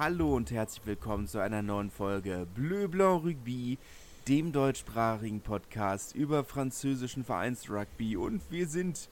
Hallo 0.00 0.34
und 0.34 0.50
herzlich 0.50 0.86
willkommen 0.86 1.26
zu 1.26 1.40
einer 1.40 1.60
neuen 1.60 1.90
Folge 1.90 2.46
Bleu 2.54 2.88
Blanc 2.88 3.22
Rugby, 3.22 3.76
dem 4.28 4.50
deutschsprachigen 4.50 5.42
Podcast 5.42 6.14
über 6.14 6.42
französischen 6.42 7.22
Vereinsrugby. 7.22 8.16
Und 8.16 8.40
wir 8.48 8.66
sind 8.66 9.10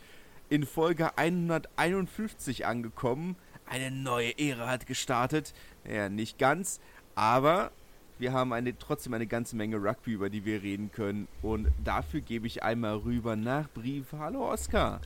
in 0.49 0.65
Folge 0.65 1.19
151 1.19 2.65
angekommen. 2.65 3.37
Eine 3.67 3.91
neue 3.91 4.39
Ära 4.39 4.69
hat 4.69 4.87
gestartet. 4.87 5.53
Ja, 5.87 6.09
nicht 6.09 6.39
ganz, 6.39 6.81
aber 7.15 7.71
wir 8.19 8.33
haben 8.33 8.55
eine, 8.55 8.79
trotzdem 8.79 9.13
eine 9.13 9.27
ganze 9.27 9.57
Menge 9.57 9.77
Rugby, 9.77 10.13
über 10.13 10.31
die 10.31 10.47
wir 10.47 10.63
reden 10.63 10.91
können. 10.91 11.29
Und 11.43 11.69
dafür 11.85 12.23
gebe 12.23 12.47
ich 12.47 12.63
einmal 12.63 12.97
rüber 12.97 13.37
nach 13.37 13.69
Brief. 13.69 14.15
Hallo 14.19 14.51
Oskar. 14.51 15.03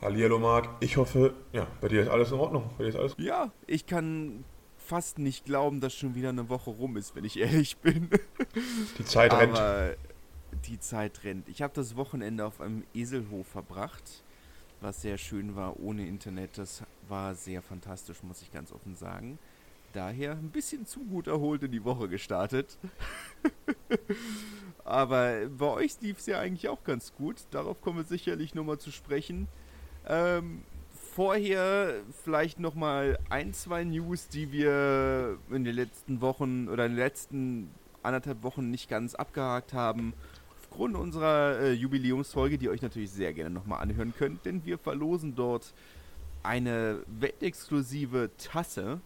Hallo 0.00 0.38
Marc. 0.38 0.68
Ich 0.78 0.96
hoffe, 0.96 1.34
ja, 1.52 1.66
bei 1.80 1.88
dir 1.88 2.02
ist 2.02 2.10
alles 2.10 2.30
in 2.30 2.38
Ordnung. 2.38 2.70
Bei 2.78 2.84
dir 2.84 2.90
ist 2.90 2.96
alles 2.96 3.16
Ja, 3.18 3.50
ich 3.66 3.86
kann 3.86 4.44
fast 4.86 5.18
nicht 5.18 5.44
glauben, 5.44 5.80
dass 5.80 5.94
schon 5.94 6.14
wieder 6.14 6.30
eine 6.30 6.48
Woche 6.48 6.70
rum 6.70 6.96
ist, 6.96 7.14
wenn 7.14 7.24
ich 7.24 7.38
ehrlich 7.38 7.76
bin. 7.78 8.08
Die 8.98 9.04
Zeit 9.04 9.32
rennt. 9.32 9.58
Aber 9.58 9.94
die 10.66 10.78
Zeit 10.78 11.24
rennt. 11.24 11.48
Ich 11.48 11.62
habe 11.62 11.74
das 11.74 11.96
Wochenende 11.96 12.44
auf 12.44 12.60
einem 12.60 12.84
Eselhof 12.94 13.46
verbracht, 13.46 14.22
was 14.80 15.02
sehr 15.02 15.18
schön 15.18 15.56
war 15.56 15.78
ohne 15.80 16.06
Internet. 16.06 16.58
Das 16.58 16.82
war 17.08 17.34
sehr 17.34 17.62
fantastisch, 17.62 18.22
muss 18.22 18.42
ich 18.42 18.52
ganz 18.52 18.72
offen 18.72 18.94
sagen. 18.94 19.38
Daher 19.92 20.32
ein 20.32 20.50
bisschen 20.50 20.86
zu 20.86 21.00
gut 21.04 21.26
erholt 21.26 21.62
in 21.62 21.72
die 21.72 21.84
Woche 21.84 22.08
gestartet. 22.08 22.78
Aber 24.84 25.46
bei 25.48 25.66
euch 25.66 26.00
lief 26.00 26.18
es 26.18 26.26
ja 26.26 26.38
eigentlich 26.38 26.68
auch 26.68 26.84
ganz 26.84 27.14
gut. 27.14 27.36
Darauf 27.50 27.80
kommen 27.80 27.98
wir 27.98 28.04
sicherlich 28.04 28.54
nochmal 28.54 28.78
zu 28.78 28.90
sprechen. 28.90 29.48
Ähm, 30.06 30.62
vorher 31.16 32.02
vielleicht 32.24 32.60
noch 32.60 32.74
mal 32.74 33.18
ein, 33.30 33.54
zwei 33.54 33.84
News, 33.84 34.28
die 34.28 34.52
wir 34.52 35.38
in 35.50 35.64
den 35.64 35.74
letzten 35.74 36.20
Wochen 36.20 36.68
oder 36.68 36.84
in 36.84 36.92
den 36.92 36.98
letzten 36.98 37.70
anderthalb 38.02 38.42
Wochen 38.42 38.70
nicht 38.70 38.90
ganz 38.90 39.14
abgehakt 39.14 39.72
haben. 39.72 40.12
Aufgrund 40.60 40.94
unserer 40.94 41.58
äh, 41.58 41.72
Jubiläumsfolge, 41.72 42.58
die 42.58 42.66
ihr 42.66 42.70
euch 42.70 42.82
natürlich 42.82 43.10
sehr 43.10 43.32
gerne 43.32 43.48
noch 43.48 43.64
mal 43.64 43.78
anhören 43.78 44.12
könnt, 44.14 44.44
denn 44.44 44.66
wir 44.66 44.76
verlosen 44.76 45.34
dort 45.34 45.72
eine 46.42 47.02
weltexklusive 47.06 48.30
Tasse, 48.36 49.00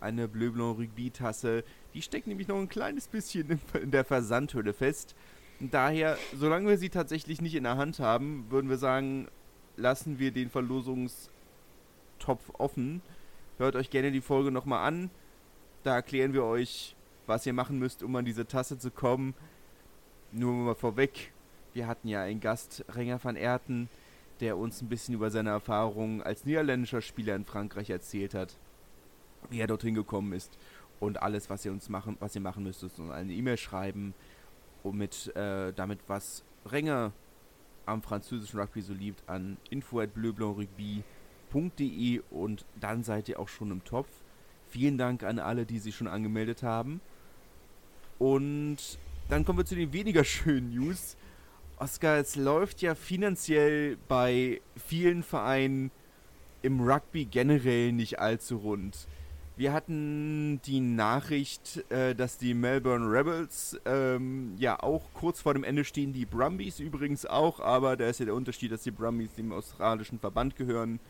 eine 0.00 0.28
Bleu 0.28 0.52
Blanc 0.52 0.78
Rugby 0.78 1.10
Tasse. 1.10 1.64
Die 1.92 2.02
steckt 2.02 2.28
nämlich 2.28 2.46
noch 2.46 2.58
ein 2.58 2.68
kleines 2.68 3.08
bisschen 3.08 3.58
in, 3.82 3.90
der 3.90 4.04
Versandhülle 4.04 4.74
fest. 4.74 5.16
Daher, 5.58 6.16
solange 6.38 6.68
wir 6.68 6.78
sie 6.78 6.88
tatsächlich 6.88 7.40
nicht 7.40 7.56
in 7.56 7.64
der 7.64 7.76
Hand 7.76 7.98
haben, 7.98 8.46
würden 8.48 8.70
wir 8.70 8.78
sagen, 8.78 9.26
lassen 9.76 10.20
wir 10.20 10.30
den 10.30 10.50
Verlosungstopf 12.22 12.50
offen. 12.58 13.02
Hört 13.58 13.76
euch 13.76 13.90
gerne 13.90 14.12
die 14.12 14.20
Folge 14.20 14.50
nochmal 14.50 14.86
an. 14.86 15.10
Da 15.82 15.94
erklären 15.96 16.32
wir 16.32 16.44
euch, 16.44 16.96
was 17.26 17.46
ihr 17.46 17.52
machen 17.52 17.78
müsst, 17.78 18.02
um 18.02 18.14
an 18.16 18.24
diese 18.24 18.46
Tasse 18.46 18.78
zu 18.78 18.90
kommen. 18.90 19.34
Nur 20.30 20.52
mal 20.52 20.74
vorweg, 20.74 21.32
wir 21.74 21.86
hatten 21.86 22.08
ja 22.08 22.22
einen 22.22 22.40
Gast, 22.40 22.84
Renger 22.88 23.22
van 23.22 23.36
Erten, 23.36 23.88
der 24.40 24.56
uns 24.56 24.80
ein 24.80 24.88
bisschen 24.88 25.14
über 25.14 25.30
seine 25.30 25.50
Erfahrungen 25.50 26.22
als 26.22 26.44
niederländischer 26.44 27.02
Spieler 27.02 27.34
in 27.34 27.44
Frankreich 27.44 27.90
erzählt 27.90 28.34
hat, 28.34 28.56
wie 29.50 29.60
er 29.60 29.66
dorthin 29.66 29.94
gekommen 29.94 30.32
ist 30.32 30.56
und 31.00 31.22
alles, 31.22 31.50
was 31.50 31.64
ihr 31.64 31.72
uns 31.72 31.88
machen, 31.88 32.16
was 32.20 32.34
ihr 32.34 32.40
machen 32.40 32.62
müsst, 32.62 32.82
ist 32.82 32.98
uns 32.98 33.10
eine 33.10 33.32
E-Mail 33.32 33.56
schreiben, 33.56 34.14
um 34.82 34.96
mit 34.96 35.34
äh, 35.36 35.72
damit 35.72 36.00
was 36.06 36.44
Renger 36.66 37.12
am 37.84 38.02
französischen 38.02 38.58
Rugby 38.58 38.80
so 38.80 38.94
liebt, 38.94 39.28
an 39.28 39.58
info@bleublancrugby.de 41.52 42.22
und 42.30 42.64
dann 42.80 43.02
seid 43.02 43.28
ihr 43.28 43.38
auch 43.38 43.48
schon 43.48 43.70
im 43.70 43.84
Topf. 43.84 44.08
Vielen 44.68 44.98
Dank 44.98 45.22
an 45.22 45.38
alle, 45.38 45.66
die 45.66 45.78
sich 45.78 45.94
schon 45.94 46.08
angemeldet 46.08 46.62
haben. 46.62 47.00
Und 48.18 48.98
dann 49.28 49.44
kommen 49.44 49.58
wir 49.58 49.66
zu 49.66 49.74
den 49.74 49.92
weniger 49.92 50.24
schönen 50.24 50.70
News. 50.70 51.16
Oscar, 51.76 52.18
es 52.18 52.36
läuft 52.36 52.80
ja 52.80 52.94
finanziell 52.94 53.96
bei 54.08 54.60
vielen 54.76 55.22
Vereinen 55.22 55.90
im 56.62 56.80
Rugby 56.80 57.24
generell 57.24 57.92
nicht 57.92 58.20
allzu 58.20 58.58
rund. 58.58 59.08
Wir 59.56 59.72
hatten 59.72 60.60
die 60.64 60.80
Nachricht, 60.80 61.84
äh, 61.90 62.14
dass 62.14 62.38
die 62.38 62.54
Melbourne 62.54 63.04
Rebels 63.06 63.78
ähm, 63.84 64.54
ja 64.56 64.80
auch 64.82 65.02
kurz 65.12 65.40
vor 65.40 65.54
dem 65.54 65.64
Ende 65.64 65.84
stehen, 65.84 66.12
die 66.12 66.24
Brumbies 66.24 66.78
übrigens 66.78 67.26
auch, 67.26 67.60
aber 67.60 67.96
da 67.96 68.06
ist 68.06 68.20
ja 68.20 68.26
der 68.26 68.34
Unterschied, 68.34 68.72
dass 68.72 68.82
die 68.82 68.90
Brumbies 68.90 69.34
dem 69.34 69.52
australischen 69.52 70.18
Verband 70.18 70.56
gehören 70.56 71.00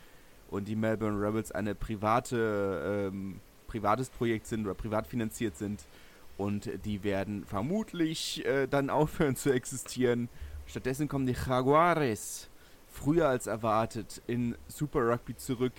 und 0.53 0.67
die 0.67 0.75
Melbourne 0.75 1.19
Rebels 1.19 1.51
eine 1.51 1.75
private, 1.75 3.09
ähm, 3.11 3.39
privates 3.67 4.09
Projekt 4.09 4.47
sind 4.47 4.65
oder 4.65 4.75
privat 4.75 5.07
finanziert 5.07 5.57
sind 5.57 5.83
und 6.37 6.69
die 6.85 7.03
werden 7.03 7.45
vermutlich 7.45 8.45
äh, 8.45 8.67
dann 8.67 8.89
aufhören 8.91 9.35
zu 9.35 9.51
existieren. 9.51 10.29
Stattdessen 10.67 11.07
kommen 11.07 11.25
die 11.25 11.35
Jaguares 11.35 12.49
früher 12.91 13.27
als 13.27 13.47
erwartet 13.47 14.21
in 14.27 14.55
Super 14.67 14.99
Rugby 14.99 15.35
zurück 15.35 15.73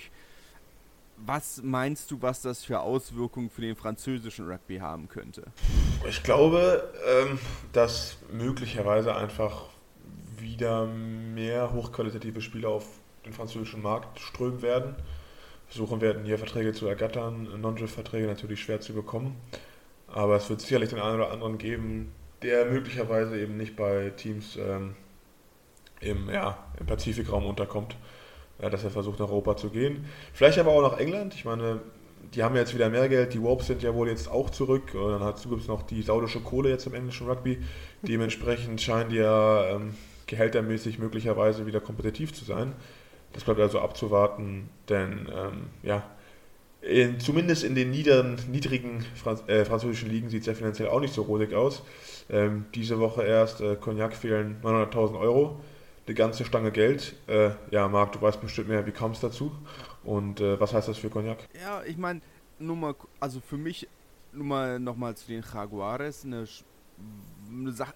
was 1.17 1.63
meinst 1.63 2.11
du, 2.11 2.21
was 2.21 2.43
das 2.43 2.65
für 2.65 2.81
Auswirkungen 2.81 3.51
für 3.51 3.61
den 3.61 3.77
französischen 3.77 4.49
Rugby 4.49 4.79
haben 4.79 5.09
könnte? 5.09 5.45
Ich 6.09 6.23
glaube, 6.23 6.93
ähm, 7.07 7.39
dass 7.73 8.19
möglicherweise 8.33 9.15
einfach 9.15 9.67
wieder 10.39 10.87
mehr 10.87 11.73
hochqualitative 11.73 12.41
Spieler 12.41 12.71
auf 12.71 12.87
den 13.25 13.33
französischen 13.33 13.83
Markt 13.83 14.21
strömen 14.21 14.63
werden. 14.63 14.95
Versuchen 15.67 16.01
werden, 16.01 16.25
hier 16.25 16.39
Verträge 16.39 16.73
zu 16.73 16.87
ergattern, 16.87 17.49
Non-Verträge 17.61 18.27
natürlich 18.27 18.61
schwer 18.61 18.81
zu 18.81 18.93
bekommen. 18.93 19.37
Aber 20.07 20.37
es 20.37 20.49
wird 20.51 20.61
sicherlich 20.61 20.91
den 20.91 21.01
einen 21.01 21.17
oder 21.17 21.31
anderen 21.31 21.59
geben, 21.59 22.13
der 22.43 22.67
möglicherweise 22.67 23.41
eben 23.41 23.57
nicht 23.57 23.75
bei 23.75 24.11
Teams 24.11 24.57
ähm, 24.57 24.95
im, 26.01 26.29
ja, 26.29 26.59
im 26.79 26.87
Pazifikraum 26.87 27.47
unterkommt 27.47 27.97
ja, 28.61 28.71
dass 28.71 28.85
er 28.85 28.91
versucht, 28.91 29.19
nach 29.21 29.29
Europa 29.29 29.57
zu 29.57 29.71
gehen. 29.71 30.07
Vielleicht 30.33 30.59
aber 30.59 30.73
auch 30.73 30.83
nach 30.83 30.99
England. 30.99 31.35
Ich 31.35 31.45
meine, 31.45 31.81
die 32.35 32.43
haben 32.43 32.57
jetzt 32.57 32.75
wieder 32.75 32.89
mehr 32.89 33.09
Geld. 33.09 33.35
Die 33.35 33.43
Warps 33.43 33.67
sind 33.67 33.83
ja 33.83 33.95
wohl 33.95 34.09
jetzt 34.09 34.31
auch 34.31 34.51
zurück. 34.51 34.95
Und 34.95 35.11
dann 35.11 35.21
dazu 35.21 35.49
gibt 35.49 35.63
es 35.63 35.69
noch 35.69 35.83
die 35.83 36.03
saudische 36.03 36.41
Kohle 36.41 36.71
jetzt 36.71 36.87
im 36.87 36.95
englischen 36.95 37.29
Rugby. 37.29 37.59
Dementsprechend 38.03 38.81
scheinen 38.81 39.11
die 39.11 39.17
ja 39.17 39.71
ähm, 39.71 39.95
gehältermäßig 40.27 40.99
möglicherweise 40.99 41.67
wieder 41.67 41.81
kompetitiv 41.81 42.33
zu 42.33 42.45
sein. 42.45 42.73
Das 43.35 43.45
bleibt 43.45 43.61
also 43.61 43.81
abzuwarten, 43.81 44.71
denn 44.89 45.29
ähm, 45.35 45.67
ja, 45.83 46.05
in, 46.81 47.19
zumindest 47.19 47.65
in 47.65 47.75
den 47.75 47.91
niederen, 47.91 48.37
niedrigen 48.51 49.05
Franz 49.15 49.43
äh, 49.49 49.65
französischen 49.65 50.11
Ligen 50.11 50.29
sieht 50.29 50.43
es 50.43 50.47
ja 50.47 50.55
finanziell 50.55 50.89
auch 50.89 51.01
nicht 51.01 51.15
so 51.15 51.23
rosig 51.23 51.53
aus. 51.55 51.83
Ähm, 52.31 52.67
diese 52.75 52.99
Woche 53.01 53.23
erst 53.25 53.61
äh, 53.61 53.77
Cognac 53.77 54.15
fehlen 54.15 54.57
900.000 54.63 55.19
Euro 55.19 55.61
eine 56.07 56.15
ganze 56.15 56.45
Stange 56.45 56.71
Geld. 56.71 57.17
Äh, 57.27 57.51
ja, 57.71 57.89
Marc, 57.89 58.13
du 58.13 58.21
weißt 58.21 58.41
bestimmt 58.41 58.69
mehr, 58.69 58.87
wie 58.87 58.93
kam 58.93 59.13
es 59.13 59.21
dazu? 59.21 59.53
Und 60.05 60.41
äh, 60.41 60.61
was 60.61 60.75
heißt 60.75 60.89
das 60.89 60.99
für 60.99 61.11
Cognac? 61.11 61.39
Ja, 61.61 61.83
ich 61.85 61.97
meine, 61.97 62.21
nur 62.59 62.77
mal, 62.77 62.95
also 63.21 63.41
für 63.41 63.57
mich, 63.57 63.89
nur 64.33 64.45
mal 64.45 64.79
nochmal 64.79 65.17
zu 65.17 65.27
den 65.27 65.43
Jaguares, 65.43 66.25
eine, 66.25 66.47
eine 67.51 67.73
Sache, 67.73 67.95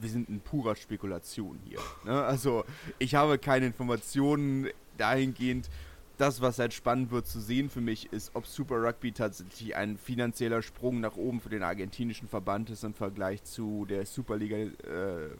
wir 0.00 0.08
sind 0.08 0.28
in 0.28 0.40
purer 0.40 0.76
Spekulation 0.76 1.58
hier. 1.64 1.80
Ne? 2.04 2.22
Also, 2.22 2.64
ich 2.98 3.14
habe 3.14 3.38
keine 3.38 3.66
Informationen 3.66 4.68
dahingehend. 4.96 5.70
Das, 6.16 6.40
was 6.40 6.58
halt 6.58 6.74
spannend 6.74 7.12
wird 7.12 7.28
zu 7.28 7.38
sehen 7.38 7.70
für 7.70 7.80
mich, 7.80 8.12
ist, 8.12 8.32
ob 8.34 8.44
Super 8.46 8.82
Rugby 8.82 9.12
tatsächlich 9.12 9.76
ein 9.76 9.96
finanzieller 9.96 10.62
Sprung 10.62 11.00
nach 11.00 11.16
oben 11.16 11.40
für 11.40 11.48
den 11.48 11.62
argentinischen 11.62 12.26
Verband 12.26 12.70
ist 12.70 12.82
im 12.82 12.92
Vergleich 12.92 13.44
zu 13.44 13.86
der 13.88 14.04
Superliga, 14.04 14.56
äh, 14.56 15.30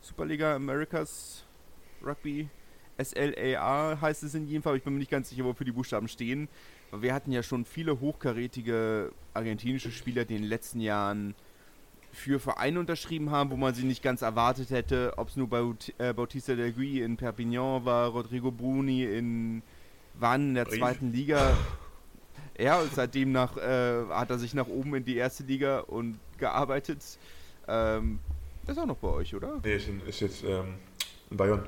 Superliga 0.00 0.56
Americas 0.56 1.44
Rugby. 2.04 2.48
SLAR 2.98 4.00
heißt 4.00 4.22
es 4.24 4.34
in 4.34 4.46
jedem 4.46 4.62
Fall, 4.62 4.76
ich 4.76 4.82
bin 4.82 4.92
mir 4.92 4.98
nicht 4.98 5.10
ganz 5.10 5.28
sicher, 5.28 5.44
wofür 5.44 5.64
die 5.64 5.72
Buchstaben 5.72 6.08
stehen. 6.08 6.48
Wir 6.92 7.14
hatten 7.14 7.32
ja 7.32 7.42
schon 7.42 7.64
viele 7.64 8.00
hochkarätige 8.00 9.12
argentinische 9.34 9.90
Spieler, 9.90 10.24
die 10.24 10.36
in 10.36 10.42
den 10.42 10.48
letzten 10.48 10.80
Jahren 10.80 11.34
für 12.14 12.40
Vereine 12.40 12.80
unterschrieben 12.80 13.30
haben, 13.30 13.50
wo 13.50 13.56
man 13.56 13.74
sie 13.74 13.84
nicht 13.84 14.02
ganz 14.02 14.22
erwartet 14.22 14.70
hätte. 14.70 15.12
Ob 15.16 15.28
es 15.28 15.36
nur 15.36 15.48
Baut 15.48 15.92
äh, 15.98 16.12
Bautista 16.12 16.54
del 16.54 16.72
Gui 16.72 17.00
in 17.00 17.16
Perpignan 17.16 17.84
war, 17.84 18.08
Rodrigo 18.10 18.50
Bruni 18.50 19.04
in 19.04 19.62
Wann 20.14 20.48
in 20.48 20.54
der 20.54 20.64
Brief. 20.64 20.78
zweiten 20.78 21.12
Liga. 21.12 21.56
Ja, 22.56 22.80
und 22.80 22.94
seitdem 22.94 23.32
nach, 23.32 23.56
äh, 23.56 24.04
hat 24.10 24.30
er 24.30 24.38
sich 24.38 24.54
nach 24.54 24.68
oben 24.68 24.94
in 24.94 25.04
die 25.04 25.16
erste 25.16 25.42
Liga 25.42 25.80
und 25.80 26.18
gearbeitet. 26.38 27.02
Ähm, 27.66 28.20
das 28.64 28.76
ist 28.76 28.82
auch 28.82 28.86
noch 28.86 28.96
bei 28.96 29.08
euch, 29.08 29.34
oder? 29.34 29.60
Nee, 29.64 29.74
ist, 29.74 29.88
ist 30.06 30.20
jetzt 30.20 30.44
ähm, 30.44 30.74
in 31.30 31.36
Bayern. 31.36 31.66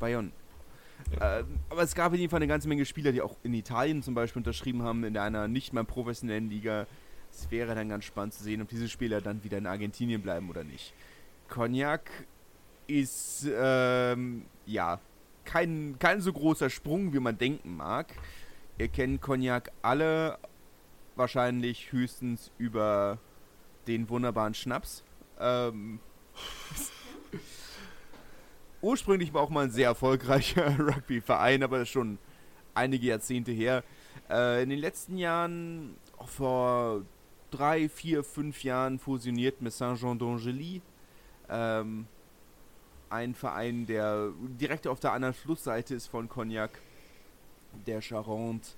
Bayern. 0.00 0.32
Ja. 1.18 1.40
Äh, 1.40 1.44
aber 1.68 1.82
es 1.82 1.94
gab 1.94 2.12
in 2.14 2.20
jedem 2.20 2.30
Fall 2.30 2.38
eine 2.38 2.46
ganze 2.46 2.68
Menge 2.68 2.86
Spieler, 2.86 3.12
die 3.12 3.20
auch 3.20 3.36
in 3.42 3.52
Italien 3.54 4.02
zum 4.02 4.14
Beispiel 4.14 4.40
unterschrieben 4.40 4.82
haben, 4.82 5.04
in 5.04 5.16
einer 5.16 5.46
nicht 5.46 5.72
mehr 5.72 5.84
professionellen 5.84 6.48
Liga. 6.48 6.86
Es 7.32 7.50
wäre 7.50 7.74
dann 7.74 7.88
ganz 7.88 8.04
spannend 8.04 8.34
zu 8.34 8.44
sehen, 8.44 8.62
ob 8.62 8.68
diese 8.68 8.88
Spieler 8.88 9.20
dann 9.20 9.42
wieder 9.42 9.58
in 9.58 9.66
Argentinien 9.66 10.22
bleiben 10.22 10.50
oder 10.50 10.64
nicht. 10.64 10.92
Cognac 11.48 12.10
ist, 12.86 13.48
ähm, 13.54 14.46
ja, 14.66 15.00
kein, 15.44 15.96
kein 15.98 16.20
so 16.20 16.32
großer 16.32 16.70
Sprung, 16.70 17.12
wie 17.12 17.20
man 17.20 17.38
denken 17.38 17.76
mag. 17.76 18.14
Ihr 18.78 18.88
kennt 18.88 19.22
Cognac 19.22 19.70
alle 19.82 20.38
wahrscheinlich 21.16 21.92
höchstens 21.92 22.50
über 22.58 23.18
den 23.86 24.08
wunderbaren 24.08 24.54
Schnaps. 24.54 25.02
Ähm, 25.40 26.00
ursprünglich 28.80 29.32
war 29.32 29.42
auch 29.42 29.50
mal 29.50 29.64
ein 29.64 29.70
sehr 29.70 29.88
erfolgreicher 29.88 30.78
Rugby-Verein, 30.78 31.62
aber 31.62 31.78
das 31.78 31.88
ist 31.88 31.92
schon 31.92 32.18
einige 32.74 33.06
Jahrzehnte 33.06 33.52
her. 33.52 33.84
Äh, 34.30 34.62
in 34.62 34.70
den 34.70 34.78
letzten 34.78 35.16
Jahren, 35.16 35.96
vor 36.26 37.02
drei, 37.52 37.88
vier, 37.88 38.24
fünf 38.24 38.64
Jahren 38.64 38.98
fusioniert 38.98 39.62
mit 39.62 39.72
Saint-Jean 39.72 40.18
d'Angely. 40.18 40.80
Ähm, 41.48 42.06
ein 43.10 43.34
Verein, 43.34 43.86
der 43.86 44.32
direkt 44.60 44.86
auf 44.86 44.98
der 44.98 45.12
anderen 45.12 45.34
Flussseite 45.34 45.94
ist 45.94 46.06
von 46.06 46.28
Cognac, 46.28 46.80
der 47.86 48.00
Charente. 48.00 48.70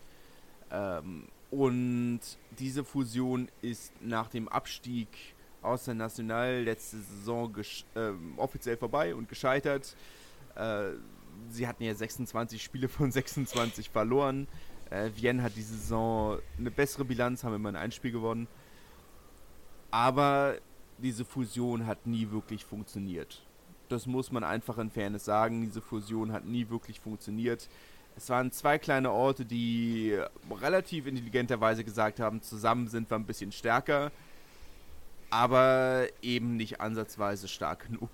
Ähm, 0.71 1.29
und 1.50 2.21
diese 2.59 2.85
Fusion 2.85 3.49
ist 3.62 3.93
nach 4.00 4.29
dem 4.29 4.49
Abstieg 4.49 5.09
aus 5.62 5.85
der 5.85 5.94
National 5.94 6.62
letzte 6.62 6.99
Saison 6.99 7.55
äh, 7.94 8.11
offiziell 8.37 8.77
vorbei 8.77 9.15
und 9.15 9.29
gescheitert. 9.29 9.97
Äh, 10.56 10.91
sie 11.49 11.69
hatten 11.69 11.85
ja 11.85 11.94
26 11.94 12.62
Spiele 12.62 12.88
von 12.88 13.12
26 13.12 13.88
verloren. 13.88 14.49
Äh, 14.91 15.11
Vienne 15.11 15.43
hat 15.43 15.53
diese 15.56 15.75
Saison 15.75 16.38
eine 16.59 16.70
bessere 16.70 17.05
Bilanz, 17.05 17.44
haben 17.44 17.55
immer 17.55 17.75
ein 17.75 17.93
Spiel 17.93 18.12
gewonnen. 18.12 18.49
Aber 19.94 20.56
diese 20.99 21.25
Fusion 21.25 21.87
hat 21.87 22.05
nie 22.05 22.29
wirklich 22.32 22.64
funktioniert. 22.64 23.41
Das 23.88 24.08
muss 24.08 24.32
man 24.32 24.43
einfach 24.43 24.79
in 24.79 24.91
Fairness 24.91 25.25
sagen. 25.25 25.62
Diese 25.62 25.81
Fusion 25.81 26.32
hat 26.32 26.44
nie 26.44 26.69
wirklich 26.69 26.99
funktioniert. 26.99 27.69
Es 28.17 28.29
waren 28.29 28.50
zwei 28.50 28.76
kleine 28.76 29.12
Orte, 29.12 29.44
die 29.44 30.19
relativ 30.50 31.06
intelligenterweise 31.06 31.85
gesagt 31.85 32.19
haben, 32.19 32.43
zusammen 32.43 32.88
sind 32.88 33.08
wir 33.08 33.14
ein 33.14 33.25
bisschen 33.25 33.52
stärker, 33.52 34.11
aber 35.31 36.08
eben 36.23 36.56
nicht 36.56 36.81
ansatzweise 36.81 37.46
stark 37.46 37.87
genug. 37.87 38.11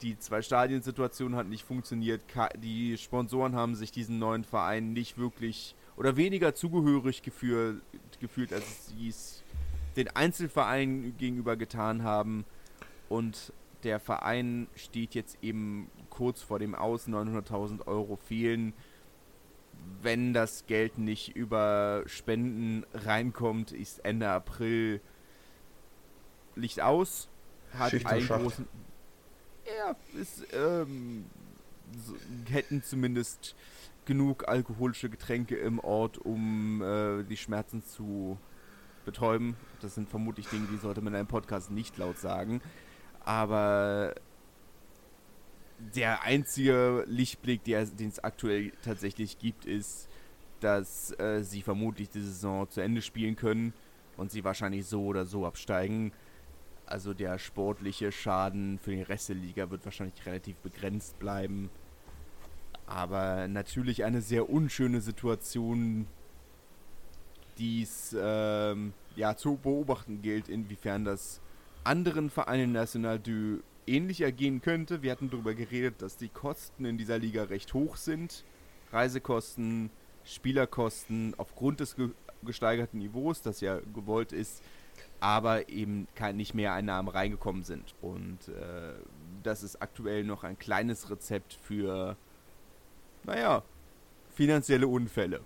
Die 0.00 0.18
zwei 0.18 0.40
Stadiensituation 0.40 1.36
hat 1.36 1.46
nicht 1.46 1.64
funktioniert. 1.66 2.22
Die 2.56 2.96
Sponsoren 2.96 3.54
haben 3.54 3.74
sich 3.74 3.92
diesen 3.92 4.18
neuen 4.18 4.44
Verein 4.44 4.94
nicht 4.94 5.18
wirklich 5.18 5.74
oder 5.98 6.16
weniger 6.16 6.54
zugehörig 6.54 7.22
gefühlt, 7.22 7.82
gefühlt 8.18 8.54
als 8.54 8.94
es 8.98 9.44
den 9.96 10.08
Einzelvereinen 10.08 11.16
gegenüber 11.16 11.56
getan 11.56 12.02
haben. 12.02 12.44
Und 13.08 13.52
der 13.84 14.00
Verein 14.00 14.68
steht 14.74 15.14
jetzt 15.14 15.38
eben 15.42 15.90
kurz 16.10 16.42
vor 16.42 16.58
dem 16.58 16.74
Aus. 16.74 17.08
900.000 17.08 17.86
Euro 17.86 18.16
fehlen. 18.16 18.72
Wenn 20.02 20.32
das 20.32 20.66
Geld 20.66 20.98
nicht 20.98 21.36
über 21.36 22.02
Spenden 22.06 22.84
reinkommt, 22.92 23.72
ist 23.72 24.04
Ende 24.04 24.28
April 24.28 25.00
Licht 26.56 26.80
aus. 26.80 27.28
Hat 27.72 27.94
einen 28.06 28.26
großen. 28.26 28.66
Ja, 29.66 29.94
ist, 30.20 30.46
ähm, 30.52 31.26
so, 32.04 32.14
hätten 32.50 32.82
zumindest 32.82 33.54
genug 34.06 34.48
alkoholische 34.48 35.10
Getränke 35.10 35.56
im 35.56 35.78
Ort, 35.78 36.18
um 36.18 36.82
äh, 36.82 37.22
die 37.24 37.36
Schmerzen 37.36 37.84
zu 37.84 38.38
betäuben. 39.08 39.56
Das 39.80 39.94
sind 39.94 40.10
vermutlich 40.10 40.46
Dinge, 40.48 40.66
die 40.70 40.76
sollte 40.76 41.00
man 41.00 41.14
in 41.14 41.20
einem 41.20 41.28
Podcast 41.28 41.70
nicht 41.70 41.96
laut 41.96 42.18
sagen. 42.18 42.60
Aber 43.24 44.14
der 45.94 46.22
einzige 46.22 47.04
Lichtblick, 47.06 47.64
den 47.64 48.08
es 48.08 48.22
aktuell 48.22 48.72
tatsächlich 48.84 49.38
gibt, 49.38 49.64
ist, 49.64 50.08
dass 50.60 51.18
äh, 51.18 51.42
sie 51.42 51.62
vermutlich 51.62 52.10
die 52.10 52.20
Saison 52.20 52.68
zu 52.68 52.82
Ende 52.82 53.00
spielen 53.00 53.36
können 53.36 53.72
und 54.18 54.30
sie 54.30 54.44
wahrscheinlich 54.44 54.84
so 54.86 55.04
oder 55.06 55.24
so 55.24 55.46
absteigen. 55.46 56.12
Also 56.84 57.14
der 57.14 57.38
sportliche 57.38 58.12
Schaden 58.12 58.78
für 58.78 58.90
den 58.90 59.02
Rest 59.02 59.30
der 59.30 59.36
Liga 59.36 59.70
wird 59.70 59.84
wahrscheinlich 59.86 60.26
relativ 60.26 60.56
begrenzt 60.56 61.18
bleiben. 61.18 61.70
Aber 62.86 63.48
natürlich 63.48 64.04
eine 64.04 64.20
sehr 64.20 64.50
unschöne 64.50 65.00
Situation, 65.00 66.06
die 67.58 67.82
es 67.82 68.14
ähm, 68.18 68.92
ja, 69.16 69.36
zu 69.36 69.56
beobachten 69.56 70.22
gilt, 70.22 70.48
inwiefern 70.48 71.04
das 71.04 71.40
anderen 71.84 72.30
Vereinen 72.30 72.72
National 72.72 73.18
du 73.18 73.62
ähnlich 73.86 74.20
ergehen 74.20 74.60
könnte. 74.60 75.02
Wir 75.02 75.12
hatten 75.12 75.30
darüber 75.30 75.54
geredet, 75.54 76.02
dass 76.02 76.16
die 76.16 76.28
Kosten 76.28 76.84
in 76.84 76.98
dieser 76.98 77.18
Liga 77.18 77.44
recht 77.44 77.74
hoch 77.74 77.96
sind. 77.96 78.44
Reisekosten, 78.92 79.90
Spielerkosten 80.24 81.34
aufgrund 81.36 81.80
des 81.80 81.96
ge 81.96 82.10
gesteigerten 82.44 83.00
Niveaus, 83.00 83.42
das 83.42 83.60
ja 83.60 83.80
gewollt 83.92 84.32
ist, 84.32 84.62
aber 85.18 85.68
eben 85.68 86.06
kein, 86.14 86.36
nicht 86.36 86.54
mehr 86.54 86.72
Einnahmen 86.72 87.08
reingekommen 87.08 87.64
sind. 87.64 87.96
Und 88.00 88.46
äh, 88.46 88.92
das 89.42 89.64
ist 89.64 89.82
aktuell 89.82 90.22
noch 90.22 90.44
ein 90.44 90.56
kleines 90.56 91.10
Rezept 91.10 91.54
für, 91.54 92.16
naja, 93.24 93.64
finanzielle 94.30 94.86
Unfälle. 94.86 95.40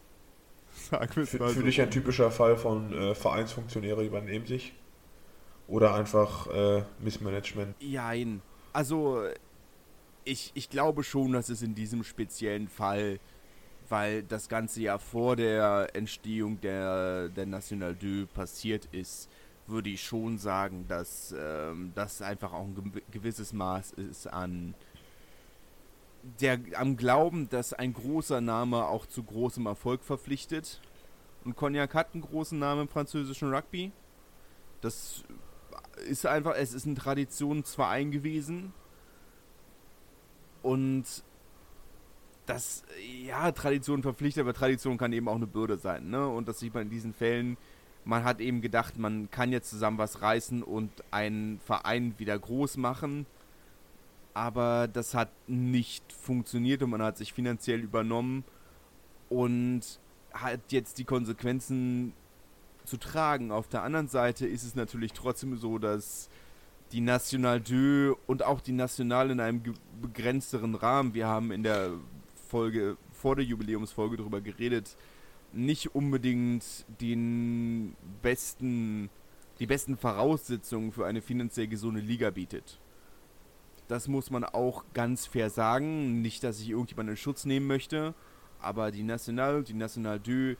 Sagen 0.72 1.16
wir 1.16 1.22
es 1.22 1.38
mal 1.38 1.48
Für 1.48 1.60
so. 1.60 1.62
dich 1.62 1.80
ein 1.80 1.90
typischer 1.90 2.30
Fall 2.30 2.56
von 2.56 2.92
äh, 2.92 3.14
Vereinsfunktionäre 3.14 4.04
übernehmen 4.04 4.46
sich? 4.46 4.74
Oder 5.68 5.94
einfach 5.94 6.46
äh, 6.48 6.82
Missmanagement? 7.00 7.76
Jein. 7.80 8.42
Also, 8.72 9.24
ich, 10.24 10.50
ich 10.54 10.70
glaube 10.70 11.04
schon, 11.04 11.32
dass 11.32 11.48
es 11.48 11.62
in 11.62 11.74
diesem 11.74 12.04
speziellen 12.04 12.68
Fall, 12.68 13.20
weil 13.88 14.22
das 14.22 14.48
Ganze 14.48 14.82
ja 14.82 14.98
vor 14.98 15.36
der 15.36 15.90
Entstehung 15.94 16.60
der, 16.60 17.28
der 17.28 17.46
National 17.46 17.96
2 17.98 18.26
passiert 18.32 18.88
ist, 18.92 19.28
würde 19.66 19.90
ich 19.90 20.02
schon 20.02 20.38
sagen, 20.38 20.86
dass 20.88 21.34
ähm, 21.38 21.92
das 21.94 22.20
einfach 22.20 22.52
auch 22.52 22.64
ein 22.64 22.92
gewisses 23.10 23.52
Maß 23.52 23.92
ist 23.92 24.26
an 24.26 24.74
der 26.40 26.58
am 26.74 26.96
Glauben, 26.96 27.48
dass 27.48 27.72
ein 27.72 27.92
großer 27.92 28.40
Name 28.40 28.86
auch 28.86 29.06
zu 29.06 29.22
großem 29.22 29.66
Erfolg 29.66 30.04
verpflichtet. 30.04 30.80
Und 31.44 31.56
Cognac 31.56 31.94
hat 31.94 32.14
einen 32.14 32.22
großen 32.22 32.58
Namen 32.58 32.82
im 32.82 32.88
französischen 32.88 33.52
Rugby. 33.52 33.90
Das 34.80 35.24
ist 36.06 36.26
einfach, 36.26 36.54
es 36.54 36.72
ist 36.72 36.86
eine 36.86 36.94
Tradition 36.94 37.64
zwar 37.64 37.90
eingewiesen 37.90 38.72
und 40.62 41.04
das, 42.46 42.84
ja, 43.24 43.52
Tradition 43.52 44.02
verpflichtet, 44.02 44.42
aber 44.42 44.54
Tradition 44.54 44.98
kann 44.98 45.12
eben 45.12 45.28
auch 45.28 45.36
eine 45.36 45.46
Bürde 45.46 45.76
sein, 45.76 46.10
ne? 46.10 46.26
Und 46.26 46.48
das 46.48 46.58
sieht 46.58 46.74
man 46.74 46.84
in 46.84 46.90
diesen 46.90 47.14
Fällen. 47.14 47.56
Man 48.04 48.24
hat 48.24 48.40
eben 48.40 48.60
gedacht, 48.60 48.98
man 48.98 49.30
kann 49.30 49.52
jetzt 49.52 49.70
zusammen 49.70 49.98
was 49.98 50.22
reißen 50.22 50.62
und 50.62 50.90
einen 51.12 51.60
Verein 51.60 52.14
wieder 52.18 52.36
groß 52.36 52.76
machen 52.78 53.26
aber 54.34 54.88
das 54.88 55.14
hat 55.14 55.30
nicht 55.46 56.12
funktioniert 56.12 56.82
und 56.82 56.90
man 56.90 57.02
hat 57.02 57.18
sich 57.18 57.32
finanziell 57.32 57.80
übernommen 57.80 58.44
und 59.28 60.00
hat 60.32 60.60
jetzt 60.70 60.98
die 60.98 61.04
Konsequenzen 61.04 62.14
zu 62.84 62.96
tragen. 62.96 63.52
Auf 63.52 63.68
der 63.68 63.82
anderen 63.82 64.08
Seite 64.08 64.46
ist 64.46 64.64
es 64.64 64.74
natürlich 64.74 65.12
trotzdem 65.12 65.56
so, 65.56 65.78
dass 65.78 66.28
die 66.92 67.00
National 67.00 67.62
2 67.62 68.14
und 68.26 68.42
auch 68.42 68.60
die 68.60 68.72
National 68.72 69.30
in 69.30 69.40
einem 69.40 69.62
begrenzteren 70.00 70.74
Rahmen, 70.74 71.14
wir 71.14 71.26
haben 71.26 71.50
in 71.50 71.62
der 71.62 71.92
Folge, 72.48 72.96
vor 73.12 73.36
der 73.36 73.44
Jubiläumsfolge 73.44 74.16
darüber 74.18 74.40
geredet, 74.40 74.96
nicht 75.52 75.94
unbedingt 75.94 76.64
den 77.00 77.94
besten, 78.22 79.10
die 79.58 79.66
besten 79.66 79.96
Voraussetzungen 79.96 80.92
für 80.92 81.06
eine 81.06 81.22
finanziell 81.22 81.66
gesunde 81.66 82.00
Liga 82.00 82.30
bietet. 82.30 82.78
Das 83.92 84.08
muss 84.08 84.30
man 84.30 84.42
auch 84.42 84.84
ganz 84.94 85.26
fair 85.26 85.50
sagen. 85.50 86.22
Nicht, 86.22 86.44
dass 86.44 86.58
ich 86.60 86.70
irgendjemanden 86.70 87.12
in 87.12 87.18
Schutz 87.18 87.44
nehmen 87.44 87.66
möchte, 87.66 88.14
aber 88.58 88.90
die 88.90 89.02
National, 89.02 89.64
die 89.64 89.74
National 89.74 90.18
2 90.22 90.56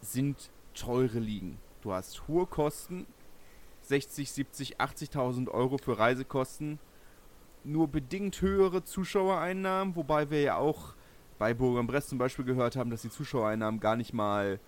sind 0.00 0.50
teure 0.72 1.18
Ligen. 1.18 1.58
Du 1.82 1.92
hast 1.92 2.26
hohe 2.26 2.46
Kosten, 2.46 3.06
60, 3.82 4.32
70, 4.32 4.80
80.000 4.80 5.50
Euro 5.50 5.76
für 5.76 5.98
Reisekosten, 5.98 6.78
nur 7.64 7.86
bedingt 7.86 8.40
höhere 8.40 8.82
Zuschauereinnahmen, 8.82 9.94
wobei 9.94 10.30
wir 10.30 10.40
ja 10.40 10.56
auch 10.56 10.94
bei 11.38 11.52
Bourg-en-Bresse 11.52 12.08
zum 12.08 12.18
Beispiel 12.18 12.46
gehört 12.46 12.76
haben, 12.76 12.88
dass 12.88 13.02
die 13.02 13.10
Zuschauereinnahmen 13.10 13.80
gar 13.80 13.96
nicht 13.96 14.14
mal 14.14 14.58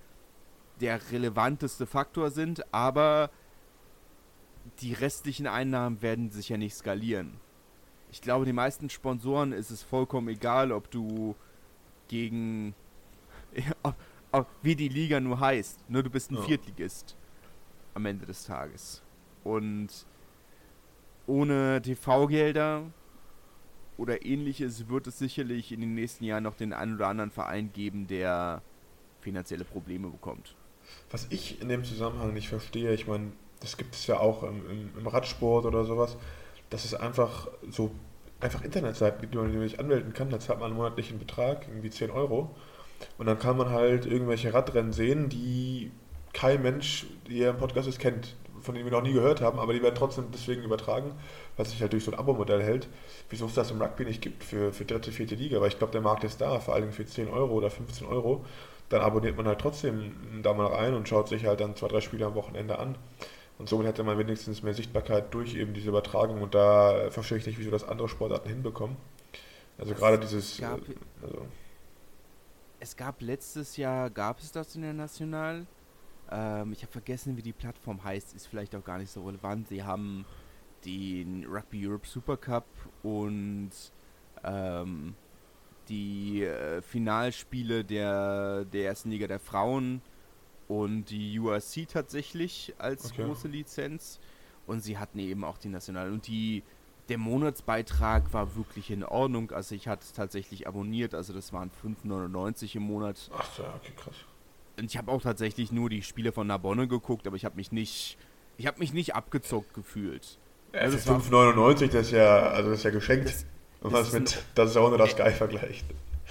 der 0.83 1.00
relevanteste 1.12 1.87
Faktor 1.87 2.31
sind, 2.31 2.75
aber 2.75 3.31
die 4.81 4.92
restlichen 4.92 5.47
Einnahmen 5.47 6.02
werden 6.02 6.31
sicher 6.31 6.59
nicht 6.59 6.75
skalieren 6.75 7.40
ich 8.12 8.21
glaube, 8.21 8.45
die 8.45 8.52
meisten 8.52 8.90
Sponsoren 8.90 9.52
ist 9.52 9.71
es 9.71 9.83
vollkommen 9.83 10.28
egal, 10.28 10.71
ob 10.71 10.90
du 10.90 11.35
gegen. 12.09 12.75
Wie 14.62 14.76
die 14.76 14.88
Liga 14.88 15.21
nur 15.21 15.40
heißt. 15.40 15.90
Nur 15.90 16.02
du 16.02 16.11
bist 16.11 16.31
ein 16.31 16.37
ja. 16.37 16.42
Viertligist 16.42 17.16
am 17.95 18.07
Ende 18.07 18.25
des 18.25 18.45
Tages. 18.45 19.02
Und 19.45 19.88
ohne 21.26 21.83
TV-Gelder 21.83 22.85
oder 23.99 24.25
ähnliches 24.25 24.88
wird 24.88 25.07
es 25.07 25.19
sicherlich 25.19 25.73
in 25.73 25.81
den 25.81 25.95
nächsten 25.95 26.25
Jahren 26.25 26.45
noch 26.45 26.54
den 26.54 26.73
einen 26.73 26.95
oder 26.95 27.09
anderen 27.09 27.31
Verein 27.31 27.73
geben, 27.73 28.07
der 28.07 28.62
finanzielle 29.21 29.64
Probleme 29.64 30.09
bekommt. 30.09 30.54
Was 31.11 31.26
ich 31.31 31.61
in 31.61 31.69
dem 31.69 31.85
Zusammenhang 31.85 32.33
nicht 32.33 32.49
verstehe, 32.49 32.95
ich 32.95 33.07
meine, 33.07 33.33
das 33.61 33.76
gibt 33.76 33.95
es 33.95 34.07
ja 34.07 34.19
auch 34.19 34.42
im, 34.42 34.69
im, 34.71 34.99
im 34.99 35.07
Radsport 35.07 35.66
oder 35.66 35.85
sowas, 35.85 36.16
dass 36.73 36.85
es 36.85 36.95
einfach 36.95 37.49
so 37.71 37.91
einfach 38.41 38.62
Internetseiten 38.64 39.21
gibt, 39.21 39.35
die 39.35 39.38
man 39.38 39.52
sich 39.61 39.79
anmelden 39.79 40.12
kann, 40.12 40.31
da 40.31 40.41
zahlt 40.41 40.59
man 40.59 40.71
einen 40.71 40.76
monatlichen 40.76 41.19
Betrag, 41.19 41.69
irgendwie 41.69 41.91
10 41.91 42.11
Euro. 42.11 42.50
Und 43.19 43.26
dann 43.26 43.38
kann 43.38 43.57
man 43.57 43.71
halt 43.71 44.07
irgendwelche 44.07 44.52
Radrennen 44.52 44.93
sehen, 44.93 45.29
die 45.29 45.93
kein 46.33 46.62
Mensch, 46.62 47.07
der 47.29 47.50
im 47.50 47.57
Podcast 47.59 47.88
ist, 47.88 47.99
kennt, 47.99 48.37
von 48.61 48.75
denen 48.75 48.87
wir 48.87 48.93
noch 48.93 49.02
nie 49.02 49.12
gehört 49.12 49.41
haben, 49.41 49.59
aber 49.59 49.73
die 49.73 49.83
werden 49.83 49.95
trotzdem 49.97 50.26
deswegen 50.33 50.62
übertragen, 50.62 51.12
weil 51.57 51.67
sich 51.67 51.81
halt 51.81 51.93
durch 51.93 52.05
so 52.05 52.12
ein 52.12 52.19
Abo-Modell 52.19 52.62
hält. 52.62 52.88
Wieso 53.29 53.47
es 53.47 53.55
das 53.55 53.71
im 53.71 53.83
Rugby 53.83 54.05
nicht 54.05 54.23
gibt 54.23 54.45
für, 54.45 54.73
für 54.73 54.85
dritte, 54.85 55.12
vierte 55.12 55.35
Liga, 55.35 55.61
weil 55.61 55.69
ich 55.69 55.79
glaube, 55.79 55.93
der 55.93 56.00
Markt 56.00 56.25
ist 56.25 56.41
da, 56.41 56.59
vor 56.61 56.75
allem 56.75 56.93
für 56.93 57.05
10 57.05 57.29
Euro 57.29 57.52
oder 57.55 57.71
15 57.71 58.07
Euro. 58.07 58.45
Dann 58.88 59.02
abonniert 59.02 59.37
man 59.37 59.47
halt 59.47 59.59
trotzdem 59.59 60.43
da 60.43 60.52
mal 60.52 60.67
rein 60.67 60.95
und 60.95 61.09
schaut 61.09 61.29
sich 61.29 61.47
halt 61.47 61.61
dann 61.61 61.76
zwei, 61.76 61.88
drei 61.88 62.00
Spiele 62.00 62.26
am 62.26 62.35
Wochenende 62.35 62.79
an. 62.79 62.97
Und 63.62 63.69
somit 63.69 63.87
hätte 63.87 64.02
man 64.02 64.19
wenigstens 64.19 64.64
mehr 64.64 64.75
Sichtbarkeit 64.75 65.33
durch 65.33 65.54
eben 65.54 65.73
diese 65.73 65.90
Übertragung 65.90 66.42
und 66.42 66.52
da 66.52 67.12
verstehe 67.12 67.38
ich 67.38 67.47
nicht, 67.47 67.61
wieso 67.61 67.71
das 67.71 67.85
andere 67.85 68.09
Sportarten 68.09 68.49
hinbekommen. 68.49 68.97
Also 69.78 69.95
gerade 69.95 70.19
dieses. 70.19 70.59
Gab, 70.59 70.81
äh, 70.81 70.95
also 71.23 71.47
es 72.81 72.97
gab 72.97 73.23
letztes 73.23 73.76
Jahr, 73.76 74.11
gab 74.11 74.40
es 74.40 74.50
das 74.50 74.75
in 74.75 74.83
der 74.83 74.95
National? 74.95 75.64
Ähm, 76.28 76.73
ich 76.73 76.83
habe 76.83 76.90
vergessen, 76.90 77.37
wie 77.37 77.42
die 77.42 77.52
Plattform 77.52 78.02
heißt, 78.02 78.35
ist 78.35 78.49
vielleicht 78.49 78.75
auch 78.75 78.83
gar 78.83 78.99
nicht 78.99 79.12
so 79.12 79.25
relevant. 79.25 79.69
Sie 79.69 79.85
haben 79.85 80.25
den 80.85 81.47
Rugby 81.47 81.87
Europe 81.87 82.09
Super 82.09 82.37
Cup 82.37 82.66
und 83.04 83.71
ähm, 84.42 85.14
die 85.88 86.42
äh, 86.42 86.83
Finalspiele 86.83 87.85
der, 87.85 88.64
der 88.64 88.87
ersten 88.87 89.12
Liga 89.12 89.28
der 89.28 89.38
Frauen 89.38 90.02
und 90.81 91.05
die 91.07 91.38
URC 91.38 91.87
tatsächlich 91.88 92.75
als 92.79 93.12
Okay. 93.12 93.25
große 93.25 93.49
Lizenz. 93.49 94.21
Und 94.67 94.81
sie 94.81 94.97
hatten 94.99 95.19
eben 95.19 95.45
auch 95.45 95.59
die 95.59 95.69
National. 95.69 96.11
Und 96.12 96.26
die, 96.29 96.62
der 97.09 97.19
Monatsbeitrag 97.19 98.33
war 98.33 98.57
wirklich 98.57 98.91
in 98.91 99.05
Ordnung. 99.05 99.50
Also 99.50 99.75
ich 99.75 99.88
hatte 99.88 100.05
es 100.05 100.12
tatsächlich 100.12 100.67
abonniert. 100.67 101.14
Also 101.14 101.33
das 101.33 101.52
waren 101.52 101.71
5,99 101.71 102.76
im 102.76 102.83
Monat. 102.85 103.31
ach 103.37 103.52
so, 103.57 103.62
ja, 103.62 103.75
okay, 103.75 103.93
krass. 103.97 104.14
Und 104.79 104.85
ich 104.87 104.97
habe 104.97 105.11
auch 105.12 105.21
tatsächlich 105.21 105.71
nur 105.73 105.91
die 105.91 106.02
Spiele 106.02 106.33
von 106.33 106.47
Narbonne 106.47 106.88
geguckt, 106.88 107.26
aber 107.26 107.37
ich 107.37 107.45
habe 107.45 107.57
mich 107.57 107.73
nicht, 107.73 108.17
ich 108.57 108.67
habe 108.67 108.79
mich 108.79 108.93
nicht 108.95 109.14
abgezockt 109.14 109.75
gefühlt. 109.75 110.38
Ja, 110.73 110.81
Also 110.81 110.97
für 110.97 111.02
es 111.02 111.09
war- 111.09 111.21
5,99, 111.21 111.88
das 111.93 112.07
ist 112.07 112.12
ja, 112.12 112.38
also 112.38 112.71
das 112.71 112.79
ist 112.79 112.85
ja 112.85 112.91
geschenkt. 112.91 113.26
Das- 113.26 113.47
und 113.83 113.93
das 113.93 114.00
was 114.00 114.07
ist 114.09 114.14
mit 114.14 114.37
ein- 114.38 114.45
das 114.55 114.73
Zone 114.73 114.95
oder 114.95 115.07
Sky 115.09 115.31
vergleicht. 115.33 115.85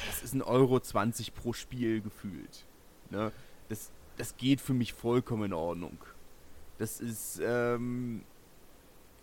Das 0.08 0.24
ist 0.24 0.34
ein 0.34 0.42
Euro 0.42 0.80
20 0.80 1.36
pro 1.36 1.54
Spiel 1.54 2.02
gefühlt. 2.02 2.66
Ne? 3.12 3.32
Das, 3.70 3.92
das 4.22 4.38
geht 4.38 4.62
für 4.62 4.76
mich 4.76 4.94
vollkommen 4.94 5.46
in 5.46 5.54
Ordnung. 5.54 5.98
Das 6.78 7.02
ist, 7.02 7.42
ähm, 7.44 8.22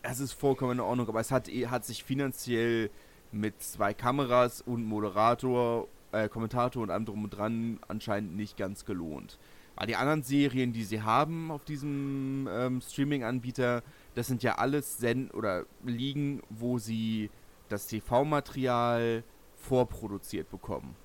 es 0.02 0.18
ist 0.18 0.32
vollkommen 0.32 0.72
in 0.72 0.80
Ordnung, 0.80 1.08
aber 1.08 1.20
es 1.20 1.30
hat, 1.30 1.46
hat 1.46 1.84
sich 1.84 2.02
finanziell 2.02 2.90
mit 3.30 3.62
zwei 3.62 3.94
Kameras 3.94 4.60
und 4.60 4.84
Moderator, 4.84 5.86
äh, 6.10 6.28
Kommentator 6.28 6.82
und 6.82 6.90
allem 6.90 7.04
drum 7.04 7.22
und 7.22 7.30
dran 7.30 7.78
anscheinend 7.86 8.34
nicht 8.34 8.56
ganz 8.56 8.84
gelohnt. 8.84 9.38
Weil 9.76 9.86
die 9.86 9.94
anderen 9.94 10.24
Serien, 10.24 10.72
die 10.72 10.82
sie 10.82 11.02
haben 11.02 11.52
auf 11.52 11.64
diesem 11.64 12.48
ähm, 12.50 12.80
Streaming-Anbieter, 12.80 13.84
das 14.16 14.26
sind 14.26 14.42
ja 14.42 14.56
alles 14.56 14.98
Send 14.98 15.32
oder 15.32 15.64
Ligen, 15.84 16.42
wo 16.50 16.78
sie 16.78 17.30
das 17.68 17.86
TV-Material 17.86 19.22
vorproduziert 19.54 20.50
bekommen. 20.50 20.96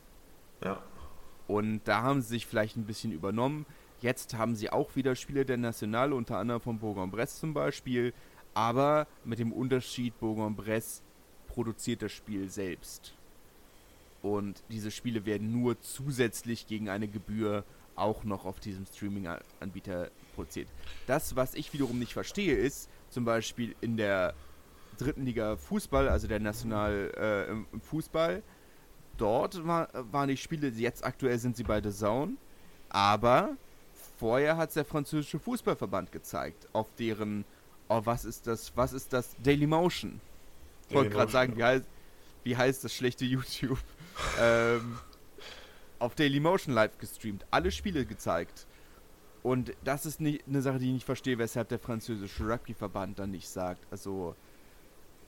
Ja. 0.63 0.81
Und 1.47 1.81
da 1.83 2.01
haben 2.01 2.23
sie 2.23 2.29
sich 2.29 2.47
vielleicht 2.47 2.75
ein 2.75 2.85
bisschen 2.85 3.11
übernommen. 3.11 3.67
Jetzt 4.03 4.33
haben 4.33 4.53
sie 4.57 4.69
auch 4.69 4.97
wieder 4.97 5.15
Spiele 5.15 5.45
der 5.45 5.55
National, 5.55 6.11
unter 6.11 6.37
anderem 6.37 6.59
von 6.59 6.77
Bourg-en-Bresse 6.77 7.39
zum 7.39 7.53
Beispiel. 7.53 8.13
Aber 8.53 9.07
mit 9.23 9.39
dem 9.39 9.53
Unterschied, 9.53 10.19
Bourg-en-Bresse 10.19 11.01
produziert 11.47 12.01
das 12.01 12.11
Spiel 12.11 12.49
selbst. 12.49 13.15
Und 14.21 14.61
diese 14.69 14.91
Spiele 14.91 15.25
werden 15.25 15.53
nur 15.53 15.79
zusätzlich 15.79 16.67
gegen 16.67 16.89
eine 16.89 17.07
Gebühr 17.07 17.63
auch 17.95 18.25
noch 18.25 18.43
auf 18.43 18.59
diesem 18.59 18.85
Streaming-Anbieter 18.85 20.09
produziert. 20.35 20.67
Das, 21.07 21.37
was 21.37 21.55
ich 21.55 21.71
wiederum 21.71 21.97
nicht 21.97 22.11
verstehe, 22.11 22.57
ist 22.57 22.89
zum 23.09 23.23
Beispiel 23.23 23.73
in 23.79 23.95
der 23.95 24.33
dritten 24.97 25.25
Liga 25.25 25.55
Fußball, 25.55 26.09
also 26.09 26.27
der 26.27 26.41
National 26.41 27.09
äh, 27.15 27.49
im, 27.49 27.67
im 27.71 27.79
Fußball, 27.79 28.43
dort 29.15 29.65
war, 29.65 29.87
waren 30.11 30.27
die 30.27 30.35
Spiele, 30.35 30.67
jetzt 30.67 31.05
aktuell 31.05 31.39
sind 31.39 31.55
sie 31.55 31.63
bei 31.63 31.81
The 31.81 31.91
Zone, 31.91 32.33
aber 32.89 33.55
vorher 34.17 34.57
hat 34.57 34.69
es 34.69 34.75
der 34.75 34.85
französische 34.85 35.39
Fußballverband 35.39 36.11
gezeigt, 36.11 36.67
auf 36.73 36.87
deren, 36.97 37.45
oh, 37.89 38.01
was 38.03 38.25
ist 38.25 38.47
das, 38.47 38.71
was 38.75 38.93
ist 38.93 39.13
das, 39.13 39.35
Daily 39.43 39.67
Motion. 39.67 40.21
Ich 40.89 40.95
wollte 40.95 41.11
gerade 41.11 41.31
sagen, 41.31 41.57
wie 41.57 41.63
heißt, 41.63 41.85
wie 42.43 42.57
heißt 42.57 42.83
das 42.83 42.93
schlechte 42.93 43.25
YouTube? 43.25 43.79
ähm, 44.39 44.99
auf 45.99 46.15
Daily 46.15 46.39
Motion 46.39 46.73
live 46.73 46.97
gestreamt, 46.97 47.45
alle 47.49 47.71
Spiele 47.71 48.05
gezeigt. 48.05 48.67
Und 49.41 49.73
das 49.83 50.05
ist 50.05 50.21
nicht 50.21 50.47
eine 50.47 50.61
Sache, 50.61 50.79
die 50.79 50.87
ich 50.87 50.93
nicht 50.93 51.05
verstehe, 51.05 51.37
weshalb 51.37 51.69
der 51.69 51.79
französische 51.79 52.47
Rugby-Verband 52.47 53.19
dann 53.19 53.31
nicht 53.31 53.49
sagt. 53.49 53.85
Also, 53.91 54.35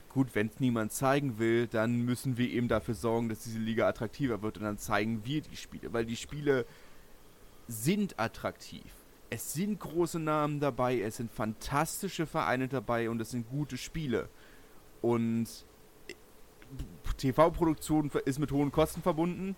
gut, 0.08 0.34
wenn 0.34 0.46
es 0.46 0.58
niemand 0.58 0.92
zeigen 0.92 1.38
will, 1.38 1.66
dann 1.66 2.00
müssen 2.00 2.38
wir 2.38 2.48
eben 2.48 2.68
dafür 2.68 2.94
sorgen, 2.94 3.28
dass 3.28 3.40
diese 3.40 3.58
Liga 3.58 3.86
attraktiver 3.86 4.40
wird 4.40 4.56
und 4.56 4.64
dann 4.64 4.78
zeigen 4.78 5.22
wir 5.24 5.42
die 5.42 5.56
Spiele, 5.56 5.92
weil 5.92 6.06
die 6.06 6.16
Spiele 6.16 6.64
sind 7.68 8.18
attraktiv. 8.18 8.92
Es 9.28 9.52
sind 9.52 9.80
große 9.80 10.20
Namen 10.20 10.60
dabei, 10.60 11.00
es 11.00 11.16
sind 11.16 11.32
fantastische 11.32 12.26
Vereine 12.26 12.68
dabei 12.68 13.10
und 13.10 13.20
es 13.20 13.30
sind 13.30 13.48
gute 13.48 13.76
Spiele. 13.76 14.28
Und 15.02 15.46
TV-Produktion 17.16 18.10
ist 18.24 18.38
mit 18.38 18.52
hohen 18.52 18.70
Kosten 18.70 19.02
verbunden, 19.02 19.56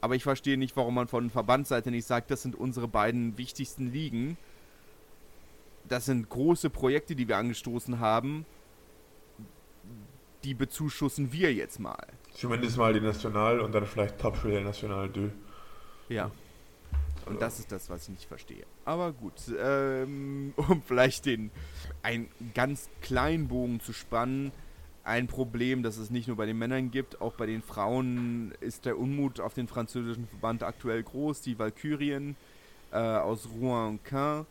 aber 0.00 0.14
ich 0.14 0.22
verstehe 0.22 0.58
nicht, 0.58 0.76
warum 0.76 0.94
man 0.94 1.08
von 1.08 1.30
Verbandsseite 1.30 1.90
nicht 1.90 2.06
sagt, 2.06 2.30
das 2.30 2.42
sind 2.42 2.54
unsere 2.54 2.86
beiden 2.88 3.36
wichtigsten 3.38 3.90
Ligen. 3.90 4.36
Das 5.88 6.04
sind 6.04 6.28
große 6.28 6.70
Projekte, 6.70 7.16
die 7.16 7.28
wir 7.28 7.38
angestoßen 7.38 7.98
haben. 7.98 8.44
Die 10.44 10.54
bezuschussen 10.54 11.32
wir 11.32 11.52
jetzt 11.52 11.80
mal. 11.80 12.06
Zumindest 12.34 12.76
mal 12.76 12.92
die 12.92 13.00
National 13.00 13.60
und 13.60 13.72
dann 13.72 13.86
vielleicht 13.86 14.18
Topspiel 14.18 14.52
der 14.52 14.60
National 14.60 15.10
2. 15.12 15.30
Ja. 16.10 16.30
Und 17.28 17.42
das 17.42 17.58
ist 17.58 17.70
das, 17.72 17.90
was 17.90 18.04
ich 18.04 18.10
nicht 18.10 18.24
verstehe. 18.24 18.64
Aber 18.84 19.12
gut, 19.12 19.34
ähm, 19.58 20.52
um 20.56 20.82
vielleicht 20.82 21.26
den 21.26 21.50
einen 22.02 22.28
ganz 22.54 22.88
kleinen 23.02 23.48
Bogen 23.48 23.80
zu 23.80 23.92
spannen, 23.92 24.52
ein 25.04 25.26
Problem, 25.26 25.82
das 25.82 25.96
es 25.96 26.10
nicht 26.10 26.28
nur 26.28 26.36
bei 26.36 26.44
den 26.44 26.58
Männern 26.58 26.90
gibt, 26.90 27.20
auch 27.20 27.32
bei 27.32 27.46
den 27.46 27.62
Frauen 27.62 28.52
ist 28.60 28.84
der 28.84 28.98
Unmut 28.98 29.40
auf 29.40 29.54
den 29.54 29.66
französischen 29.66 30.28
Verband 30.28 30.62
aktuell 30.62 31.02
groß. 31.02 31.40
Die 31.40 31.58
Valkyrien 31.58 32.36
äh, 32.92 32.98
aus 32.98 33.48
Rouen 33.58 33.88
und 33.88 34.04
Caen 34.04 34.44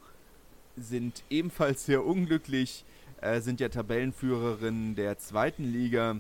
sind 0.75 1.24
ebenfalls 1.29 1.86
sehr 1.86 2.03
unglücklich, 2.05 2.86
äh, 3.22 3.39
sind 3.41 3.60
ja 3.60 3.69
Tabellenführerin 3.69 4.96
der 4.96 5.19
zweiten 5.19 5.63
Liga 5.63 6.17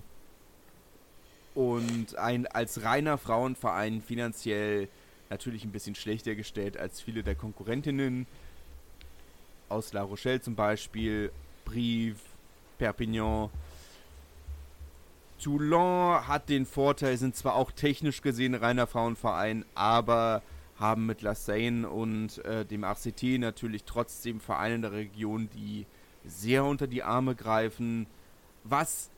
und 1.55 2.15
ein 2.17 2.45
als 2.45 2.83
reiner 2.83 3.17
Frauenverein 3.17 4.01
finanziell 4.01 4.87
natürlich 5.29 5.63
ein 5.63 5.71
bisschen 5.71 5.95
schlechter 5.95 6.35
gestellt 6.35 6.77
als 6.77 7.01
viele 7.01 7.23
der 7.23 7.35
Konkurrentinnen. 7.35 8.27
Aus 9.69 9.93
La 9.93 10.01
Rochelle 10.01 10.41
zum 10.41 10.55
Beispiel, 10.55 11.31
Brive, 11.65 12.19
Perpignan. 12.77 13.49
Toulon 15.41 16.27
hat 16.27 16.49
den 16.49 16.65
Vorteil, 16.65 17.17
sind 17.17 17.35
zwar 17.35 17.55
auch 17.55 17.71
technisch 17.71 18.21
gesehen 18.21 18.55
reiner 18.55 18.87
Frauenverein, 18.87 19.65
aber 19.75 20.41
haben 20.79 21.05
mit 21.05 21.21
La 21.21 21.35
Seine 21.35 21.89
und 21.89 22.43
äh, 22.45 22.65
dem 22.65 22.83
RCT 22.83 23.39
natürlich 23.39 23.83
trotzdem 23.83 24.39
Vereine 24.39 24.75
in 24.75 24.81
der 24.83 24.91
Region, 24.93 25.49
die 25.53 25.85
sehr 26.25 26.63
unter 26.63 26.87
die 26.87 27.03
Arme 27.03 27.35
greifen, 27.35 28.07
was 28.63 29.09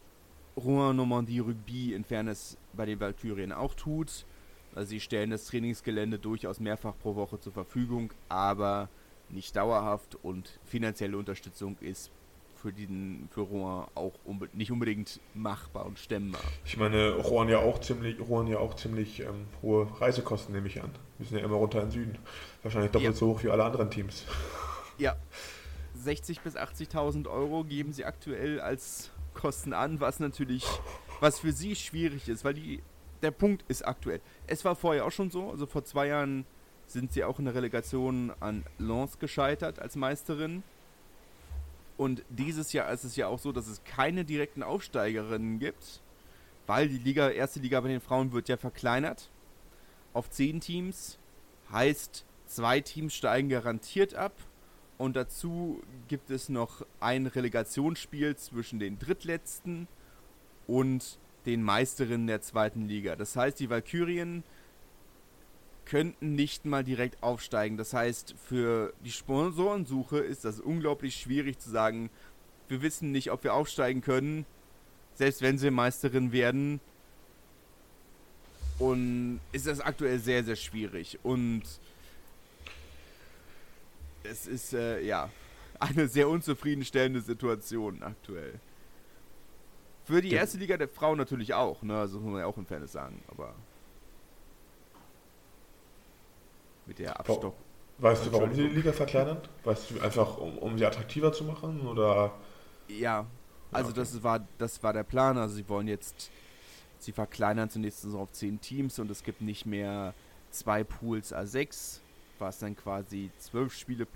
Rouen 0.57 0.95
Normandie 0.95 1.39
Rugby 1.39 1.93
in 1.93 2.03
Fairness 2.03 2.57
bei 2.73 2.85
den 2.85 2.99
Valkyrien 2.99 3.51
auch 3.51 3.73
tut. 3.73 4.25
Also 4.79 4.91
sie 4.91 5.01
stellen 5.01 5.29
das 5.31 5.43
Trainingsgelände 5.48 6.19
durchaus 6.19 6.62
mehrfach 6.62 6.93
pro 6.98 7.13
Woche 7.15 7.38
zur 7.38 7.51
Verfügung, 7.51 8.13
aber 8.29 8.88
nicht 9.27 9.53
dauerhaft 9.57 10.17
und 10.24 10.57
finanzielle 10.63 11.17
Unterstützung 11.17 11.75
ist 11.81 12.12
für 12.55 12.71
diesen 12.71 13.27
für 13.29 13.41
Rouen 13.41 13.88
auch 13.95 14.13
unbe 14.24 14.48
nicht 14.53 14.71
unbedingt 14.71 15.19
machbar 15.33 15.86
und 15.86 16.00
stemmbar. 16.00 16.39
Ich 16.63 16.77
meine, 16.77 17.12
Rouen 17.15 17.50
ja 17.50 17.57
auch 17.59 17.81
ziemlich, 17.81 18.21
Rouen 18.21 18.48
ja 18.48 18.59
auch 18.59 18.74
ziemlich 18.74 19.19
ähm, 19.19 19.48
hohe 19.62 19.86
Reisekosten, 20.00 20.55
nehme 20.55 20.67
ich 20.67 20.81
an. 20.81 20.91
Wir 21.17 21.27
sind 21.27 21.39
ja 21.39 21.43
immer 21.43 21.57
runter 21.57 21.79
in 21.81 21.88
den 21.88 21.91
Süden. 21.91 22.17
Wahrscheinlich 22.63 22.91
doppelt 22.91 23.12
Ja. 23.12 23.17
so 23.17 23.27
hoch 23.27 23.43
wie 23.43 23.50
alle 23.50 23.65
anderen 23.65 23.91
Teams. 23.91 24.24
Ja, 24.98 25.17
60 25.95 26.39
bis 26.39 26.55
80.000 26.55 27.29
Euro 27.29 27.65
geben 27.65 27.91
sie 27.91 28.05
aktuell 28.05 28.62
als 28.62 29.12
Kosten 29.33 29.74
an, 29.74 30.00
was 30.00 30.21
natürlich, 30.21 30.65
was 31.19 31.38
für 31.39 31.51
sie 31.51 31.75
schwierig 31.75 32.29
ist, 32.29 32.45
weil 32.45 32.53
die, 32.53 32.81
der 33.21 33.31
Punkt 33.31 33.63
ist 33.69 33.86
aktuell. 33.88 34.21
Es 34.51 34.65
war 34.65 34.75
vorher 34.75 35.06
auch 35.06 35.12
schon 35.12 35.29
so, 35.29 35.51
also 35.51 35.68
vor 35.68 35.86
zwei 35.86 36.08
Jahren 36.08 36.44
sind 36.88 37.13
sie 37.13 37.24
auch 37.24 37.38
in 37.38 37.46
der 37.46 37.53
Relegation 37.53 38.34
an 38.39 38.65
Lens 38.79 39.20
gescheitert 39.20 39.77
als 39.79 39.96
Meisterin. 39.96 40.63
Und 41.98 42.24
dieses 42.29 42.74
Jahr 42.74 42.91
ist 42.91 43.03
es 43.03 43.15
ja 43.15 43.27
auch 43.27 43.38
so, 43.38 43.51
dass 43.51 43.68
es 43.68 43.84
keine 43.84 44.25
direkten 44.25 44.63
Aufsteigerinnen 44.63 45.60
gibt, 45.60 46.01
weil 46.65 46.89
die 46.89 46.98
Liga, 46.98 47.29
erste 47.29 47.60
Liga 47.60 47.79
bei 47.82 47.89
den 47.89 48.01
Frauen 48.01 48.32
wird 48.32 48.50
ja 48.50 48.58
verkleinert 48.58 49.29
auf 50.13 50.32
zehn 50.32 50.62
Teams. 50.62 51.20
Heißt, 51.72 52.25
zwei 52.48 52.82
Teams 52.82 53.13
steigen 53.13 53.50
garantiert 53.50 54.15
ab. 54.15 54.34
Und 54.98 55.15
dazu 55.15 55.82
gibt 56.08 56.32
es 56.32 56.50
noch 56.50 56.86
ein 57.00 57.27
Relegationsspiel 57.27 58.36
zwischen 58.36 58.79
den 58.79 58.98
Drittletzten 58.98 59.88
und 60.68 61.20
den 61.50 61.63
Meisterinnen 61.63 62.27
der 62.27 62.41
zweiten 62.41 62.88
Liga. 62.88 63.15
Das 63.15 63.36
heißt, 63.36 63.60
die 63.60 63.70
Valkyrien 63.70 64.44
könnten 65.86 66.36
nicht 66.36 66.65
mal 66.65 66.84
direkt 66.84 67.24
aufsteigen. 67.24 67.75
Das 67.75 67.94
heißt, 67.94 68.36
für 68.48 68.94
die 69.03 69.12
Sponsorensuche 69.12 70.20
ist 70.20 70.46
das 70.46 70.60
unglaublich 70.60 71.15
schwierig 71.15 71.58
zu 71.58 71.72
sagen, 71.72 72.12
wir 72.68 72.84
wissen 72.84 73.12
nicht, 73.12 73.32
ob 73.32 73.44
wir 73.44 73.56
aufsteigen 73.56 74.01
können, 74.01 74.46
selbst 75.15 75.41
wenn 75.41 75.58
sie 75.58 75.72
Meisterin 75.72 76.32
werden. 76.32 76.79
Und 78.77 79.39
ist 79.51 79.65
das 79.65 79.82
aktuell 79.82 80.20
sehr, 80.20 80.44
sehr 80.44 80.56
schwierig. 80.56 81.18
Und 81.24 81.63
es 84.24 84.46
ist, 84.46 84.74
äh, 84.74 85.01
ja, 85.01 85.32
eine 85.79 86.08
sehr 86.08 86.29
unzufriedenstellende 86.29 87.22
Situation 87.22 88.03
aktuell. 88.03 88.60
Für 90.09 90.23
die 90.23 90.31
erste 90.31 90.57
Liga 90.57 90.75
der 90.75 90.87
Frauen 90.87 91.19
natürlich 91.19 91.53
auch, 91.53 91.83
ne? 91.83 91.99
Also 91.99 92.19
muss 92.19 92.31
man 92.31 92.41
ja 92.41 92.47
auch 92.47 92.57
in 92.57 92.65
Fairness 92.65 92.93
sagen, 92.93 93.21
aber 93.27 93.53
mit 96.87 96.97
der 96.97 97.19
Abstock. 97.19 97.53
Weißt 97.99 98.25
du, 98.25 98.33
warum 98.33 98.51
sie 98.55 98.69
die 98.69 98.75
Liga 98.75 98.91
verkleinern? 98.91 99.37
Weißt 99.63 99.91
du, 99.91 99.99
einfach 99.99 100.39
um, 100.39 100.57
um 100.57 100.79
sie 100.79 100.85
attraktiver 100.87 101.31
zu 101.31 101.43
machen 101.43 101.85
oder? 101.85 102.33
Ja, 102.87 103.27
also 103.71 103.91
okay. 103.91 103.99
das 103.99 104.23
war 104.23 104.47
das 104.57 104.81
war 104.81 104.93
der 104.93 105.03
Plan. 105.03 105.37
Also 105.37 105.57
sie 105.57 105.69
wollen 105.69 105.87
jetzt, 105.87 106.31
sie 106.97 107.11
verkleinern 107.11 107.69
zunächst 107.69 108.01
so 108.01 108.17
auf 108.17 108.31
zehn 108.31 108.59
Teams 108.59 108.97
und 108.97 109.11
es 109.11 109.23
gibt 109.23 109.41
nicht 109.41 109.67
mehr 109.67 110.15
zwei 110.49 110.83
Pools 110.83 111.31
A6, 111.31 111.99
was 112.39 112.57
dann 112.57 112.75
quasi 112.75 113.29
zwölf 113.37 113.75
Spiele, 113.75 114.07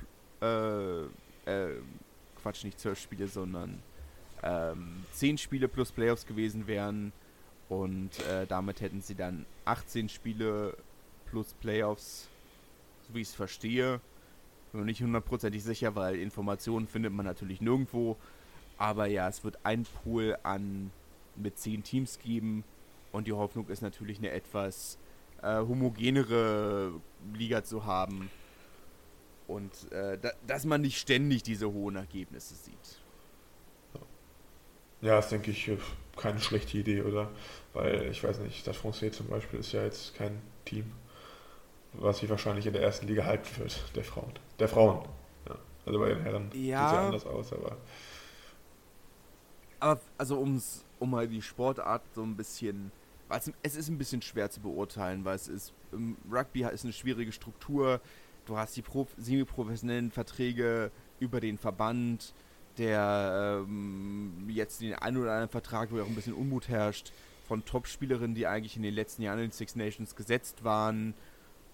äh, 0.42 1.04
äh, 1.46 1.78
Quatsch, 2.42 2.64
nicht 2.64 2.80
zwölf 2.80 2.98
Spiele, 2.98 3.28
sondern 3.28 3.84
ähm, 4.44 5.06
zehn 5.12 5.38
Spiele 5.38 5.68
plus 5.68 5.92
Playoffs 5.92 6.26
gewesen 6.26 6.68
wären. 6.68 7.12
Und 7.70 8.20
äh, 8.28 8.46
damit 8.46 8.82
hätten 8.82 9.02
sie 9.02 9.16
dann 9.16 9.46
18 9.66 10.10
Spiele 10.10 10.78
plus 11.26 11.54
Playoffs 11.54 12.30
so 13.08 13.14
wie 13.14 13.22
ich 13.22 13.30
es 13.30 13.36
verstehe. 13.36 14.00
Bin 14.72 14.82
mir 14.82 14.86
nicht 14.86 15.02
hundertprozentig 15.02 15.64
sicher, 15.64 15.96
weil 15.96 16.16
Informationen 16.16 16.88
findet 16.88 17.14
man 17.14 17.26
natürlich 17.26 17.62
nirgendwo. 17.62 18.18
Aber 18.78 19.06
ja, 19.06 19.28
es 19.28 19.44
wird 19.44 19.60
ein 19.64 19.84
Pool 19.84 20.38
an 20.44 20.92
mit 21.36 21.58
zehn 21.58 21.84
Teams 21.84 22.20
geben 22.20 22.64
und 23.12 23.28
die 23.28 23.34
Hoffnung 23.34 23.68
ist 23.70 23.82
natürlich 23.82 24.18
eine 24.18 24.32
etwas 24.32 24.98
äh, 25.42 25.58
homogenere 25.58 26.94
Liga 27.34 27.64
zu 27.64 27.86
haben 27.86 28.30
und 29.48 29.92
äh, 29.92 30.18
da, 30.20 30.32
dass 30.48 30.66
man 30.66 30.82
nicht 30.82 30.98
ständig 31.00 31.44
diese 31.44 31.72
hohen 31.72 31.96
Ergebnisse 31.96 32.56
sieht. 32.56 33.03
Ja, 35.04 35.18
das 35.18 35.30
denke 35.30 35.52
ich 35.52 35.72
keine 36.18 36.40
schlechte 36.40 36.78
Idee, 36.78 37.02
oder? 37.02 37.30
Weil 37.74 38.10
ich 38.10 38.24
weiß 38.24 38.40
nicht, 38.40 38.66
das 38.66 38.78
Francais 38.78 39.12
zum 39.12 39.28
Beispiel 39.28 39.60
ist 39.60 39.72
ja 39.72 39.84
jetzt 39.84 40.16
kein 40.16 40.42
Team 40.66 40.92
was 41.94 42.20
sich 42.20 42.30
wahrscheinlich 42.30 42.66
in 42.66 42.74
der 42.74 42.82
ersten 42.82 43.08
Liga 43.08 43.26
halten 43.26 43.48
wird, 43.58 43.96
der 43.96 44.04
Frauen. 44.04 44.34
Der 44.60 44.68
Frauen. 44.68 45.08
Ja. 45.48 45.56
Also 45.86 46.00
bei 46.00 46.10
den 46.10 46.22
Herren 46.22 46.50
ja. 46.54 46.54
sieht 46.54 46.68
es 46.68 46.94
ja 46.94 47.06
anders 47.06 47.26
aus, 47.26 47.54
aber. 47.54 47.78
Aber 49.80 50.02
also 50.18 50.40
um's, 50.40 50.86
um 51.00 51.12
mal 51.12 51.28
die 51.28 51.42
Sportart 51.42 52.02
so 52.16 52.24
ein 52.24 52.36
bisschen. 52.36 52.92
Es 53.64 53.76
ist 53.76 53.90
ein 53.90 53.98
bisschen 53.98 54.22
schwer 54.22 54.50
zu 54.50 54.60
beurteilen, 54.60 55.26
weil 55.26 55.36
es 55.36 55.48
ist. 55.48 55.74
Rugby 56.32 56.64
ist 56.64 56.84
eine 56.84 56.94
schwierige 56.94 57.32
Struktur. 57.32 58.00
Du 58.46 58.58
hast 58.58 58.76
die 58.76 58.84
semi-professionellen 59.18 60.12
Verträge 60.12 60.92
über 61.20 61.40
den 61.40 61.58
Verband, 61.58 62.34
der 62.78 63.64
ähm, 63.68 64.46
jetzt 64.48 64.82
den 64.82 64.94
einen 64.96 65.18
oder 65.18 65.32
anderen 65.32 65.50
Vertrag, 65.50 65.92
wo 65.92 65.98
ja 65.98 66.04
auch 66.04 66.08
ein 66.08 66.16
bisschen 66.16 66.34
Unmut 66.34 66.68
herrscht, 66.68 67.12
von 67.48 67.66
Top-Spielerinnen, 67.66 68.36
die 68.36 68.48
eigentlich 68.48 68.78
in 68.78 68.84
den 68.84 68.94
letzten 68.94 69.22
Jahren 69.22 69.40
in 69.40 69.46
den 69.46 69.52
Six 69.52 69.76
Nations 69.76 70.16
gesetzt 70.16 70.64
waren, 70.64 71.14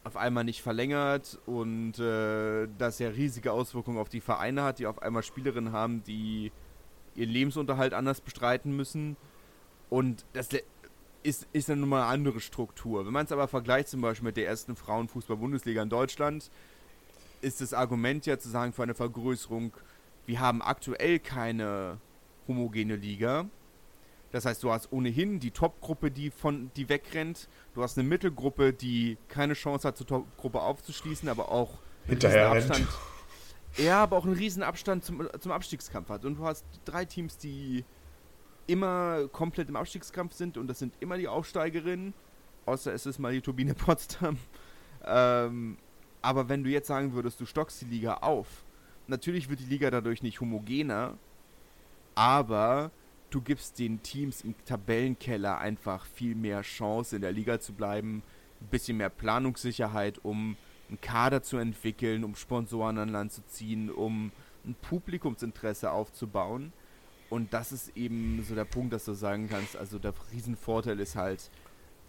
auf 0.03 0.17
einmal 0.17 0.43
nicht 0.43 0.61
verlängert 0.61 1.37
und 1.45 1.99
äh, 1.99 2.67
das 2.77 2.99
ja 2.99 3.09
riesige 3.09 3.51
Auswirkungen 3.51 3.97
auf 3.97 4.09
die 4.09 4.21
Vereine 4.21 4.63
hat, 4.63 4.79
die 4.79 4.87
auf 4.87 5.01
einmal 5.01 5.23
Spielerinnen 5.23 5.71
haben, 5.71 6.03
die 6.03 6.51
ihren 7.15 7.29
Lebensunterhalt 7.29 7.93
anders 7.93 8.21
bestreiten 8.21 8.75
müssen. 8.75 9.17
Und 9.89 10.25
das 10.33 10.49
ist, 11.23 11.47
ist 11.51 11.69
dann 11.69 11.81
nun 11.81 11.89
mal 11.89 12.03
eine 12.03 12.11
andere 12.11 12.39
Struktur. 12.39 13.05
Wenn 13.05 13.13
man 13.13 13.25
es 13.25 13.31
aber 13.31 13.47
vergleicht 13.47 13.89
zum 13.89 14.01
Beispiel 14.01 14.25
mit 14.25 14.37
der 14.37 14.47
ersten 14.47 14.75
Frauenfußball-Bundesliga 14.75 15.81
in 15.81 15.89
Deutschland, 15.89 16.49
ist 17.41 17.61
das 17.61 17.73
Argument 17.73 18.25
ja 18.25 18.37
zu 18.37 18.49
sagen 18.49 18.73
für 18.73 18.83
eine 18.83 18.95
Vergrößerung, 18.95 19.73
wir 20.29 20.39
haben 20.39 20.61
aktuell 20.61 21.17
keine 21.17 21.97
homogene 22.47 22.95
Liga. 22.95 23.49
Das 24.31 24.45
heißt, 24.45 24.61
du 24.61 24.71
hast 24.71 24.91
ohnehin 24.93 25.39
die 25.39 25.49
Top-Gruppe, 25.49 26.11
die 26.11 26.29
von 26.29 26.69
die 26.75 26.87
wegrennt. 26.87 27.49
Du 27.73 27.81
hast 27.81 27.97
eine 27.97 28.07
Mittelgruppe, 28.07 28.71
die 28.71 29.17
keine 29.27 29.55
Chance 29.55 29.87
hat, 29.87 29.97
zur 29.97 30.05
Top-Gruppe 30.05 30.61
aufzuschließen, 30.61 31.27
aber 31.29 31.51
auch 31.51 31.79
hinterher 32.05 32.51
Abstand. 32.51 32.87
Ja, 33.77 34.03
aber 34.03 34.17
auch 34.17 34.25
einen 34.25 34.35
riesen 34.35 34.61
Abstand 34.61 35.03
zum, 35.03 35.27
zum 35.39 35.51
Abstiegskampf 35.51 36.09
hat. 36.09 36.23
Und 36.25 36.37
du 36.37 36.45
hast 36.45 36.63
drei 36.85 37.05
Teams, 37.05 37.39
die 37.39 37.83
immer 38.67 39.27
komplett 39.29 39.67
im 39.67 39.75
Abstiegskampf 39.75 40.33
sind 40.33 40.59
und 40.59 40.67
das 40.67 40.77
sind 40.77 40.93
immer 40.99 41.17
die 41.17 41.27
Aufsteigerinnen, 41.27 42.13
außer 42.67 42.93
es 42.93 43.07
ist 43.07 43.17
mal 43.17 43.33
die 43.33 43.41
Turbine 43.41 43.73
Potsdam. 43.73 44.37
Ähm, 45.01 45.77
aber 46.21 46.49
wenn 46.49 46.61
du 46.61 46.69
jetzt 46.69 46.87
sagen 46.87 47.13
würdest, 47.13 47.39
du 47.39 47.45
stockst 47.45 47.81
die 47.81 47.85
Liga 47.85 48.15
auf, 48.15 48.65
natürlich 49.09 49.49
wird 49.49 49.59
die 49.59 49.65
Liga 49.65 49.89
dadurch 49.91 50.23
nicht 50.23 50.39
homogener, 50.41 51.17
aber 52.15 52.91
du 53.29 53.41
gibst 53.41 53.79
den 53.79 54.01
Teams 54.01 54.41
im 54.41 54.55
Tabellenkeller 54.65 55.57
einfach 55.57 56.05
viel 56.05 56.35
mehr 56.35 56.61
Chance, 56.61 57.15
in 57.15 57.21
der 57.21 57.31
Liga 57.31 57.59
zu 57.59 57.73
bleiben, 57.73 58.23
ein 58.61 58.67
bisschen 58.67 58.97
mehr 58.97 59.09
Planungssicherheit, 59.09 60.19
um 60.23 60.57
einen 60.87 61.01
Kader 61.01 61.43
zu 61.43 61.57
entwickeln, 61.57 62.23
um 62.23 62.35
Sponsoren 62.35 62.97
an 62.97 63.09
Land 63.09 63.31
zu 63.31 63.45
ziehen, 63.45 63.89
um 63.89 64.31
ein 64.65 64.75
Publikumsinteresse 64.75 65.91
aufzubauen. 65.91 66.73
Und 67.29 67.53
das 67.53 67.71
ist 67.71 67.95
eben 67.95 68.43
so 68.43 68.55
der 68.55 68.65
Punkt, 68.65 68.91
dass 68.91 69.05
du 69.05 69.13
sagen 69.13 69.47
kannst, 69.49 69.77
also 69.77 69.99
der 69.99 70.13
Riesenvorteil 70.33 70.99
ist 70.99 71.15
halt, 71.15 71.51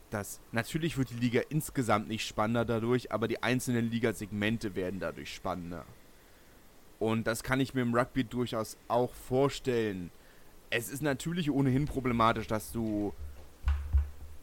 dass 0.08 0.40
natürlich 0.50 0.98
wird 0.98 1.10
die 1.10 1.14
Liga 1.14 1.42
insgesamt 1.50 2.08
nicht 2.08 2.26
spannender 2.26 2.64
dadurch, 2.64 3.12
aber 3.12 3.28
die 3.28 3.42
einzelnen 3.42 3.90
Ligasegmente 3.90 4.74
werden 4.74 4.98
dadurch 4.98 5.32
spannender. 5.34 5.84
Und 7.00 7.26
das 7.26 7.42
kann 7.42 7.58
ich 7.58 7.74
mir 7.74 7.80
im 7.80 7.94
Rugby 7.94 8.22
durchaus 8.22 8.76
auch 8.86 9.12
vorstellen, 9.12 10.12
es 10.68 10.88
ist 10.88 11.02
natürlich 11.02 11.50
ohnehin 11.50 11.86
problematisch, 11.86 12.46
dass 12.46 12.70
du 12.70 13.12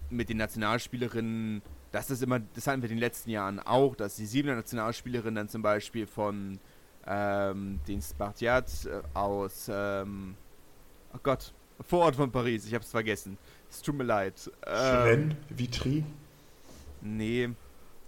mit 0.09 0.27
den 0.27 0.37
Nationalspielerinnen, 0.37 1.61
dass 1.91 2.07
das 2.07 2.21
immer, 2.21 2.39
das 2.39 2.67
hatten 2.67 2.81
wir 2.81 2.89
in 2.89 2.97
den 2.97 3.01
letzten 3.01 3.29
Jahren 3.29 3.61
auch, 3.61 3.95
dass 3.95 4.17
die 4.17 4.25
sieben 4.25 4.49
Nationalspielerinnen 4.49 5.35
dann 5.35 5.49
zum 5.49 5.61
Beispiel 5.61 6.05
von 6.05 6.59
ähm, 7.05 7.79
den 7.87 8.01
Spartiats 8.01 8.85
äh, 8.85 9.01
aus, 9.13 9.69
ähm, 9.71 10.35
oh 11.13 11.19
Gott, 11.23 11.53
Vorort 11.85 12.15
von 12.15 12.31
Paris, 12.31 12.65
ich 12.65 12.73
hab's 12.73 12.89
vergessen. 12.89 13.37
Es 13.69 13.81
tut 13.81 13.95
mir 13.95 14.03
leid. 14.03 14.51
Ähm, 14.65 15.35
Vitry? 15.49 16.03
Nee. 17.01 17.49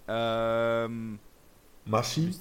Ähm. 0.08 1.20
Massi? 1.86 2.34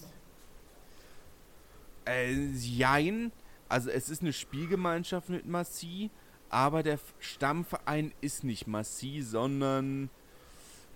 Äh, 2.09 2.33
jein. 2.53 3.33
Also 3.69 3.91
es 3.91 4.09
ist 4.09 4.23
eine 4.23 4.33
Spielgemeinschaft 4.33 5.29
mit 5.29 5.47
Massi, 5.47 6.11
aber 6.49 6.83
der 6.83 6.99
Stammverein 7.19 8.13
ist 8.21 8.45
nicht 8.45 8.67
Massi, 8.67 9.21
sondern 9.21 10.09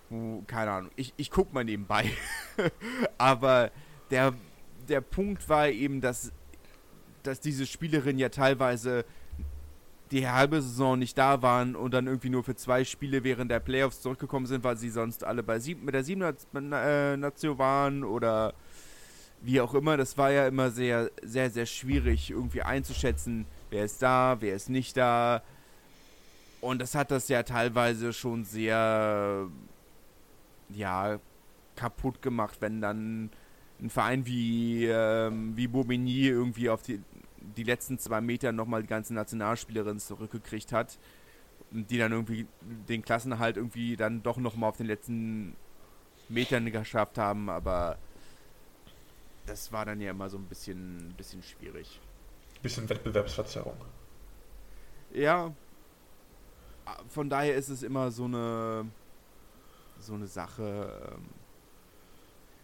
oh, 0.09 0.41
keine 0.47 0.71
Ahnung. 0.71 0.91
Ich, 0.95 1.13
ich 1.17 1.29
guck 1.29 1.53
mal 1.53 1.63
nebenbei. 1.63 2.09
aber 3.17 3.71
der, 4.09 4.33
der 4.89 5.01
Punkt 5.01 5.47
war 5.49 5.69
eben, 5.69 6.01
dass, 6.01 6.31
dass 7.21 7.39
diese 7.39 7.67
Spielerinnen 7.67 8.17
ja 8.17 8.29
teilweise 8.29 9.05
die 10.09 10.27
halbe 10.27 10.61
Saison 10.61 10.97
nicht 10.97 11.17
da 11.17 11.41
waren 11.41 11.75
und 11.75 11.93
dann 11.93 12.07
irgendwie 12.07 12.29
nur 12.29 12.43
für 12.43 12.55
zwei 12.55 12.83
Spiele 12.85 13.23
während 13.23 13.51
der 13.51 13.59
Playoffs 13.59 14.01
zurückgekommen 14.01 14.45
sind, 14.45 14.63
weil 14.63 14.77
sie 14.77 14.89
sonst 14.89 15.23
alle 15.23 15.43
bei 15.43 15.59
sieben, 15.59 15.85
mit 15.85 15.93
der 15.93 16.03
sieben 16.03 16.21
äh, 16.21 17.17
Nation 17.17 17.57
waren 17.57 18.03
oder 18.03 18.53
wie 19.43 19.59
auch 19.59 19.73
immer, 19.73 19.97
das 19.97 20.17
war 20.17 20.31
ja 20.31 20.47
immer 20.47 20.71
sehr, 20.71 21.11
sehr, 21.21 21.49
sehr 21.49 21.65
schwierig 21.65 22.31
irgendwie 22.31 22.61
einzuschätzen, 22.61 23.45
wer 23.69 23.83
ist 23.83 24.01
da, 24.01 24.37
wer 24.39 24.55
ist 24.55 24.69
nicht 24.69 24.95
da. 24.95 25.43
Und 26.61 26.81
das 26.81 26.95
hat 26.95 27.11
das 27.11 27.27
ja 27.27 27.43
teilweise 27.43 28.13
schon 28.13 28.45
sehr, 28.45 29.49
ja, 30.69 31.19
kaputt 31.75 32.21
gemacht, 32.21 32.57
wenn 32.61 32.79
dann 32.79 33.31
ein 33.81 33.89
Verein 33.89 34.25
wie, 34.25 34.85
ähm, 34.85 35.57
wie 35.57 35.67
Bobigny 35.67 36.27
irgendwie 36.27 36.69
auf 36.69 36.81
die, 36.81 37.01
die 37.57 37.63
letzten 37.63 37.99
zwei 37.99 38.21
Meter 38.21 38.53
nochmal 38.53 38.83
die 38.83 38.87
ganze 38.87 39.13
Nationalspielerin 39.13 39.99
zurückgekriegt 39.99 40.71
hat, 40.71 40.97
die 41.71 41.97
dann 41.97 42.13
irgendwie 42.13 42.47
den 42.87 43.01
Klassenhalt 43.01 43.57
irgendwie 43.57 43.97
dann 43.97 44.23
doch 44.23 44.37
nochmal 44.37 44.69
auf 44.69 44.77
den 44.77 44.87
letzten 44.87 45.55
Metern 46.29 46.71
geschafft 46.71 47.17
haben, 47.17 47.49
aber 47.49 47.97
das 49.45 49.71
war 49.71 49.85
dann 49.85 49.99
ja 50.01 50.11
immer 50.11 50.29
so 50.29 50.37
ein 50.37 50.45
bisschen, 50.45 51.13
bisschen 51.17 51.43
schwierig. 51.43 51.99
Bisschen 52.61 52.87
Wettbewerbsverzerrung. 52.89 53.77
Ja, 55.13 55.53
von 57.09 57.29
daher 57.29 57.55
ist 57.55 57.69
es 57.69 57.83
immer 57.83 58.11
so 58.11 58.25
eine 58.25 58.85
so 59.99 60.13
eine 60.13 60.27
Sache. 60.27 61.11
Ähm, 61.15 61.25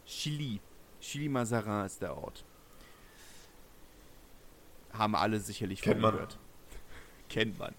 Chili. 0.05 0.59
Chili 0.99 1.29
Mazarin 1.29 1.85
ist 1.85 2.01
der 2.01 2.17
Ort. 2.17 2.43
Haben 4.91 5.15
alle 5.15 5.39
sicherlich 5.39 5.81
Kennt 5.81 6.01
man. 6.01 6.13
gehört. 6.13 6.37
Kennt 7.29 7.57
man. 7.59 7.73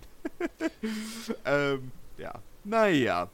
ähm, 1.45 1.93
ja. 2.17 2.41
Naja. 2.65 3.29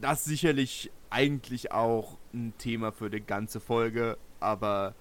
Das 0.00 0.20
ist 0.20 0.24
sicherlich 0.24 0.90
eigentlich 1.10 1.70
auch 1.70 2.16
ein 2.32 2.54
Thema 2.58 2.90
für 2.90 3.10
die 3.10 3.20
ganze 3.20 3.60
Folge, 3.60 4.16
aber. 4.42 4.94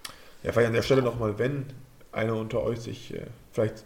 Ja, 0.44 0.52
vielleicht 0.52 0.68
an 0.68 0.74
der 0.74 0.82
Stelle 0.82 1.02
nochmal, 1.02 1.38
wenn 1.38 1.66
einer 2.12 2.36
unter 2.36 2.62
euch 2.64 2.80
sich 2.80 3.14
äh, 3.14 3.28
vielleicht 3.52 3.84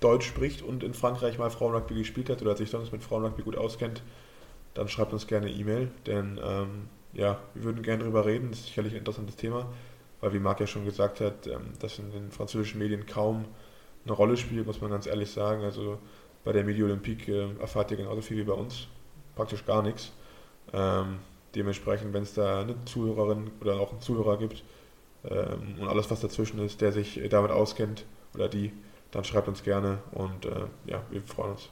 Deutsch 0.00 0.26
spricht 0.26 0.62
und 0.62 0.82
in 0.82 0.94
Frankreich 0.94 1.38
mal 1.38 1.50
Frauenrugby 1.50 1.94
gespielt 1.94 2.28
hat 2.28 2.42
oder 2.42 2.56
sich 2.56 2.70
sonst 2.70 2.92
mit 2.92 3.02
Frauenrugby 3.02 3.42
gut 3.42 3.56
auskennt, 3.56 4.02
dann 4.74 4.88
schreibt 4.88 5.12
uns 5.12 5.26
gerne 5.26 5.50
E-Mail, 5.50 5.90
denn 6.06 6.40
ähm, 6.42 6.88
ja, 7.12 7.38
wir 7.54 7.64
würden 7.64 7.82
gerne 7.82 8.02
darüber 8.02 8.26
reden. 8.26 8.50
Das 8.50 8.60
ist 8.60 8.66
sicherlich 8.66 8.94
ein 8.94 8.98
interessantes 8.98 9.36
Thema, 9.36 9.66
weil 10.20 10.32
wie 10.32 10.38
Marc 10.38 10.60
ja 10.60 10.66
schon 10.66 10.84
gesagt 10.84 11.20
hat, 11.20 11.46
ähm, 11.46 11.72
das 11.78 11.98
in 11.98 12.10
den 12.10 12.30
französischen 12.30 12.78
Medien 12.78 13.06
kaum 13.06 13.44
eine 14.04 14.14
Rolle 14.14 14.36
spielt, 14.36 14.66
muss 14.66 14.80
man 14.80 14.90
ganz 14.90 15.06
ehrlich 15.06 15.30
sagen. 15.30 15.62
Also 15.62 15.98
bei 16.42 16.52
der 16.52 16.64
Midi 16.64 16.82
Olympique 16.82 17.28
äh, 17.28 17.60
erfahrt 17.60 17.90
ihr 17.90 17.98
genauso 17.98 18.22
viel 18.22 18.38
wie 18.38 18.44
bei 18.44 18.54
uns, 18.54 18.88
praktisch 19.36 19.64
gar 19.64 19.82
nichts. 19.82 20.12
Ähm, 20.72 21.18
dementsprechend, 21.54 22.12
wenn 22.12 22.22
es 22.22 22.34
da 22.34 22.62
eine 22.62 22.74
Zuhörerin 22.86 23.50
oder 23.60 23.78
auch 23.78 23.92
einen 23.92 24.00
Zuhörer 24.00 24.38
gibt 24.38 24.64
ähm, 25.24 25.76
und 25.80 25.88
alles, 25.88 26.10
was 26.10 26.20
dazwischen 26.20 26.58
ist, 26.60 26.80
der 26.80 26.92
sich 26.92 27.20
damit 27.30 27.50
auskennt 27.50 28.04
oder 28.34 28.48
die, 28.48 28.72
dann 29.10 29.24
schreibt 29.24 29.48
uns 29.48 29.62
gerne 29.62 29.98
und 30.12 30.46
äh, 30.46 30.66
ja, 30.86 31.02
wir 31.10 31.22
freuen 31.22 31.52
uns. 31.52 31.68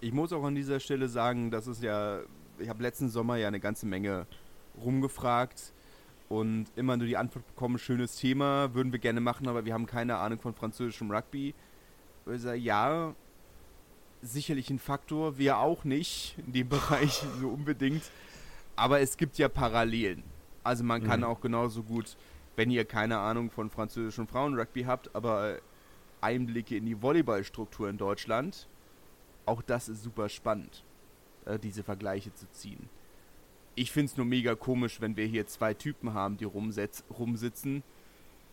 Ich 0.00 0.12
muss 0.12 0.32
auch 0.32 0.44
an 0.44 0.54
dieser 0.54 0.80
Stelle 0.80 1.08
sagen, 1.08 1.50
dass 1.50 1.66
es 1.66 1.80
ja, 1.80 2.20
ich 2.58 2.68
habe 2.68 2.82
letzten 2.82 3.08
Sommer 3.08 3.36
ja 3.36 3.48
eine 3.48 3.60
ganze 3.60 3.86
Menge 3.86 4.26
rumgefragt 4.82 5.72
und 6.28 6.66
immer 6.76 6.96
nur 6.96 7.06
die 7.06 7.16
Antwort 7.16 7.46
bekommen, 7.46 7.78
schönes 7.78 8.16
Thema, 8.16 8.74
würden 8.74 8.92
wir 8.92 8.98
gerne 8.98 9.20
machen, 9.20 9.46
aber 9.46 9.64
wir 9.64 9.72
haben 9.72 9.86
keine 9.86 10.16
Ahnung 10.16 10.40
von 10.40 10.54
französischem 10.54 11.10
Rugby. 11.10 11.54
Sage, 12.26 12.58
ja, 12.58 13.14
sicherlich 14.22 14.70
ein 14.70 14.78
Faktor, 14.78 15.38
wir 15.38 15.58
auch 15.58 15.84
nicht 15.84 16.36
in 16.38 16.52
dem 16.52 16.68
Bereich 16.70 17.22
so 17.40 17.48
unbedingt, 17.48 18.02
aber 18.76 19.00
es 19.00 19.16
gibt 19.16 19.38
ja 19.38 19.48
Parallelen. 19.48 20.33
Also 20.64 20.82
man 20.82 21.04
kann 21.04 21.20
mhm. 21.20 21.26
auch 21.26 21.40
genauso 21.40 21.82
gut, 21.82 22.16
wenn 22.56 22.70
ihr 22.70 22.84
keine 22.84 23.18
Ahnung 23.18 23.50
von 23.50 23.70
französischem 23.70 24.26
Frauenrugby 24.26 24.84
habt, 24.84 25.14
aber 25.14 25.58
Einblicke 26.20 26.76
in 26.76 26.86
die 26.86 27.00
Volleyballstruktur 27.00 27.88
in 27.88 27.98
Deutschland, 27.98 28.66
auch 29.46 29.62
das 29.62 29.88
ist 29.88 30.02
super 30.02 30.28
spannend, 30.28 30.82
äh, 31.44 31.58
diese 31.58 31.82
Vergleiche 31.82 32.34
zu 32.34 32.50
ziehen. 32.50 32.88
Ich 33.74 33.92
finde 33.92 34.10
es 34.10 34.16
nur 34.16 34.26
mega 34.26 34.54
komisch, 34.54 35.00
wenn 35.00 35.16
wir 35.16 35.26
hier 35.26 35.46
zwei 35.46 35.74
Typen 35.74 36.14
haben, 36.14 36.36
die 36.36 36.44
rumsitzen 36.44 37.82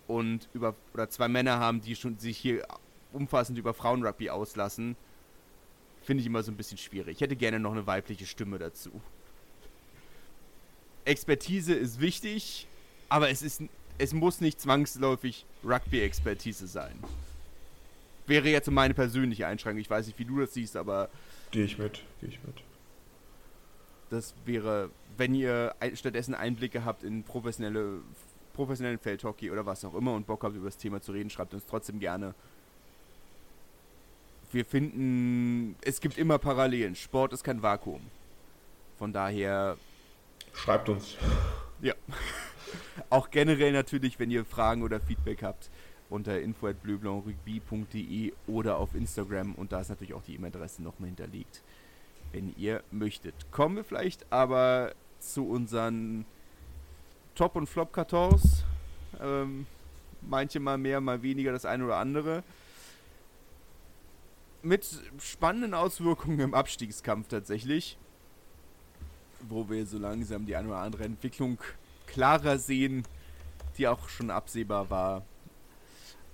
und 0.08 0.50
über 0.54 0.76
oder 0.93 1.10
zwei 1.10 1.28
Männer 1.28 1.60
haben, 1.60 1.80
die 1.80 1.95
schon 1.95 2.17
sich 2.17 2.38
hier 2.38 2.65
umfassend 3.13 3.58
über 3.58 3.74
Frauenrugby 3.74 4.30
auslassen. 4.32 4.95
Finde 6.02 6.21
ich 6.21 6.28
immer 6.28 6.41
so 6.41 6.52
ein 6.52 6.58
bisschen 6.58 6.80
schwierig. 6.80 7.17
Ich 7.17 7.21
hätte 7.21 7.36
gerne 7.36 7.60
noch 7.60 7.71
eine 7.71 7.86
weibliche 7.86 8.26
Stimme 8.26 8.58
dazu. 8.58 8.89
Expertise 11.05 11.73
ist 11.73 11.99
wichtig, 11.99 12.67
aber 13.09 13.29
es 13.29 13.41
ist 13.41 13.61
es 13.97 14.13
muss 14.13 14.41
nicht 14.41 14.59
zwangsläufig 14.59 15.45
Rugby-Expertise 15.63 16.65
sein 16.65 16.97
wäre 18.31 18.49
jetzt 18.49 18.71
meine 18.71 18.95
persönliche 18.95 19.45
Einschränkung. 19.45 19.81
Ich 19.81 19.89
weiß 19.89 20.07
nicht, 20.07 20.17
wie 20.17 20.25
du 20.25 20.39
das 20.39 20.53
siehst, 20.53 20.75
aber. 20.75 21.09
Gehe 21.51 21.65
ich 21.65 21.77
mit, 21.77 22.01
gehe 22.19 22.29
ich 22.29 22.39
mit. 22.43 22.55
Das 24.09 24.33
wäre, 24.45 24.89
wenn 25.17 25.35
ihr 25.35 25.75
stattdessen 25.93 26.33
Einblicke 26.33 26.83
habt 26.83 27.03
in 27.03 27.23
professionelle, 27.23 28.01
professionellen 28.53 28.99
Feldhockey 28.99 29.51
oder 29.51 29.65
was 29.65 29.85
auch 29.85 29.93
immer 29.93 30.13
und 30.13 30.25
Bock 30.27 30.43
habt, 30.43 30.55
über 30.55 30.65
das 30.65 30.77
Thema 30.77 31.01
zu 31.01 31.11
reden, 31.11 31.29
schreibt 31.29 31.53
uns 31.53 31.65
trotzdem 31.65 31.99
gerne. 31.99 32.33
Wir 34.51 34.65
finden, 34.65 35.75
es 35.81 36.01
gibt 36.01 36.17
immer 36.17 36.37
Parallelen. 36.37 36.95
Sport 36.95 37.31
ist 37.33 37.43
kein 37.43 37.61
Vakuum. 37.61 38.01
Von 38.97 39.13
daher. 39.13 39.77
Schreibt 40.53 40.89
uns. 40.89 41.17
Ja. 41.81 41.93
Auch 43.09 43.29
generell 43.31 43.71
natürlich, 43.71 44.19
wenn 44.19 44.31
ihr 44.31 44.45
Fragen 44.45 44.83
oder 44.83 44.99
Feedback 44.99 45.43
habt 45.43 45.69
unter 46.09 46.39
info.bleublancrugby.de 46.39 48.33
oder 48.47 48.77
auf 48.77 48.93
Instagram 48.93 49.55
und 49.55 49.71
da 49.71 49.79
ist 49.79 49.89
natürlich 49.89 50.13
auch 50.13 50.23
die 50.23 50.35
E-Mail-Adresse 50.35 50.83
nochmal 50.83 51.07
hinterlegt, 51.07 51.63
wenn 52.33 52.53
ihr 52.57 52.83
möchtet. 52.91 53.33
Kommen 53.51 53.77
wir 53.77 53.83
vielleicht 53.85 54.31
aber 54.31 54.93
zu 55.19 55.47
unseren 55.47 56.25
Top- 57.35 57.55
und 57.55 57.67
Flop-Kartons. 57.67 58.65
Ähm, 59.21 59.65
manche 60.21 60.59
mal 60.59 60.77
mehr, 60.77 60.99
mal 60.99 61.21
weniger, 61.21 61.53
das 61.53 61.65
eine 61.65 61.85
oder 61.85 61.97
andere. 61.97 62.43
Mit 64.63 64.85
spannenden 65.19 65.73
Auswirkungen 65.73 66.39
im 66.39 66.53
Abstiegskampf 66.53 67.29
tatsächlich. 67.29 67.97
Wo 69.49 69.69
wir 69.69 69.86
so 69.86 69.97
langsam 69.97 70.45
die 70.45 70.56
eine 70.56 70.67
oder 70.69 70.77
andere 70.77 71.04
Entwicklung 71.04 71.58
klarer 72.08 72.58
sehen, 72.58 73.04
die 73.77 73.88
auch 73.88 74.10
schon 74.10 74.30
absehbar 74.30 74.89
war. 74.89 75.23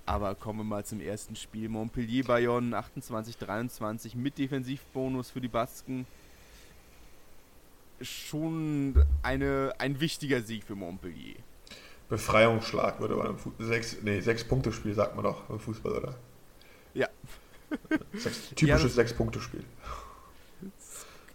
Aber 0.06 0.34
kommen 0.34 0.60
wir 0.60 0.64
mal 0.64 0.84
zum 0.84 1.00
ersten 1.00 1.36
Spiel. 1.36 1.68
Montpellier 1.68 2.24
Bayonne 2.24 2.78
28-23 2.78 4.16
mit 4.16 4.38
Defensivbonus 4.38 5.30
für 5.30 5.40
die 5.40 5.48
Basken. 5.48 6.06
Schon 8.00 9.04
eine, 9.22 9.74
ein 9.78 10.00
wichtiger 10.00 10.40
Sieg 10.40 10.64
für 10.64 10.76
Montpellier. 10.76 11.36
Befreiungsschlag 12.08 13.00
würde 13.00 13.16
man 13.16 13.26
im 13.26 13.66
sechs, 13.66 13.98
nee, 14.02 14.20
sechs 14.20 14.44
Punkte 14.44 14.72
Spiel 14.72 14.94
sagt 14.94 15.14
man 15.14 15.24
doch 15.24 15.48
im 15.50 15.58
Fußball, 15.58 15.92
oder? 15.92 16.14
Ja. 16.94 17.08
Sechs, 18.14 18.48
typisches 18.54 18.82
ja, 18.82 18.88
sechs 18.88 19.12
Punkte 19.12 19.40
Spiel. 19.40 19.64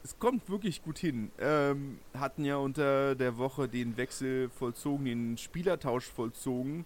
Es, 0.03 0.19
kommt 0.19 0.49
wirklich 0.49 0.83
gut 0.83 0.97
hin. 0.97 1.31
Ähm, 1.39 1.99
hatten 2.13 2.45
ja 2.45 2.57
unter 2.57 3.15
der 3.15 3.37
Woche 3.37 3.67
den 3.67 3.97
Wechsel 3.97 4.49
vollzogen, 4.49 5.05
den 5.05 5.37
Spielertausch 5.37 6.05
vollzogen 6.05 6.85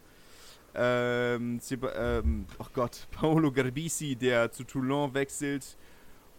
ähm, 0.79 1.59
ähm, 1.95 2.45
oh 2.59 2.65
Gott, 2.73 3.07
Paolo 3.11 3.51
Garbisi, 3.51 4.15
der 4.15 4.51
zu 4.51 4.63
Toulon 4.63 5.13
wechselt. 5.13 5.77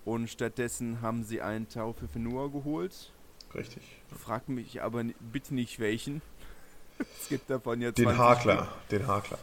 Und 0.05 0.31
stattdessen 0.31 1.03
haben 1.03 1.25
sie 1.25 1.43
einen 1.43 1.69
Tau 1.69 1.93
für 1.93 2.09
Fenua 2.09 2.47
geholt. 2.47 3.13
Richtig. 3.55 3.83
Frag 4.17 4.49
mich 4.49 4.81
aber 4.81 5.05
bitte 5.21 5.55
nicht 5.55 5.81
welchen. 5.81 6.23
es 7.21 7.29
gibt 7.29 7.51
davon 7.51 7.83
jetzt. 7.83 7.99
Den 7.99 8.17
Hakler, 8.17 8.69
den 8.91 9.07
Hakler. 9.07 9.39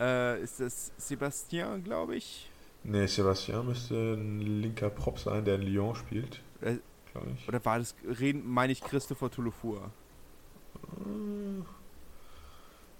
Äh, 0.00 0.42
ist 0.42 0.60
das 0.60 0.92
Sebastian, 0.96 1.84
glaube 1.84 2.16
ich? 2.16 2.50
Nee, 2.84 3.06
Sebastian 3.06 3.66
müsste 3.66 3.94
ein 3.94 4.40
linker 4.40 4.90
Prop 4.90 5.18
sein, 5.18 5.44
der 5.44 5.56
in 5.56 5.62
Lyon 5.62 5.94
spielt. 5.94 6.40
Äh, 6.60 6.78
oder 7.46 7.64
war 7.64 7.78
das, 7.78 7.94
meine 8.44 8.72
ich, 8.72 8.80
Christopher 8.80 9.30
Touloufour? 9.30 9.90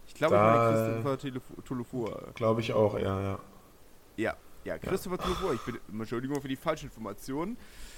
Ich 0.06 0.14
glaube, 0.14 0.34
da, 0.34 0.98
ich 0.98 1.04
meine 1.04 1.16
Christopher 1.16 1.64
Touloufour. 1.64 2.32
Glaube 2.34 2.60
ich 2.60 2.72
auch, 2.72 2.98
ja, 2.98 3.20
ja. 3.20 3.38
Ja, 4.16 4.36
ja, 4.64 4.78
Christopher 4.78 5.16
ja. 5.16 5.22
Touloufour. 5.22 5.54
Ich 5.54 5.60
bin, 5.62 5.78
Entschuldigung 5.98 6.40
für 6.40 6.48
die 6.48 6.56
falsche 6.56 6.86
Information. 6.86 7.56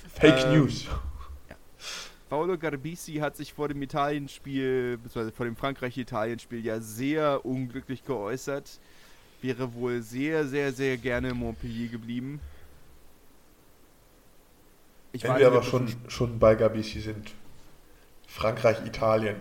Fake 0.09 0.44
ähm, 0.47 0.61
News. 0.61 0.87
Ja. 1.49 1.57
Paolo 2.29 2.57
Garbisi 2.57 3.14
hat 3.14 3.37
sich 3.37 3.53
vor 3.53 3.68
dem 3.68 3.83
Italienspiel, 3.83 4.99
beziehungsweise 4.99 5.33
vor 5.33 5.47
dem 5.47 5.57
Frankreich-Italien-Spiel 5.57 6.64
ja 6.64 6.81
sehr 6.81 7.44
unglücklich 7.44 8.05
geäußert. 8.05 8.81
Wäre 9.44 9.74
wohl 9.74 10.00
sehr, 10.00 10.46
sehr, 10.46 10.72
sehr 10.72 10.96
gerne 10.96 11.28
in 11.28 11.37
Montpellier 11.37 11.88
geblieben. 11.88 12.40
Ich 15.12 15.22
Wenn 15.22 15.37
wir 15.37 15.48
aber 15.48 15.62
schon, 15.62 15.94
schon 16.09 16.38
bei 16.38 16.54
Garbisi 16.54 17.00
sind. 17.00 17.30
Frankreich-Italien. 18.26 19.37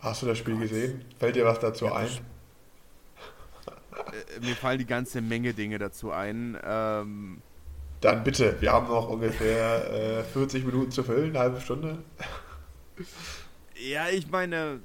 Hast 0.00 0.20
du 0.20 0.26
das 0.26 0.36
Spiel 0.36 0.58
gesehen? 0.58 1.06
Fällt 1.18 1.36
dir 1.36 1.46
was 1.46 1.58
dazu 1.58 1.86
ja, 1.86 1.96
ein? 1.96 2.08
Äh, 3.96 4.40
mir 4.44 4.54
fallen 4.54 4.78
die 4.78 4.84
ganze 4.84 5.22
Menge 5.22 5.54
Dinge 5.54 5.78
dazu 5.78 6.10
ein. 6.10 6.58
Ähm, 6.62 7.40
Dann 8.02 8.22
bitte, 8.22 8.60
wir 8.60 8.72
haben 8.72 8.88
noch 8.88 9.08
ungefähr 9.08 10.18
äh, 10.20 10.22
40 10.22 10.66
Minuten 10.66 10.90
zu 10.90 11.02
füllen, 11.02 11.30
eine 11.30 11.38
halbe 11.38 11.62
Stunde. 11.62 11.96
Ja, 13.74 14.10
ich 14.10 14.30
meine, 14.30 14.80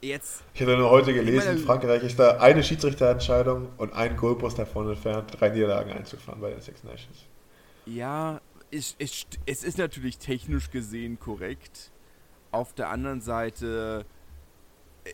jetzt. 0.00 0.42
Ich 0.54 0.60
hatte 0.60 0.76
nur 0.76 0.90
heute 0.90 1.12
gelesen, 1.12 1.46
meine, 1.46 1.58
Frankreich 1.58 2.02
ist 2.02 2.18
da 2.18 2.38
eine 2.38 2.62
Schiedsrichterentscheidung 2.62 3.68
und 3.76 3.92
ein 3.92 4.16
Goalpost 4.16 4.58
davon 4.58 4.88
entfernt, 4.88 5.32
drei 5.38 5.50
Niederlagen 5.50 5.92
einzufahren 5.92 6.40
bei 6.40 6.50
den 6.50 6.60
Six 6.60 6.84
Nations. 6.84 7.24
Ja, 7.86 8.40
es, 8.70 8.94
es, 8.98 9.26
es 9.46 9.64
ist 9.64 9.78
natürlich 9.78 10.18
technisch 10.18 10.70
gesehen 10.70 11.18
korrekt. 11.18 11.90
Auf 12.50 12.74
der 12.74 12.90
anderen 12.90 13.20
Seite 13.20 14.04
äh, 15.04 15.12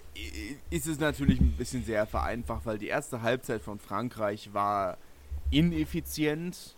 ist 0.70 0.87
es 0.87 0.99
natürlich 0.99 1.40
ein 1.40 1.55
bisschen 1.57 1.85
sehr 1.85 2.07
vereinfacht, 2.07 2.66
weil 2.66 2.79
die 2.79 2.88
erste 2.88 3.23
Halbzeit 3.23 3.62
von 3.62 3.79
Frankreich 3.79 4.51
war 4.53 4.99
ineffizient, 5.51 6.77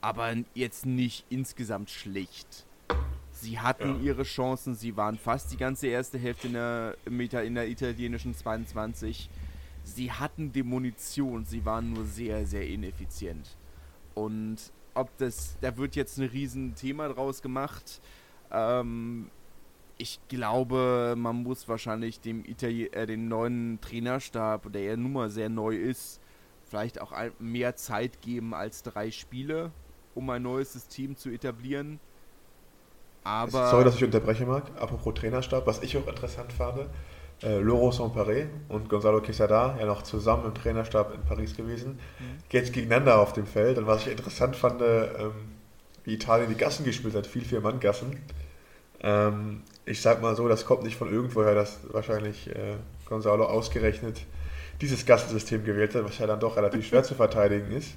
aber 0.00 0.34
jetzt 0.54 0.86
nicht 0.86 1.24
insgesamt 1.30 1.90
schlecht. 1.90 2.66
Sie 3.40 3.60
hatten 3.60 4.00
ja. 4.00 4.10
ihre 4.10 4.24
Chancen, 4.24 4.74
sie 4.74 4.96
waren 4.96 5.16
fast 5.16 5.52
die 5.52 5.56
ganze 5.56 5.86
erste 5.86 6.18
Hälfte 6.18 6.48
in 6.48 6.54
der, 6.54 6.96
in 7.44 7.54
der 7.54 7.68
italienischen 7.68 8.34
22. 8.34 9.30
Sie 9.84 10.10
hatten 10.10 10.50
die 10.50 10.64
Munition, 10.64 11.44
sie 11.44 11.64
waren 11.64 11.92
nur 11.92 12.04
sehr, 12.04 12.44
sehr 12.46 12.66
ineffizient. 12.66 13.56
Und 14.14 14.56
ob 14.92 15.16
das, 15.18 15.56
da 15.60 15.76
wird 15.76 15.94
jetzt 15.94 16.18
ein 16.18 16.24
Riesenthema 16.24 17.06
draus 17.08 17.40
gemacht. 17.40 18.00
Ähm, 18.50 19.30
ich 19.98 20.18
glaube, 20.26 21.14
man 21.16 21.44
muss 21.44 21.68
wahrscheinlich 21.68 22.20
dem 22.20 22.44
Itali 22.44 22.86
äh, 22.86 23.06
den 23.06 23.28
neuen 23.28 23.80
Trainerstab, 23.80 24.72
der 24.72 24.82
ja 24.82 24.96
nun 24.96 25.12
mal 25.12 25.30
sehr 25.30 25.48
neu 25.48 25.76
ist, 25.76 26.20
vielleicht 26.64 27.00
auch 27.00 27.12
mehr 27.38 27.76
Zeit 27.76 28.20
geben 28.20 28.52
als 28.52 28.82
drei 28.82 29.12
Spiele, 29.12 29.70
um 30.16 30.28
ein 30.30 30.42
neues 30.42 30.72
System 30.72 31.16
zu 31.16 31.30
etablieren. 31.30 32.00
Aber 33.24 33.70
Sorry, 33.70 33.84
dass 33.84 33.96
ich 33.96 34.04
unterbreche, 34.04 34.46
Marc. 34.46 34.64
Apropos 34.80 35.14
Trainerstab, 35.14 35.66
was 35.66 35.82
ich 35.82 35.96
auch 35.96 36.06
interessant 36.06 36.52
fand, 36.52 36.86
äh, 37.42 37.58
Laurent 37.58 37.94
Saint-Paré 37.94 38.46
und 38.68 38.88
Gonzalo 38.88 39.20
Quesada, 39.20 39.76
ja 39.78 39.86
noch 39.86 40.02
zusammen 40.02 40.46
im 40.46 40.54
Trainerstab 40.54 41.14
in 41.14 41.22
Paris 41.22 41.56
gewesen, 41.56 41.98
mhm. 42.18 42.38
jetzt 42.50 42.72
gegeneinander 42.72 43.18
auf 43.18 43.32
dem 43.32 43.46
Feld. 43.46 43.78
Und 43.78 43.86
was 43.86 44.02
ich 44.02 44.10
interessant 44.10 44.56
fand, 44.56 44.80
ähm, 44.82 45.32
wie 46.04 46.14
Italien 46.14 46.48
die 46.48 46.56
Gassen 46.56 46.84
gespielt 46.84 47.14
hat, 47.14 47.26
viel 47.26 47.44
Vier-Mann-Gassen. 47.44 48.18
Ähm, 49.00 49.62
ich 49.84 50.00
sag 50.00 50.20
mal 50.20 50.34
so, 50.34 50.48
das 50.48 50.64
kommt 50.64 50.82
nicht 50.82 50.96
von 50.96 51.12
irgendwoher, 51.12 51.54
dass 51.54 51.80
wahrscheinlich 51.92 52.48
äh, 52.48 52.76
Gonzalo 53.06 53.44
ausgerechnet 53.44 54.22
dieses 54.80 55.06
Gassensystem 55.06 55.64
gewählt 55.64 55.94
hat, 55.94 56.04
was 56.04 56.18
ja 56.18 56.26
dann 56.26 56.40
doch 56.40 56.56
relativ 56.56 56.86
schwer 56.86 57.02
zu 57.02 57.14
verteidigen 57.14 57.72
ist. 57.72 57.94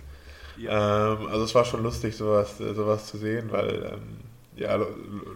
Ja. 0.58 1.14
Ähm, 1.14 1.28
also 1.28 1.44
es 1.44 1.56
war 1.56 1.66
schon 1.66 1.84
lustig, 1.84 2.16
sowas, 2.16 2.58
sowas 2.58 3.08
zu 3.08 3.18
sehen, 3.18 3.52
weil 3.52 3.94
ähm, 3.94 4.18
ja, 4.62 4.80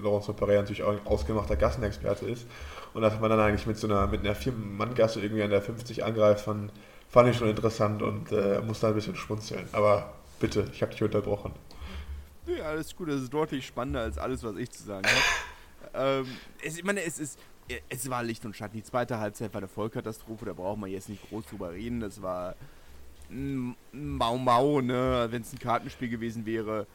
Laurence 0.01 0.33
Perret 0.33 0.57
natürlich 0.57 0.83
auch 0.83 0.91
ein 0.91 1.05
ausgemachter 1.05 1.55
Gassenexperte 1.55 2.25
ist. 2.25 2.45
Und 2.93 3.01
dass 3.01 3.19
man 3.19 3.29
dann 3.29 3.39
eigentlich 3.39 3.67
mit 3.67 3.77
so 3.77 3.87
einer, 3.87 4.07
mit 4.07 4.21
einer 4.21 4.35
Vier-Mann-Gasse 4.35 5.21
irgendwie 5.21 5.43
an 5.43 5.49
der 5.49 5.61
50 5.61 6.03
angreift, 6.03 6.45
fand, 6.45 6.71
fand 7.09 7.29
ich 7.29 7.37
schon 7.37 7.49
interessant 7.49 8.01
und 8.01 8.31
äh, 8.31 8.61
musste 8.61 8.87
ein 8.87 8.95
bisschen 8.95 9.15
schmunzeln. 9.15 9.67
Aber 9.73 10.13
bitte, 10.39 10.67
ich 10.71 10.81
habe 10.81 10.91
dich 10.91 11.03
unterbrochen. 11.03 11.51
Ja, 12.47 12.65
alles 12.65 12.95
gut, 12.95 13.09
das 13.09 13.21
ist 13.21 13.33
deutlich 13.33 13.65
spannender 13.65 14.01
als 14.01 14.17
alles, 14.17 14.43
was 14.43 14.55
ich 14.55 14.71
zu 14.71 14.83
sagen 14.83 15.05
habe. 15.05 16.23
ähm, 16.25 16.37
ich 16.61 16.83
meine, 16.83 17.03
es 17.03 17.19
ist, 17.19 17.39
es 17.89 18.09
war 18.09 18.23
Licht 18.23 18.45
und 18.45 18.55
Schatten. 18.55 18.77
Die 18.77 18.83
zweite 18.83 19.19
Halbzeit 19.19 19.53
war 19.53 19.59
eine 19.59 19.67
Vollkatastrophe, 19.67 20.45
da 20.45 20.53
braucht 20.53 20.79
man 20.79 20.89
jetzt 20.89 21.09
nicht 21.09 21.27
groß 21.29 21.45
drüber 21.47 21.71
reden. 21.71 21.99
Das 21.99 22.21
war 22.21 22.55
Mau 23.29 24.37
Mau, 24.37 24.81
ne? 24.81 25.27
Wenn 25.29 25.41
es 25.41 25.51
ein 25.51 25.59
Kartenspiel 25.59 26.09
gewesen 26.09 26.45
wäre, 26.45 26.85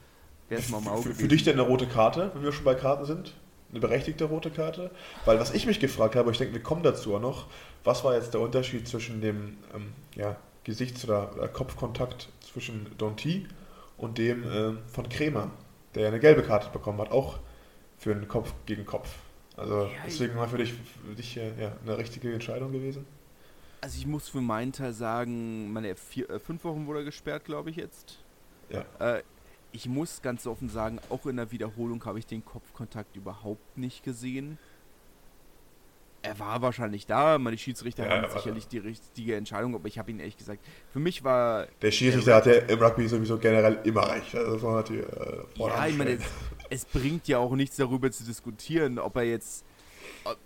wäre 0.51 0.61
es 0.61 0.69
Mau 0.69 0.81
Mau 0.81 0.99
gewesen. 0.99 1.15
Für 1.15 1.27
dich 1.27 1.43
denn 1.43 1.53
eine 1.53 1.63
rote 1.63 1.87
Karte, 1.87 2.31
wenn 2.33 2.43
wir 2.43 2.51
schon 2.51 2.65
bei 2.65 2.75
Karten 2.75 3.05
sind? 3.05 3.33
Eine 3.71 3.79
berechtigte 3.79 4.25
rote 4.25 4.51
Karte? 4.51 4.91
Weil 5.25 5.39
was 5.39 5.53
ich 5.53 5.65
mich 5.65 5.79
gefragt 5.79 6.15
habe, 6.15 6.29
ich 6.31 6.37
denke, 6.37 6.53
wir 6.53 6.61
kommen 6.61 6.83
dazu 6.83 7.15
auch 7.15 7.21
noch, 7.21 7.47
was 7.83 8.03
war 8.03 8.15
jetzt 8.15 8.33
der 8.33 8.41
Unterschied 8.41 8.87
zwischen 8.87 9.21
dem 9.21 9.57
ähm, 9.73 9.93
ja, 10.15 10.35
Gesichts- 10.63 11.05
oder, 11.05 11.33
oder, 11.35 11.47
Kopfkontakt 11.47 12.29
zwischen 12.41 12.85
Donti 12.97 13.47
und 13.97 14.17
dem 14.17 14.43
äh, 14.43 14.73
von 14.87 15.07
Kremer, 15.09 15.49
der 15.95 16.09
eine 16.09 16.19
gelbe 16.19 16.43
Karte 16.43 16.69
bekommen 16.71 16.99
hat, 16.99 17.11
auch 17.11 17.39
für 17.97 18.11
einen 18.11 18.27
Kopf 18.27 18.53
gegen 18.65 18.85
Kopf. 18.85 19.09
Also 19.55 19.83
ja, 19.83 19.89
deswegen 20.05 20.35
war 20.35 20.47
für 20.47 20.57
dich, 20.57 20.73
für 20.73 21.15
dich 21.15 21.35
ja, 21.35 21.43
eine 21.83 21.97
richtige 21.97 22.33
Entscheidung 22.33 22.71
gewesen. 22.71 23.05
Also 23.79 23.97
ich 23.97 24.05
muss 24.05 24.29
für 24.29 24.41
meinen 24.41 24.73
Teil 24.73 24.93
sagen, 24.93 25.71
meine 25.71 25.95
vier, 25.95 26.29
äh, 26.29 26.39
fünf 26.39 26.63
Wochen 26.65 26.85
wurde 26.87 26.99
er 26.99 27.05
gesperrt, 27.05 27.45
glaube 27.45 27.69
ich 27.69 27.77
jetzt. 27.77 28.19
Ja. 28.69 28.85
Äh, 28.99 29.23
ich 29.71 29.87
muss 29.87 30.21
ganz 30.21 30.45
offen 30.47 30.69
sagen, 30.69 30.99
auch 31.09 31.25
in 31.25 31.37
der 31.37 31.51
Wiederholung 31.51 32.03
habe 32.05 32.19
ich 32.19 32.25
den 32.25 32.43
Kopfkontakt 32.43 33.15
überhaupt 33.15 33.77
nicht 33.77 34.03
gesehen. 34.03 34.57
Er 36.23 36.37
war 36.37 36.61
wahrscheinlich 36.61 37.07
da, 37.07 37.39
meine 37.39 37.57
Schiedsrichter 37.57 38.05
ja, 38.05 38.21
haben 38.21 38.31
sicherlich 38.31 38.67
die 38.67 38.77
richtige 38.77 39.35
Entscheidung, 39.35 39.73
aber 39.73 39.87
ich 39.87 39.97
habe 39.97 40.11
ihn 40.11 40.19
ehrlich 40.19 40.37
gesagt, 40.37 40.59
für 40.93 40.99
mich 40.99 41.23
war... 41.23 41.67
Der 41.81 41.91
Schiedsrichter 41.91 42.35
hat 42.35 42.45
ja 42.45 42.53
im 42.53 42.79
Rugby 42.79 43.07
sowieso 43.07 43.39
generell 43.39 43.79
immer 43.85 44.07
recht. 44.11 44.35
Also 44.35 44.53
das 44.53 44.61
war 44.61 44.75
natürlich, 44.75 45.05
äh, 45.07 45.43
ja, 45.55 45.87
ich 45.87 45.97
meine, 45.97 46.11
es, 46.11 46.23
es, 46.69 46.85
bringt 46.85 47.27
ja 47.27 47.39
auch 47.39 47.55
nichts 47.55 47.77
darüber 47.77 48.11
zu 48.11 48.23
diskutieren, 48.23 48.99
ob 48.99 49.15
er 49.15 49.23
jetzt... 49.23 49.65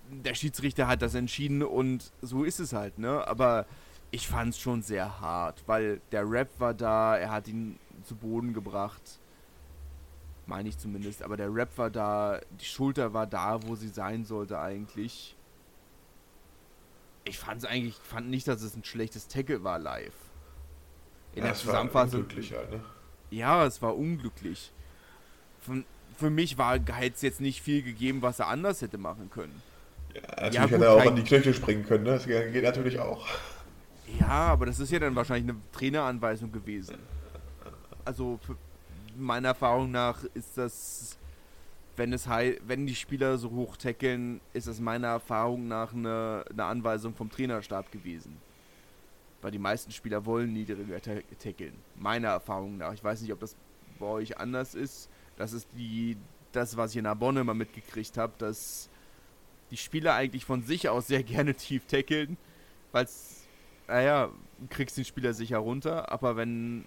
Der 0.09 0.33
Schiedsrichter 0.33 0.87
hat 0.87 1.01
das 1.01 1.15
entschieden 1.15 1.61
und 1.61 2.11
so 2.21 2.45
ist 2.45 2.59
es 2.61 2.71
halt, 2.71 2.97
ne? 2.97 3.27
Aber 3.27 3.65
ich 4.11 4.27
fand 4.27 4.53
es 4.53 4.59
schon 4.59 4.81
sehr 4.81 5.19
hart, 5.19 5.63
weil 5.65 5.99
der 6.13 6.29
Rap 6.29 6.49
war 6.59 6.73
da, 6.73 7.17
er 7.17 7.31
hat 7.31 7.49
ihn 7.49 7.77
zu 8.05 8.15
Boden 8.15 8.53
gebracht. 8.53 9.19
Meine 10.47 10.69
ich 10.69 10.77
zumindest. 10.77 11.23
Aber 11.23 11.37
der 11.37 11.53
Rap 11.53 11.77
war 11.77 11.89
da, 11.89 12.39
die 12.59 12.65
Schulter 12.65 13.13
war 13.13 13.27
da, 13.27 13.59
wo 13.63 13.75
sie 13.75 13.87
sein 13.87 14.25
sollte 14.25 14.59
eigentlich. 14.59 15.35
Ich 17.23 17.39
fand 17.39 17.63
es 17.63 17.65
eigentlich, 17.65 17.95
fand 17.95 18.29
nicht, 18.29 18.47
dass 18.47 18.61
es 18.61 18.75
ein 18.75 18.83
schlechtes 18.83 19.27
Tackle 19.27 19.63
war 19.63 19.79
live. 19.79 20.13
In 21.33 21.39
ja, 21.39 21.47
der 21.47 21.55
Zusammenfassung. 21.55 22.27
Halt, 22.29 22.71
ne? 22.71 22.79
Ja, 23.31 23.65
es 23.65 23.81
war 23.81 23.97
unglücklich. 23.97 24.71
Von, 25.59 25.83
für 26.15 26.29
mich 26.29 26.59
war 26.59 26.77
es 26.77 27.21
jetzt 27.21 27.41
nicht 27.41 27.61
viel 27.61 27.81
gegeben, 27.81 28.21
was 28.21 28.39
er 28.39 28.47
anders 28.47 28.81
hätte 28.81 28.99
machen 28.99 29.31
können. 29.31 29.63
Ja, 30.13 30.21
natürlich 30.21 30.53
ja, 30.53 30.61
gut, 30.61 30.71
hätte 30.71 30.85
er 30.85 30.93
auch 30.93 31.05
an 31.05 31.15
die 31.15 31.23
Knöchel 31.23 31.53
springen 31.53 31.85
können, 31.85 32.03
ne? 32.03 32.11
Das 32.11 32.27
geht 32.27 32.63
natürlich 32.63 32.99
auch. 32.99 33.25
Ja, 34.19 34.27
aber 34.27 34.67
das 34.67 34.79
ist 34.79 34.91
ja 34.91 34.99
dann 34.99 35.15
wahrscheinlich 35.15 35.49
eine 35.49 35.59
Traineranweisung 35.71 36.51
gewesen 36.51 36.99
also 38.05 38.39
meiner 39.17 39.49
Erfahrung 39.49 39.91
nach 39.91 40.23
ist 40.33 40.57
das, 40.57 41.17
wenn 41.97 42.13
es 42.13 42.27
wenn 42.27 42.85
die 42.85 42.95
Spieler 42.95 43.37
so 43.37 43.51
hoch 43.51 43.77
tackeln, 43.77 44.41
ist 44.53 44.67
das 44.67 44.79
meiner 44.79 45.07
Erfahrung 45.07 45.67
nach 45.67 45.93
eine, 45.93 46.45
eine 46.49 46.65
Anweisung 46.65 47.15
vom 47.15 47.29
Trainerstab 47.29 47.91
gewesen. 47.91 48.37
Weil 49.41 49.51
die 49.51 49.59
meisten 49.59 49.91
Spieler 49.91 50.25
wollen 50.25 50.53
niedriger 50.53 51.01
tackeln. 51.01 51.73
Meiner 51.95 52.29
Erfahrung 52.29 52.77
nach. 52.77 52.93
Ich 52.93 53.03
weiß 53.03 53.21
nicht, 53.21 53.31
ob 53.31 53.39
das 53.39 53.55
bei 53.99 54.05
euch 54.05 54.37
anders 54.37 54.75
ist. 54.75 55.09
Das 55.37 55.53
ist 55.53 55.67
die, 55.77 56.17
das, 56.51 56.77
was 56.77 56.91
ich 56.91 56.97
in 56.97 57.03
Narbonne 57.03 57.41
immer 57.41 57.53
mitgekriegt 57.53 58.17
habe, 58.17 58.33
dass 58.37 58.89
die 59.71 59.77
Spieler 59.77 60.15
eigentlich 60.15 60.45
von 60.45 60.63
sich 60.63 60.89
aus 60.89 61.07
sehr 61.07 61.23
gerne 61.23 61.53
tief 61.55 61.85
tackeln, 61.85 62.37
weil 62.91 63.05
es, 63.05 63.45
naja, 63.87 64.29
kriegst 64.69 64.97
den 64.97 65.05
Spieler 65.05 65.33
sicher 65.33 65.57
runter, 65.57 66.11
aber 66.11 66.37
wenn 66.37 66.85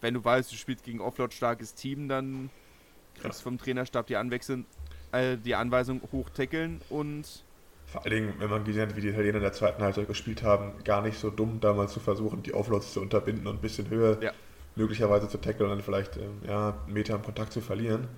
wenn 0.00 0.14
du 0.14 0.24
weißt, 0.24 0.50
du 0.52 0.56
spielst 0.56 0.84
gegen 0.84 1.00
offload 1.00 1.34
starkes 1.34 1.74
Team, 1.74 2.08
dann 2.08 2.50
kriegst 3.20 3.40
du 3.40 3.44
vom 3.44 3.58
Trainerstab 3.58 4.06
die 4.06 4.16
Anwechseln, 4.16 4.66
äh, 5.12 5.36
die 5.36 5.54
Anweisung 5.54 6.00
hochtackeln 6.12 6.80
und 6.88 7.44
vor 7.92 8.06
allen 8.06 8.14
Dingen, 8.14 8.34
wenn 8.38 8.48
man 8.48 8.64
gesehen 8.64 8.88
hat, 8.88 8.96
wie 8.96 9.02
die 9.02 9.08
Italiener 9.08 9.36
in 9.36 9.42
der 9.42 9.52
zweiten 9.52 9.82
Halbzeit 9.82 10.08
gespielt 10.08 10.42
haben, 10.42 10.82
gar 10.82 11.02
nicht 11.02 11.18
so 11.18 11.28
dumm, 11.28 11.60
damals 11.60 11.92
zu 11.92 12.00
versuchen, 12.00 12.42
die 12.42 12.54
Offloads 12.54 12.94
zu 12.94 13.02
unterbinden 13.02 13.46
und 13.46 13.56
ein 13.56 13.60
bisschen 13.60 13.90
höher 13.90 14.16
ja. 14.22 14.32
möglicherweise 14.76 15.28
zu 15.28 15.36
tackeln 15.38 15.68
und 15.68 15.76
dann 15.76 15.84
vielleicht 15.84 16.16
ähm, 16.16 16.40
ja, 16.46 16.70
einen 16.86 16.92
Meter 16.94 17.14
im 17.16 17.22
Kontakt 17.22 17.52
zu 17.52 17.60
verlieren. 17.60 18.08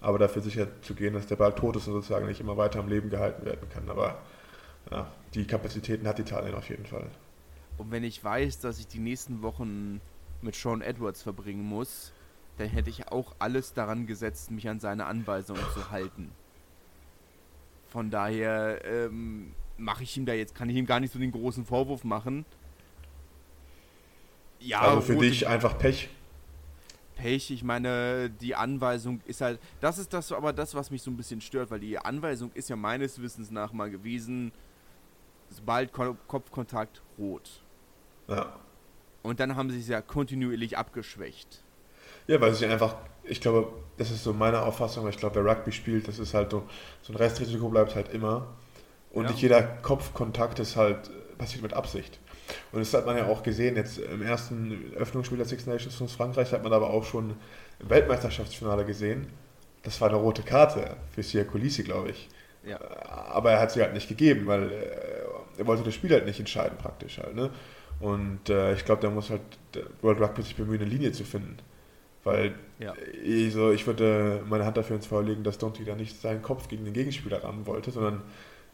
Aber 0.00 0.18
dafür 0.18 0.42
sicher 0.42 0.66
zu 0.82 0.94
gehen, 0.94 1.14
dass 1.14 1.28
der 1.28 1.36
Ball 1.36 1.54
tot 1.54 1.76
ist 1.76 1.86
und 1.86 1.92
sozusagen 1.92 2.26
nicht 2.26 2.40
immer 2.40 2.56
weiter 2.56 2.80
am 2.80 2.88
Leben 2.88 3.10
gehalten 3.10 3.46
werden 3.46 3.68
kann. 3.68 3.88
Aber 3.88 4.20
ja, 4.90 5.06
die 5.34 5.46
Kapazitäten 5.46 6.08
hat 6.08 6.18
Italien 6.18 6.56
auf 6.56 6.68
jeden 6.68 6.86
Fall. 6.86 7.06
Und 7.78 7.92
wenn 7.92 8.02
ich 8.02 8.24
weiß, 8.24 8.58
dass 8.58 8.80
ich 8.80 8.88
die 8.88 8.98
nächsten 8.98 9.42
Wochen 9.42 10.00
mit 10.42 10.54
Sean 10.54 10.82
Edwards 10.82 11.22
verbringen 11.22 11.64
muss, 11.64 12.12
dann 12.58 12.68
hätte 12.68 12.90
ich 12.90 13.08
auch 13.08 13.34
alles 13.38 13.74
daran 13.74 14.06
gesetzt, 14.06 14.50
mich 14.50 14.68
an 14.68 14.80
seine 14.80 15.06
Anweisungen 15.06 15.64
zu 15.74 15.90
halten. 15.90 16.32
Von 17.88 18.10
daher 18.10 18.84
ähm, 18.84 19.52
mache 19.76 20.02
ich 20.02 20.16
ihm 20.16 20.26
da 20.26 20.32
jetzt, 20.32 20.54
kann 20.54 20.68
ich 20.68 20.76
ihm 20.76 20.86
gar 20.86 21.00
nicht 21.00 21.12
so 21.12 21.18
den 21.18 21.32
großen 21.32 21.64
Vorwurf 21.64 22.04
machen. 22.04 22.44
Ja, 24.60 24.80
also 24.80 25.00
für 25.00 25.16
dich 25.16 25.46
einfach 25.46 25.76
Pech. 25.78 26.08
Pech, 27.16 27.50
ich 27.50 27.62
meine, 27.62 28.30
die 28.30 28.54
Anweisung 28.54 29.20
ist 29.26 29.40
halt, 29.40 29.60
das 29.80 29.98
ist 29.98 30.12
das 30.12 30.32
aber 30.32 30.52
das, 30.52 30.74
was 30.74 30.90
mich 30.90 31.02
so 31.02 31.10
ein 31.10 31.16
bisschen 31.16 31.40
stört, 31.40 31.70
weil 31.70 31.80
die 31.80 31.98
Anweisung 31.98 32.50
ist 32.54 32.68
ja 32.68 32.76
meines 32.76 33.20
Wissens 33.20 33.50
nach 33.50 33.72
mal 33.72 33.90
gewesen, 33.90 34.52
sobald 35.50 35.92
Kopfkontakt 35.92 37.02
rot. 37.18 37.62
Ja. 38.28 38.56
Und 39.22 39.40
dann 39.40 39.56
haben 39.56 39.70
sie 39.70 39.80
es 39.80 39.88
ja 39.88 40.00
kontinuierlich 40.00 40.76
abgeschwächt. 40.76 41.62
Ja, 42.26 42.40
weil 42.40 42.54
sie 42.54 42.66
einfach, 42.66 42.96
ich 43.24 43.40
glaube, 43.40 43.72
das 43.96 44.10
ist 44.10 44.24
so 44.24 44.32
meine 44.32 44.62
Auffassung, 44.62 45.04
weil 45.04 45.10
ich 45.10 45.18
glaube, 45.18 45.44
wer 45.44 45.52
Rugby 45.52 45.72
spielt, 45.72 46.08
das 46.08 46.18
ist 46.18 46.34
halt 46.34 46.50
so, 46.50 46.64
so 47.02 47.12
ein 47.12 47.16
Restrisiko 47.16 47.68
bleibt 47.68 47.94
halt 47.94 48.12
immer. 48.12 48.46
Und 49.12 49.24
ja. 49.24 49.30
nicht 49.30 49.42
jeder 49.42 49.62
Kopfkontakt 49.62 50.58
ist 50.58 50.76
halt, 50.76 51.10
passiert 51.38 51.62
mit 51.62 51.74
Absicht. 51.74 52.18
Und 52.72 52.80
das 52.80 52.92
hat 52.94 53.06
man 53.06 53.16
ja 53.16 53.26
auch 53.26 53.42
gesehen, 53.42 53.76
jetzt 53.76 53.98
im 53.98 54.22
ersten 54.22 54.92
Öffnungsspiel 54.96 55.38
der 55.38 55.46
Six 55.46 55.66
Nations 55.66 55.94
von 55.94 56.08
Frankreich 56.08 56.52
hat 56.52 56.62
man 56.62 56.72
aber 56.72 56.90
auch 56.90 57.04
schon 57.04 57.34
im 57.80 57.90
Weltmeisterschaftsfinale 57.90 58.84
gesehen. 58.84 59.26
Das 59.82 60.00
war 60.00 60.08
eine 60.08 60.18
rote 60.18 60.42
Karte 60.42 60.96
für 61.14 61.22
Sia 61.22 61.44
Kulisi, 61.44 61.82
glaube 61.82 62.10
ich. 62.10 62.28
Ja. 62.64 62.78
Aber 63.30 63.52
er 63.52 63.60
hat 63.60 63.72
sie 63.72 63.82
halt 63.82 63.94
nicht 63.94 64.08
gegeben, 64.08 64.46
weil 64.46 64.70
äh, 64.70 65.58
er 65.58 65.66
wollte 65.66 65.82
das 65.82 65.94
Spiel 65.94 66.12
halt 66.12 66.26
nicht 66.26 66.38
entscheiden, 66.38 66.78
praktisch 66.78 67.18
halt. 67.18 67.34
Ne? 67.34 67.50
Und 68.02 68.50
äh, 68.50 68.74
ich 68.74 68.84
glaube, 68.84 69.00
da 69.00 69.10
muss 69.10 69.30
halt 69.30 69.40
World 70.02 70.20
Rugby 70.20 70.42
sich 70.42 70.56
bemühen, 70.56 70.80
eine 70.80 70.90
Linie 70.90 71.12
zu 71.12 71.24
finden. 71.24 71.56
Weil 72.24 72.54
ja. 72.78 72.94
ich, 73.24 73.52
so, 73.52 73.70
ich 73.70 73.86
würde 73.86 74.42
meine 74.48 74.64
Hand 74.64 74.76
dafür 74.76 74.96
ins 74.96 75.06
Feuer 75.06 75.22
legen, 75.22 75.44
dass 75.44 75.58
Donty 75.58 75.84
da 75.84 75.94
nicht 75.94 76.20
seinen 76.20 76.42
Kopf 76.42 76.68
gegen 76.68 76.84
den 76.84 76.94
Gegenspieler 76.94 77.42
rammen 77.42 77.66
wollte, 77.66 77.90
sondern 77.90 78.22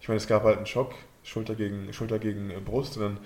ich 0.00 0.08
meine, 0.08 0.18
es 0.18 0.26
gab 0.26 0.44
halt 0.44 0.56
einen 0.56 0.66
Schock, 0.66 0.94
Schulter 1.22 1.54
gegen, 1.54 1.92
Schulter 1.92 2.18
gegen 2.18 2.52
Brust 2.64 2.96
und 2.96 3.02
dann, 3.02 3.18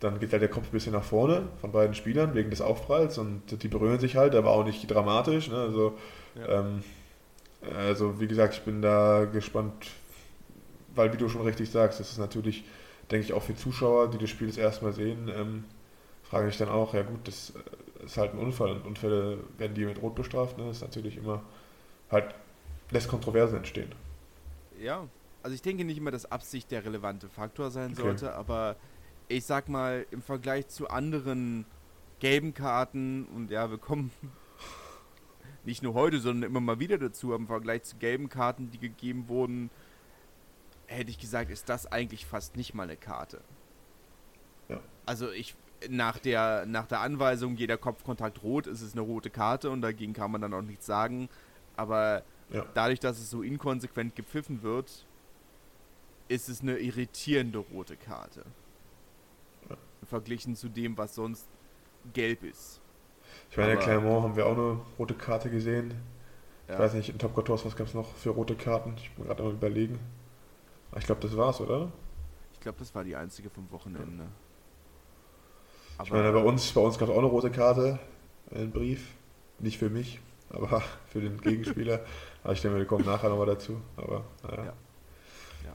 dann 0.00 0.20
geht 0.20 0.32
halt 0.32 0.42
der 0.42 0.48
Kopf 0.48 0.66
ein 0.66 0.72
bisschen 0.72 0.92
nach 0.92 1.04
vorne 1.04 1.48
von 1.60 1.72
beiden 1.72 1.94
Spielern 1.94 2.34
wegen 2.34 2.50
des 2.50 2.60
Aufpralls 2.60 3.18
und 3.18 3.62
die 3.62 3.68
berühren 3.68 3.98
sich 3.98 4.16
halt, 4.16 4.34
war 4.34 4.46
auch 4.46 4.64
nicht 4.64 4.88
dramatisch. 4.90 5.48
Ne? 5.48 5.56
Also, 5.56 5.94
ja. 6.34 6.60
ähm, 6.60 6.82
also 7.76 8.20
wie 8.20 8.26
gesagt, 8.26 8.54
ich 8.54 8.62
bin 8.62 8.82
da 8.82 9.24
gespannt, 9.24 9.72
weil 10.94 11.12
wie 11.12 11.16
du 11.16 11.28
schon 11.28 11.42
richtig 11.42 11.70
sagst, 11.70 12.00
das 12.00 12.10
ist 12.10 12.18
natürlich, 12.18 12.64
denke 13.10 13.26
ich, 13.26 13.32
auch 13.32 13.42
für 13.42 13.54
Zuschauer, 13.54 14.10
die 14.10 14.18
das 14.18 14.30
Spiel 14.30 14.46
das 14.46 14.56
erste 14.56 14.84
Mal 14.84 14.92
sehen, 14.92 15.30
ähm, 15.34 15.64
frage 16.22 16.48
ich 16.48 16.56
dann 16.56 16.68
auch, 16.68 16.94
ja 16.94 17.02
gut, 17.02 17.26
das 17.28 17.52
ist 18.04 18.16
halt 18.16 18.34
ein 18.34 18.38
Unfall 18.38 18.72
und 18.72 18.86
Unfälle 18.86 19.38
werden 19.58 19.74
die 19.74 19.84
mit 19.84 20.00
Rot 20.02 20.14
bestraft, 20.14 20.58
ne? 20.58 20.66
das 20.66 20.78
ist 20.78 20.82
natürlich 20.82 21.16
immer 21.16 21.42
halt, 22.10 22.34
lässt 22.90 23.08
Kontroversen 23.08 23.56
entstehen. 23.56 23.92
Ja, 24.80 25.06
also 25.42 25.54
ich 25.54 25.62
denke 25.62 25.84
nicht 25.84 25.98
immer, 25.98 26.10
dass 26.10 26.30
Absicht 26.30 26.70
der 26.70 26.84
relevante 26.84 27.28
Faktor 27.28 27.70
sein 27.70 27.92
okay. 27.92 28.02
sollte, 28.02 28.34
aber 28.34 28.76
ich 29.28 29.44
sag 29.44 29.68
mal, 29.68 30.06
im 30.10 30.22
Vergleich 30.22 30.68
zu 30.68 30.88
anderen 30.88 31.66
gelben 32.20 32.54
Karten, 32.54 33.26
und 33.26 33.50
ja, 33.50 33.70
wir 33.70 33.78
kommen 33.78 34.10
nicht 35.64 35.82
nur 35.82 35.94
heute, 35.94 36.20
sondern 36.20 36.50
immer 36.50 36.60
mal 36.60 36.78
wieder 36.80 36.98
dazu, 36.98 37.34
im 37.34 37.46
Vergleich 37.46 37.82
zu 37.84 37.96
gelben 37.96 38.28
Karten, 38.28 38.70
die 38.70 38.78
gegeben 38.78 39.28
wurden, 39.28 39.70
hätte 40.94 41.10
ich 41.10 41.18
gesagt, 41.18 41.50
ist 41.50 41.68
das 41.68 41.90
eigentlich 41.90 42.26
fast 42.26 42.56
nicht 42.56 42.74
mal 42.74 42.84
eine 42.84 42.96
Karte. 42.96 43.40
Ja. 44.68 44.80
Also 45.06 45.30
ich, 45.30 45.54
nach 45.88 46.18
der, 46.18 46.66
nach 46.66 46.86
der 46.86 47.00
Anweisung, 47.00 47.56
jeder 47.56 47.76
Kopfkontakt 47.76 48.42
rot, 48.42 48.66
ist 48.66 48.80
es 48.80 48.92
eine 48.92 49.02
rote 49.02 49.30
Karte 49.30 49.70
und 49.70 49.82
dagegen 49.82 50.12
kann 50.12 50.30
man 50.30 50.40
dann 50.40 50.54
auch 50.54 50.62
nichts 50.62 50.86
sagen. 50.86 51.28
Aber 51.76 52.22
ja. 52.50 52.64
dadurch, 52.74 53.00
dass 53.00 53.18
es 53.18 53.30
so 53.30 53.42
inkonsequent 53.42 54.16
gepfiffen 54.16 54.62
wird, 54.62 55.06
ist 56.28 56.48
es 56.48 56.62
eine 56.62 56.78
irritierende 56.78 57.58
rote 57.58 57.96
Karte. 57.96 58.44
Ja. 59.68 59.76
Verglichen 60.06 60.56
zu 60.56 60.68
dem, 60.68 60.96
was 60.96 61.14
sonst 61.14 61.46
gelb 62.12 62.42
ist. 62.44 62.80
Ich 63.50 63.56
meine, 63.56 63.72
in 63.72 63.78
Clermont 63.78 64.22
haben 64.22 64.36
wir 64.36 64.46
auch 64.46 64.56
eine 64.56 64.80
rote 64.98 65.14
Karte 65.14 65.50
gesehen. 65.50 65.94
Ich 66.68 66.78
weiß 66.78 66.94
nicht, 66.94 67.10
in 67.10 67.18
Top 67.18 67.34
14, 67.34 67.66
was 67.66 67.76
gab 67.76 67.86
es 67.86 67.94
noch 67.94 68.14
für 68.14 68.30
rote 68.30 68.54
Karten? 68.54 68.94
Ich 68.96 69.10
bin 69.12 69.26
gerade 69.26 69.42
mal 69.42 69.52
überlegen. 69.52 69.98
Ich 70.96 71.06
glaube, 71.06 71.20
das 71.20 71.36
war's, 71.36 71.60
oder? 71.60 71.90
Ich 72.52 72.60
glaube, 72.60 72.78
das 72.78 72.94
war 72.94 73.04
die 73.04 73.16
einzige 73.16 73.50
vom 73.50 73.70
Wochenende. 73.70 74.24
Ja. 75.98 76.04
ich 76.04 76.10
meine, 76.10 76.32
bei 76.32 76.42
uns, 76.42 76.72
bei 76.72 76.80
uns 76.80 76.98
gab 76.98 77.08
es 77.08 77.14
auch 77.14 77.18
eine 77.18 77.26
rote 77.26 77.50
Karte, 77.50 77.98
einen 78.50 78.70
Brief. 78.70 79.12
Nicht 79.58 79.78
für 79.78 79.90
mich, 79.90 80.20
aber 80.50 80.82
für 81.06 81.20
den 81.20 81.40
Gegenspieler. 81.40 82.04
aber 82.42 82.52
ich 82.52 82.60
denke, 82.60 82.78
wir 82.78 82.86
kommen 82.86 83.04
nachher 83.04 83.28
nochmal 83.28 83.46
dazu. 83.46 83.80
Aber 83.96 84.24
naja. 84.42 84.64
Ja. 84.64 85.74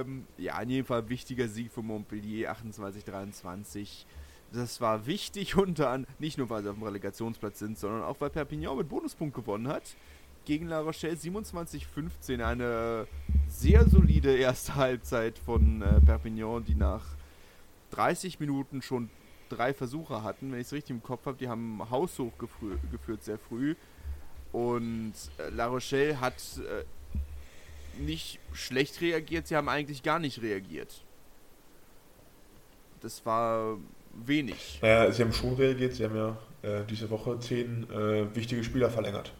Ähm, 0.00 0.26
ja, 0.36 0.60
in 0.60 0.70
jedem 0.70 0.86
Fall 0.86 1.08
wichtiger 1.08 1.48
Sieg 1.48 1.72
für 1.72 1.82
Montpellier 1.82 2.52
28-23. 2.52 4.04
Das 4.52 4.80
war 4.80 5.06
wichtig 5.06 5.56
unter 5.56 5.90
anderem, 5.90 6.14
nicht 6.18 6.38
nur 6.38 6.50
weil 6.50 6.62
sie 6.62 6.70
auf 6.70 6.76
dem 6.76 6.84
Relegationsplatz 6.84 7.58
sind, 7.58 7.78
sondern 7.78 8.02
auch 8.02 8.20
weil 8.20 8.30
Perpignan 8.30 8.76
mit 8.76 8.88
Bonuspunkt 8.88 9.34
gewonnen 9.34 9.68
hat. 9.68 9.96
Gegen 10.44 10.68
La 10.68 10.80
Rochelle 10.80 11.14
27-15. 11.14 12.42
Eine 12.42 13.06
sehr 13.48 13.88
solide 13.88 14.36
erste 14.36 14.74
Halbzeit 14.76 15.38
von 15.38 15.82
äh, 15.82 16.00
Perpignan, 16.00 16.64
die 16.64 16.74
nach 16.74 17.04
30 17.92 18.40
Minuten 18.40 18.82
schon 18.82 19.08
drei 19.48 19.72
Versuche 19.72 20.22
hatten. 20.22 20.52
Wenn 20.52 20.60
ich 20.60 20.66
es 20.66 20.72
richtig 20.72 20.90
im 20.90 21.02
Kopf 21.02 21.26
habe, 21.26 21.38
die 21.38 21.48
haben 21.48 21.80
haushoch 21.90 22.32
geführt 22.90 23.22
sehr 23.22 23.38
früh. 23.38 23.74
Und 24.52 25.14
äh, 25.38 25.48
La 25.50 25.66
Rochelle 25.66 26.20
hat 26.20 26.34
äh, 26.58 26.84
nicht 28.00 28.38
schlecht 28.52 29.00
reagiert, 29.00 29.46
sie 29.46 29.56
haben 29.56 29.68
eigentlich 29.68 30.02
gar 30.02 30.18
nicht 30.18 30.42
reagiert. 30.42 31.02
Das 33.00 33.24
war 33.26 33.78
wenig. 34.14 34.78
Naja, 34.80 35.10
sie 35.12 35.22
haben 35.22 35.32
schon 35.32 35.54
reagiert, 35.54 35.94
sie 35.94 36.04
haben 36.04 36.16
ja 36.16 36.36
äh, 36.62 36.84
diese 36.88 37.10
Woche 37.10 37.38
zehn 37.40 37.88
äh, 37.90 38.34
wichtige 38.34 38.62
Spieler 38.64 38.90
verlängert. 38.90 39.32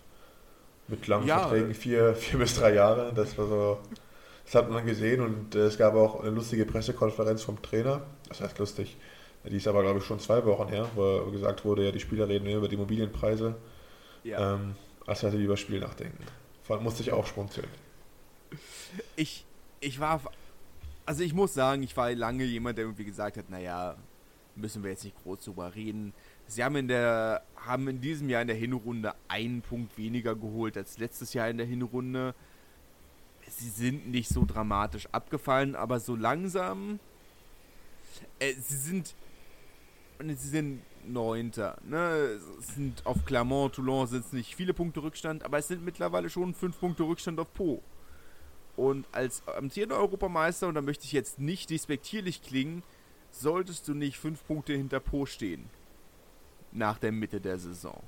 Mit 0.89 1.07
langen 1.07 1.27
ja, 1.27 1.41
Verträgen, 1.41 1.75
vier, 1.75 2.15
vier 2.15 2.39
bis 2.39 2.57
drei 2.57 2.75
Jahre. 2.75 3.13
Das 3.15 3.37
war 3.39 3.47
so. 3.47 3.79
Das 4.45 4.57
hat 4.57 4.71
man 4.71 4.85
gesehen 4.85 5.23
und 5.23 5.55
äh, 5.55 5.61
es 5.61 5.79
gab 5.79 5.95
auch 5.95 6.21
eine 6.21 6.31
lustige 6.31 6.67
Pressekonferenz 6.67 7.43
vom 7.43 7.63
Trainer. 7.63 8.03
Das 8.29 8.43
heißt 8.43 8.59
lustig. 8.59 8.97
Die 9.45 9.57
ist 9.57 9.69
aber, 9.69 9.83
glaube 9.83 9.99
ich, 9.99 10.05
schon 10.05 10.21
zwei 10.21 10.45
Wochen 10.45 10.69
her, 10.69 10.89
wo 10.95 11.31
gesagt 11.31 11.65
wurde, 11.65 11.85
ja, 11.85 11.93
die 11.93 12.01
Spieler 12.01 12.29
reden 12.29 12.45
mehr 12.45 12.57
über 12.57 12.69
die 12.69 12.77
Immobilienpreise, 12.77 13.55
ja. 14.23 14.55
ähm, 14.55 14.75
als 15.07 15.21
dass 15.21 15.33
sie 15.33 15.43
über 15.43 15.57
Spiel 15.59 15.81
nachdenken. 15.81 16.25
Vor 16.63 16.77
allem 16.77 16.85
musste 16.85 17.03
ich 17.03 17.13
auch 17.13 17.27
schmunzeln 17.27 17.69
ich, 19.17 19.45
ich 19.81 20.01
war, 20.01 20.21
also 21.07 21.23
ich 21.23 21.35
muss 21.35 21.55
sagen, 21.55 21.83
ich 21.83 21.97
war 21.97 22.13
lange 22.15 22.45
jemand, 22.45 22.79
der 22.79 22.85
irgendwie 22.85 23.05
gesagt 23.05 23.37
hat, 23.37 23.51
naja, 23.51 23.97
müssen 24.57 24.83
wir 24.83 24.91
jetzt 24.91 25.05
nicht 25.05 25.17
groß 25.23 25.41
drüber 25.41 25.75
reden. 25.75 26.13
Sie 26.47 26.63
haben 26.63 26.77
in 26.77 26.89
der, 26.89 27.43
haben 27.57 27.89
in 27.89 28.01
diesem 28.01 28.29
Jahr 28.29 28.43
in 28.43 28.49
der 28.49 28.57
Hinrunde 28.57 29.15
einen 29.29 29.63
Punkt 29.63 29.97
weniger 29.97 30.35
geholt 30.35 30.77
als 30.77 30.99
letztes 30.99 31.33
Jahr 31.35 31.49
in 31.49 31.57
der 31.57 31.67
Hinrunde. 31.67 32.35
Sie 33.49 33.69
sind 33.69 34.09
nicht 34.09 34.29
so 34.29 34.45
dramatisch 34.45 35.09
abgefallen, 35.13 35.75
aber 35.77 36.01
so 36.01 36.17
langsam, 36.17 36.99
äh, 38.39 38.55
sie 38.55 38.77
sind, 38.77 39.15
sie 40.21 40.49
sind 40.49 40.83
Neunter. 41.07 41.79
Ne? 41.85 42.41
Sind 42.61 43.05
auf 43.07 43.25
Clermont, 43.25 43.75
Toulon 43.75 44.07
sind 44.07 44.25
es 44.25 44.33
nicht 44.33 44.55
viele 44.55 44.75
Punkte 44.75 45.03
Rückstand, 45.03 45.45
aber 45.45 45.59
es 45.59 45.69
sind 45.69 45.85
mittlerweile 45.85 46.31
schon 46.31 46.55
fünf 46.55 46.79
Punkte 46.79 47.05
Rückstand 47.05 47.39
auf 47.39 47.53
Po. 47.53 47.83
Und 48.77 49.07
als 49.13 49.47
amtierender 49.47 49.99
Europameister, 49.99 50.67
und 50.67 50.75
da 50.75 50.83
möchte 50.83 51.05
ich 51.05 51.13
jetzt 51.13 51.39
nicht 51.39 51.71
despektierlich 51.71 52.43
klingen, 52.43 52.83
solltest 53.31 53.87
du 53.89 53.95
nicht 53.95 54.19
fünf 54.19 54.45
Punkte 54.47 54.73
hinter 54.73 55.01
Po 55.01 55.27
stehen. 55.27 55.69
Nach 56.75 56.99
der 56.99 57.13
Mitte 57.13 57.41
der 57.41 57.59
Saison. 57.59 58.03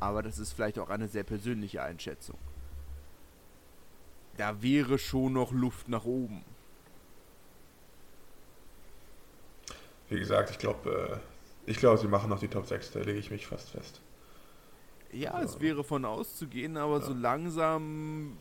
Aber 0.00 0.22
das 0.22 0.38
ist 0.38 0.52
vielleicht 0.52 0.78
auch 0.78 0.90
eine 0.90 1.08
sehr 1.08 1.24
persönliche 1.24 1.82
Einschätzung. 1.82 2.38
Da 4.36 4.62
wäre 4.62 4.98
schon 4.98 5.32
noch 5.32 5.50
Luft 5.50 5.88
nach 5.88 6.04
oben. 6.04 6.44
Wie 10.08 10.18
gesagt, 10.18 10.50
ich 10.50 10.58
glaube, 10.58 11.20
äh, 11.66 11.70
ich 11.70 11.78
glaube, 11.78 11.98
sie 11.98 12.06
machen 12.06 12.30
noch 12.30 12.38
die 12.38 12.48
Top 12.48 12.66
6, 12.66 12.92
da 12.92 13.00
lege 13.00 13.18
ich 13.18 13.30
mich 13.30 13.46
fast 13.46 13.70
fest. 13.70 14.00
Ja, 15.12 15.32
also, 15.32 15.56
es 15.56 15.60
wäre 15.60 15.84
von 15.84 16.04
auszugehen, 16.04 16.76
aber 16.76 17.00
ja. 17.00 17.04
so 17.04 17.12
langsam 17.12 18.36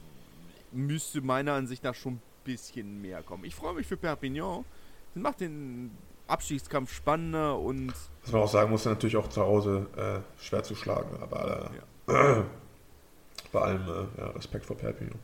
müsste 0.72 1.22
meiner 1.22 1.54
Ansicht 1.54 1.84
nach 1.84 1.96
schon 1.96 2.13
ein 2.15 2.22
bisschen 2.43 3.02
mehr 3.02 3.24
kommen. 3.24 3.46
Ich 3.46 3.56
freue 3.56 3.74
mich 3.74 3.88
für 3.88 3.98
Perpignan. 3.98 4.65
Das 5.13 5.24
macht 5.24 5.41
den 5.41 5.91
Abstiegskampf 6.27 6.93
spannender 6.93 7.57
und. 7.59 7.93
Was 8.23 8.31
man 8.31 8.41
auch 8.41 8.49
sagen 8.49 8.71
muss, 8.71 8.85
natürlich 8.85 9.17
auch 9.17 9.29
zu 9.29 9.41
Hause 9.41 9.87
äh, 9.95 10.41
schwer 10.41 10.63
zu 10.63 10.75
schlagen, 10.75 11.17
aber 11.21 11.71
äh, 12.07 12.11
ja. 12.11 12.45
bei 13.51 13.61
allem 13.61 13.84
äh, 13.88 14.21
ja, 14.21 14.28
Respekt 14.32 14.65
vor 14.65 14.78
Perpignan. 14.78 15.19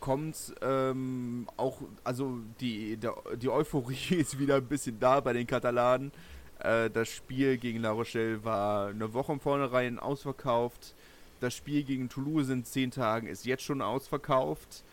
Kommt 0.00 0.54
ähm, 0.60 1.48
auch, 1.56 1.80
also 2.04 2.38
die, 2.60 2.96
der, 2.96 3.14
die 3.36 3.48
Euphorie 3.48 3.94
ist 4.16 4.38
wieder 4.38 4.56
ein 4.56 4.66
bisschen 4.66 4.98
da 5.00 5.20
bei 5.20 5.32
den 5.32 5.46
Katalanen. 5.46 6.12
Äh, 6.60 6.90
das 6.90 7.08
Spiel 7.08 7.58
gegen 7.58 7.80
La 7.80 7.90
Rochelle 7.90 8.44
war 8.44 8.88
eine 8.88 9.12
Woche 9.12 9.32
im 9.32 9.40
Vornherein 9.40 9.98
ausverkauft. 9.98 10.94
Das 11.40 11.54
Spiel 11.54 11.84
gegen 11.84 12.08
Toulouse 12.08 12.48
in 12.48 12.64
zehn 12.64 12.90
Tagen 12.90 13.26
ist 13.26 13.44
jetzt 13.44 13.62
schon 13.62 13.82
ausverkauft. 13.82 14.84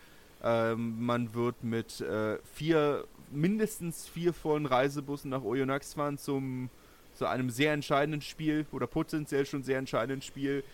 Ähm, 0.42 1.04
man 1.04 1.32
wird 1.34 1.64
mit 1.64 2.02
äh, 2.02 2.38
vier, 2.44 3.06
mindestens 3.34 4.06
vier 4.06 4.32
vollen 4.32 4.66
Reisebussen 4.66 5.30
nach 5.30 5.42
Oyonnax 5.42 5.94
fahren 5.94 6.18
zum 6.18 6.70
zu 7.14 7.26
einem 7.26 7.50
sehr 7.50 7.72
entscheidenden 7.72 8.20
Spiel 8.20 8.66
oder 8.72 8.86
potenziell 8.86 9.46
schon 9.46 9.62
sehr 9.62 9.78
entscheidenden 9.78 10.22
Spiel. 10.22 10.64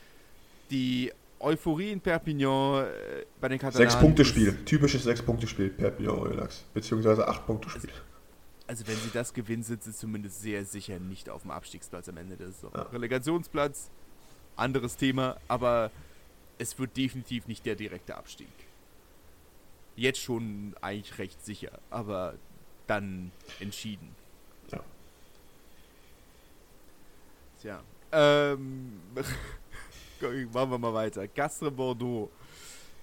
Die 0.70 1.12
Euphorie 1.38 1.90
in 1.90 2.00
Perpignan 2.00 2.84
äh, 2.84 3.24
bei 3.40 3.48
den 3.48 3.58
Katalanen. 3.58 3.90
Sechs-Punkte-Spiel, 3.90 4.64
typisches 4.64 5.04
Sechs-Punkte-Spiel, 5.04 5.70
Perpignan 5.70 6.18
Oyonnax, 6.18 6.64
beziehungsweise 6.74 7.26
Acht-Punkte-Spiel. 7.26 7.90
Also 8.66 8.86
wenn 8.86 8.96
sie 8.96 9.10
das 9.12 9.34
gewinnen, 9.34 9.62
sind 9.62 9.82
sie 9.82 9.92
zumindest 9.92 10.42
sehr 10.42 10.64
sicher 10.64 10.98
nicht 10.98 11.28
auf 11.28 11.42
dem 11.42 11.50
Abstiegsplatz 11.50 12.08
am 12.08 12.18
Ende 12.18 12.36
der 12.36 12.48
Saison. 12.52 12.70
Ja. 12.74 12.82
Relegationsplatz, 12.82 13.90
anderes 14.54 14.96
Thema, 14.96 15.38
aber 15.48 15.90
es 16.58 16.78
wird 16.78 16.96
definitiv 16.96 17.48
nicht 17.48 17.66
der 17.66 17.74
direkte 17.74 18.16
Abstieg. 18.16 18.46
Jetzt 19.96 20.20
schon 20.20 20.74
eigentlich 20.82 21.18
recht 21.18 21.44
sicher, 21.44 21.80
aber 21.90 22.34
dann 22.90 23.30
entschieden. 23.60 24.14
Ja. 24.72 24.80
Tja. 27.60 27.80
Ähm, 28.12 29.00
machen 30.52 30.70
wir 30.70 30.78
mal 30.78 30.92
weiter. 30.92 31.28
Gastre 31.28 31.70
Bordeaux. 31.70 32.30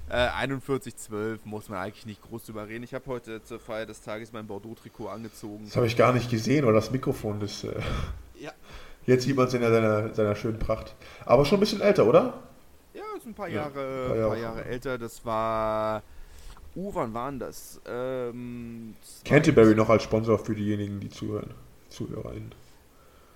Äh, 0.10 0.28
41-12 0.28 1.40
muss 1.46 1.68
man 1.70 1.80
eigentlich 1.80 2.06
nicht 2.06 2.22
groß 2.22 2.46
drüber 2.46 2.68
reden. 2.68 2.84
Ich 2.84 2.94
habe 2.94 3.06
heute 3.08 3.44
zur 3.44 3.60
Feier 3.60 3.86
des 3.86 4.02
Tages 4.02 4.32
mein 4.32 4.48
Bordeaux-Trikot 4.48 5.08
angezogen. 5.08 5.66
Das 5.66 5.76
habe 5.76 5.88
ich 5.88 5.98
gar 5.98 6.14
nicht 6.14 6.30
gesehen, 6.30 6.64
oder 6.64 6.76
das 6.76 6.92
Mikrofon 6.92 7.42
ist. 7.42 7.64
Äh, 7.64 7.80
ja. 8.40 8.52
Jetzt 9.06 9.24
sieht 9.24 9.38
man 9.38 9.48
es 9.48 9.54
in 9.54 9.62
seiner, 9.62 10.14
seiner 10.14 10.36
schönen 10.36 10.60
Pracht. 10.60 10.96
Aber 11.26 11.46
schon 11.46 11.58
ein 11.58 11.60
bisschen 11.62 11.82
älter, 11.82 12.06
oder? 12.06 12.42
Ja, 12.94 13.04
ist 13.18 13.26
ein 13.26 13.34
paar 13.34 13.48
Jahre, 13.48 13.80
ja, 13.80 14.04
ein 14.04 14.08
paar 14.08 14.18
Jahre, 14.18 14.30
paar 14.30 14.38
Jahre 14.38 14.66
älter. 14.66 14.98
Das 14.98 15.26
war. 15.26 16.04
Uh, 16.78 16.94
wann 16.94 17.12
waren 17.16 17.40
das? 17.40 17.82
Ähm, 17.88 18.94
Canterbury 19.26 19.74
noch 19.74 19.90
als 19.90 20.04
Sponsor 20.04 20.38
für 20.38 20.54
diejenigen, 20.54 21.00
die 21.00 21.10
zuhören. 21.10 21.56
ZuhörerInnen. 21.90 22.54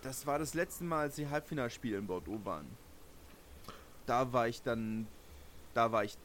Das 0.03 0.27
war 0.27 0.37
das 0.37 0.53
letzte 0.53 0.83
Mal, 0.83 1.01
als 1.01 1.15
sie 1.15 1.27
Halbfinalspiele 1.27 1.97
in 1.97 2.05
Bordeaux 2.05 2.39
waren. 2.43 2.67
Da 4.05 4.31
war 4.31 4.47
ich 4.47 4.61
dann. 4.61 5.07
Da 5.73 5.91
war 5.91 6.03
ich, 6.03 6.17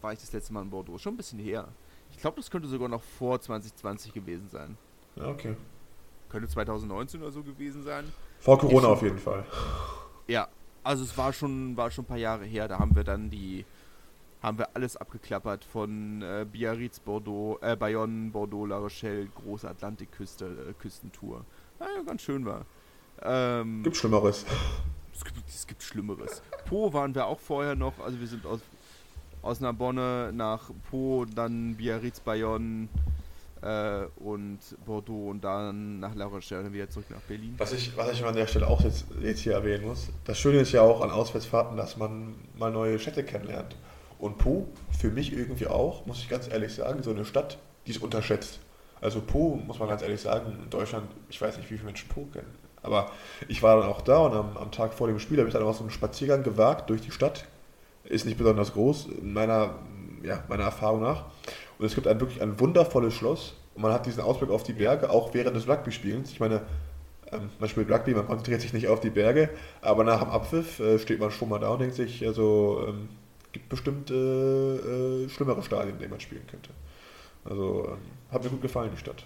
war 0.00 0.14
ich 0.14 0.18
das 0.18 0.32
letzte 0.32 0.52
Mal 0.52 0.62
in 0.62 0.70
Bordeaux. 0.70 0.98
Schon 0.98 1.14
ein 1.14 1.16
bisschen 1.16 1.38
her. 1.38 1.68
Ich 2.10 2.18
glaube, 2.18 2.38
das 2.38 2.50
könnte 2.50 2.66
sogar 2.66 2.88
noch 2.88 3.02
vor 3.02 3.40
2020 3.40 4.12
gewesen 4.12 4.48
sein. 4.48 4.76
Ja, 5.14 5.28
okay. 5.28 5.54
Könnte 6.28 6.48
2019 6.48 7.22
oder 7.22 7.30
so 7.30 7.44
gewesen 7.44 7.84
sein. 7.84 8.12
Vor 8.40 8.58
Corona 8.58 8.88
auf 8.88 9.02
jeden 9.02 9.18
Fall. 9.18 9.44
Ja, 10.26 10.48
also 10.82 11.04
es 11.04 11.16
war 11.16 11.32
schon, 11.32 11.76
war 11.76 11.92
schon 11.92 12.02
ein 12.02 12.08
paar 12.08 12.16
Jahre 12.16 12.44
her. 12.44 12.66
Da 12.66 12.80
haben 12.80 12.96
wir 12.96 13.04
dann 13.04 13.30
die 13.30 13.64
haben 14.44 14.58
wir 14.58 14.68
alles 14.74 14.96
abgeklappert 14.96 15.64
von 15.64 16.20
äh, 16.20 16.44
Biarritz, 16.50 17.00
Bordeaux, 17.00 17.58
äh, 17.62 17.76
Bayonne, 17.76 18.30
Bordeaux, 18.30 18.66
La 18.66 18.76
Rochelle, 18.76 19.26
große 19.26 19.68
Atlantikküste, 19.68 20.44
äh, 20.44 20.72
Küstentour. 20.74 21.46
Ja, 21.80 21.86
ganz 22.04 22.22
schön 22.22 22.44
war. 22.44 22.66
Ähm, 23.22 23.82
gibt 23.82 23.96
Schlimmeres. 23.96 24.44
Es 25.14 25.24
gibt, 25.24 25.48
es 25.48 25.66
gibt 25.66 25.82
Schlimmeres. 25.82 26.42
Po 26.68 26.92
waren 26.92 27.14
wir 27.14 27.26
auch 27.26 27.38
vorher 27.38 27.74
noch, 27.74 27.98
also 28.04 28.20
wir 28.20 28.26
sind 28.26 28.44
aus, 28.44 28.60
aus 29.40 29.60
Narbonne 29.60 30.30
nach 30.34 30.70
Po, 30.90 31.24
dann 31.24 31.76
Biarritz, 31.76 32.20
Bayonne 32.20 32.88
äh, 33.62 34.04
und 34.16 34.58
Bordeaux 34.84 35.30
und 35.30 35.42
dann 35.42 36.00
nach 36.00 36.14
La 36.14 36.26
Rochelle 36.26 36.64
und 36.66 36.72
wieder 36.74 36.90
zurück 36.90 37.06
nach 37.08 37.20
Berlin. 37.20 37.54
Was 37.56 37.72
ich, 37.72 37.96
was 37.96 38.12
ich 38.12 38.22
an 38.22 38.34
der 38.34 38.46
Stelle 38.46 38.66
auch 38.66 38.82
jetzt, 38.82 39.06
jetzt 39.22 39.40
hier 39.40 39.54
erwähnen 39.54 39.86
muss, 39.86 40.08
das 40.24 40.38
Schöne 40.38 40.58
ist 40.58 40.72
ja 40.72 40.82
auch 40.82 41.00
an 41.00 41.10
Auswärtsfahrten, 41.10 41.78
dass 41.78 41.96
man 41.96 42.34
mal 42.58 42.70
neue 42.70 42.98
Städte 42.98 43.24
kennenlernt. 43.24 43.74
Und 44.24 44.38
Po, 44.38 44.66
für 44.98 45.10
mich 45.10 45.34
irgendwie 45.34 45.66
auch, 45.66 46.06
muss 46.06 46.20
ich 46.20 46.30
ganz 46.30 46.50
ehrlich 46.50 46.72
sagen, 46.72 47.02
so 47.02 47.10
eine 47.10 47.26
Stadt, 47.26 47.58
die 47.86 47.90
ist 47.90 48.02
unterschätzt. 48.02 48.58
Also 49.02 49.20
Po, 49.20 49.60
muss 49.66 49.78
man 49.78 49.86
ganz 49.86 50.00
ehrlich 50.00 50.22
sagen, 50.22 50.60
in 50.64 50.70
Deutschland, 50.70 51.08
ich 51.28 51.38
weiß 51.42 51.58
nicht, 51.58 51.70
wie 51.70 51.74
viele 51.74 51.84
Menschen 51.84 52.08
Po 52.08 52.24
kennen. 52.32 52.54
Aber 52.82 53.10
ich 53.48 53.62
war 53.62 53.78
dann 53.78 53.86
auch 53.86 54.00
da 54.00 54.20
und 54.20 54.32
am, 54.32 54.56
am 54.56 54.70
Tag 54.70 54.94
vor 54.94 55.08
dem 55.08 55.18
Spiel 55.18 55.36
habe 55.36 55.48
ich 55.48 55.52
dann 55.52 55.62
auch 55.62 55.74
so 55.74 55.82
einen 55.82 55.90
Spaziergang 55.90 56.42
gewagt 56.42 56.88
durch 56.88 57.02
die 57.02 57.10
Stadt. 57.10 57.44
Ist 58.04 58.24
nicht 58.24 58.38
besonders 58.38 58.72
groß, 58.72 59.08
meiner, 59.20 59.74
ja, 60.22 60.42
meiner 60.48 60.64
Erfahrung 60.64 61.02
nach. 61.02 61.26
Und 61.78 61.84
es 61.84 61.94
gibt 61.94 62.06
ein 62.06 62.18
wirklich 62.18 62.40
ein 62.40 62.58
wundervolles 62.58 63.12
Schloss. 63.12 63.52
Und 63.74 63.82
man 63.82 63.92
hat 63.92 64.06
diesen 64.06 64.22
Ausblick 64.22 64.48
auf 64.48 64.62
die 64.62 64.72
Berge, 64.72 65.10
auch 65.10 65.34
während 65.34 65.54
des 65.54 65.68
Rugby-Spielens. 65.68 66.30
Ich 66.30 66.40
meine, 66.40 66.62
ähm, 67.30 67.50
man 67.58 67.68
spielt 67.68 67.90
Rugby, 67.90 68.14
man 68.14 68.24
konzentriert 68.24 68.62
sich 68.62 68.72
nicht 68.72 68.88
auf 68.88 69.00
die 69.00 69.10
Berge, 69.10 69.50
aber 69.82 70.02
nach 70.02 70.22
dem 70.22 70.30
Abpfiff 70.30 70.80
äh, 70.80 70.98
steht 70.98 71.20
man 71.20 71.30
schon 71.30 71.50
mal 71.50 71.58
da 71.58 71.68
und 71.68 71.80
denkt 71.80 71.96
sich, 71.96 72.26
also 72.26 72.94
gibt 73.54 73.68
bestimmt 73.68 74.10
äh, 74.10 74.14
äh, 74.14 75.28
schlimmere 75.30 75.62
Stadien, 75.62 75.94
in 75.94 75.98
denen 75.98 76.10
man 76.10 76.20
spielen 76.20 76.46
könnte. 76.46 76.70
Also 77.44 77.88
ähm, 77.88 77.98
hat 78.30 78.44
mir 78.44 78.50
gut 78.50 78.60
gefallen, 78.60 78.90
die 78.92 78.98
Stadt. 78.98 79.24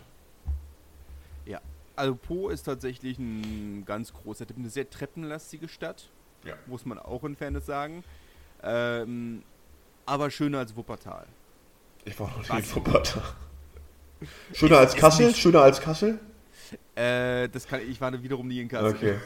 Ja, 1.47 1.61
also 1.97 2.15
Po 2.15 2.51
ist 2.51 2.63
tatsächlich 2.65 3.19
ein 3.19 3.85
ganz 3.87 4.13
großer 4.13 4.47
Tipp, 4.47 4.57
eine 4.59 4.69
sehr 4.69 4.89
treppenlastige 4.89 5.67
Stadt, 5.67 6.11
ja. 6.45 6.55
muss 6.67 6.85
man 6.85 6.99
auch 6.99 7.25
in 7.25 7.35
Fairness 7.35 7.67
sagen. 7.67 8.05
Ähm, 8.63 9.43
aber 10.05 10.31
schöner 10.31 10.59
als 10.59 10.77
Wuppertal. 10.77 11.27
Ich 12.05 12.19
war 12.21 12.29
noch 12.29 12.49
nie 12.49 12.59
in 12.59 12.75
Wuppertal. 12.75 13.23
Schöner 14.53 14.79
als 14.79 14.95
Kassel? 14.95 15.35
Schöner 15.35 15.63
als 15.63 15.81
Kassel? 15.81 16.19
Äh, 16.95 17.49
das 17.49 17.67
kann 17.67 17.81
ich 17.81 18.01
war 18.01 18.13
wiederum 18.23 18.47
nie 18.47 18.61
in 18.61 18.69
Kassel. 18.69 18.91
Okay. 18.91 19.19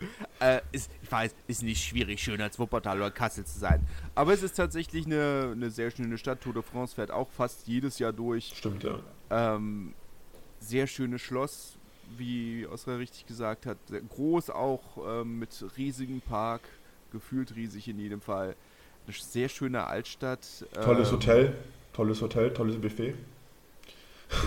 Äh, 0.38 0.60
ist, 0.70 0.90
ich 1.02 1.10
weiß, 1.10 1.34
ist 1.46 1.62
nicht 1.62 1.82
schwierig, 1.82 2.22
schöner 2.22 2.44
als 2.44 2.58
Wuppertal 2.58 2.98
oder 2.98 3.10
Kassel 3.10 3.46
zu 3.46 3.58
sein. 3.58 3.80
Aber 4.14 4.34
es 4.34 4.42
ist 4.42 4.54
tatsächlich 4.54 5.06
eine, 5.06 5.52
eine 5.52 5.70
sehr 5.70 5.90
schöne 5.90 6.18
Stadt. 6.18 6.42
Tour 6.42 6.52
de 6.52 6.62
France 6.62 6.94
fährt 6.94 7.10
auch 7.10 7.30
fast 7.30 7.66
jedes 7.66 7.98
Jahr 7.98 8.12
durch. 8.12 8.52
Stimmt, 8.54 8.84
ja. 8.84 8.98
Ähm, 9.30 9.94
sehr 10.60 10.86
schönes 10.86 11.22
Schloss, 11.22 11.78
wie 12.18 12.66
Oscar 12.66 12.98
richtig 12.98 13.24
gesagt 13.24 13.64
hat. 13.64 13.78
Sehr 13.88 14.02
groß 14.02 14.50
auch, 14.50 14.82
ähm, 15.22 15.38
mit 15.38 15.64
riesigem 15.78 16.20
Park. 16.20 16.62
Gefühlt 17.12 17.56
riesig 17.56 17.88
in 17.88 17.98
jedem 17.98 18.20
Fall. 18.20 18.56
Eine 19.06 19.16
sehr 19.16 19.48
schöne 19.48 19.86
Altstadt. 19.86 20.66
Tolles 20.84 21.08
ähm, 21.08 21.14
Hotel, 21.14 21.54
tolles 21.94 22.20
Hotel, 22.20 22.52
tolles 22.52 22.78
Buffet. 22.78 23.14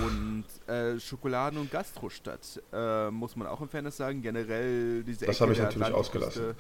Und 0.04 0.46
äh, 0.68 1.00
Schokoladen- 1.00 1.58
und 1.58 1.72
Gastrostadt, 1.72 2.62
äh, 2.74 3.10
muss 3.12 3.36
man 3.36 3.48
auch 3.48 3.62
im 3.62 3.70
Fairness 3.70 3.98
sagen. 3.98 4.22
Generell 4.22 5.04
diese 5.04 5.26
Das 5.26 5.40
habe 5.40 5.54
ich 5.54 5.60
natürlich 5.60 5.94
ausgelassen. 5.94 6.56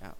Ja, 0.00 0.14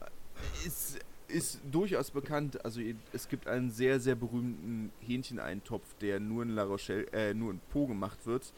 ist, 0.66 0.98
ist 1.28 1.60
durchaus 1.70 2.10
bekannt. 2.10 2.62
Also 2.64 2.80
es 3.12 3.28
gibt 3.28 3.46
einen 3.46 3.70
sehr, 3.70 3.98
sehr 4.00 4.14
berühmten 4.14 4.92
Hähncheneintopf, 5.00 5.86
der 6.00 6.20
nur 6.20 6.42
in 6.42 6.50
La 6.50 6.64
Rochelle, 6.64 7.06
äh, 7.12 7.32
nur 7.34 7.50
in 7.52 7.60
Po 7.72 7.86
gemacht 7.86 8.18
wird. 8.26 8.52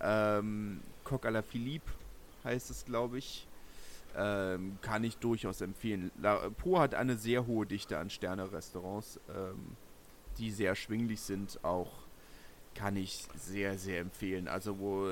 Ähm, 0.00 0.80
Coq 1.04 1.24
à 1.24 1.30
la 1.30 1.42
Philippe 1.42 1.90
heißt 2.44 2.70
es, 2.70 2.84
glaube 2.84 3.18
ich. 3.18 3.46
Ähm, 4.16 4.78
kann 4.80 5.02
ich 5.02 5.16
durchaus 5.16 5.60
empfehlen. 5.60 6.12
La, 6.20 6.48
po 6.50 6.78
hat 6.78 6.94
eine 6.94 7.16
sehr 7.16 7.46
hohe 7.46 7.66
Dichte 7.66 7.98
an 7.98 8.10
Sterne-Restaurants, 8.10 9.18
ähm, 9.28 9.76
die 10.38 10.52
sehr 10.52 10.68
erschwinglich 10.68 11.20
sind, 11.20 11.58
auch 11.64 12.03
kann 12.74 12.96
ich 12.96 13.26
sehr, 13.36 13.78
sehr 13.78 14.00
empfehlen. 14.00 14.48
Also 14.48 14.78
wo 14.78 15.08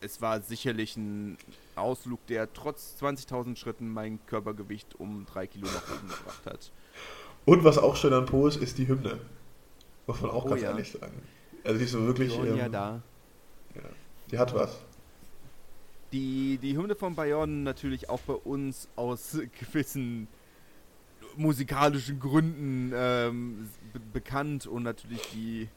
es 0.00 0.20
war 0.20 0.40
sicherlich 0.40 0.96
ein 0.96 1.38
Ausflug, 1.74 2.24
der 2.26 2.52
trotz 2.52 2.96
20.000 3.00 3.56
Schritten 3.56 3.92
mein 3.92 4.18
Körpergewicht 4.26 4.94
um 4.98 5.26
drei 5.26 5.46
Kilo 5.46 5.66
nach 5.66 5.90
oben 5.90 6.08
gebracht 6.08 6.46
hat. 6.46 6.72
Und 7.44 7.64
was 7.64 7.78
auch 7.78 7.96
schön 7.96 8.12
an 8.12 8.26
Po 8.26 8.46
ist, 8.46 8.56
ist 8.56 8.78
die 8.78 8.88
Hymne. 8.88 9.18
Muss 10.06 10.20
man 10.20 10.30
auch 10.30 10.44
oh, 10.44 10.48
ganz 10.48 10.62
ja. 10.62 10.70
ehrlich 10.70 10.92
sagen. 10.92 11.22
Also 11.64 11.78
die 11.78 11.84
ist 11.84 11.92
so 11.92 12.06
wirklich... 12.06 12.32
Die 12.32 12.46
ähm, 12.46 12.56
ja 12.56 12.68
da. 12.68 13.02
Ja, 13.74 13.82
die 14.30 14.38
hat 14.38 14.54
was. 14.54 14.78
Die, 16.12 16.58
die 16.58 16.76
Hymne 16.76 16.94
von 16.94 17.14
Bayonne 17.14 17.62
natürlich 17.62 18.08
auch 18.08 18.20
bei 18.20 18.34
uns 18.34 18.88
aus 18.96 19.38
gewissen 19.60 20.28
musikalischen 21.36 22.18
Gründen 22.18 22.92
ähm, 22.94 23.68
bekannt 24.12 24.66
und 24.66 24.84
natürlich 24.84 25.22
die 25.32 25.68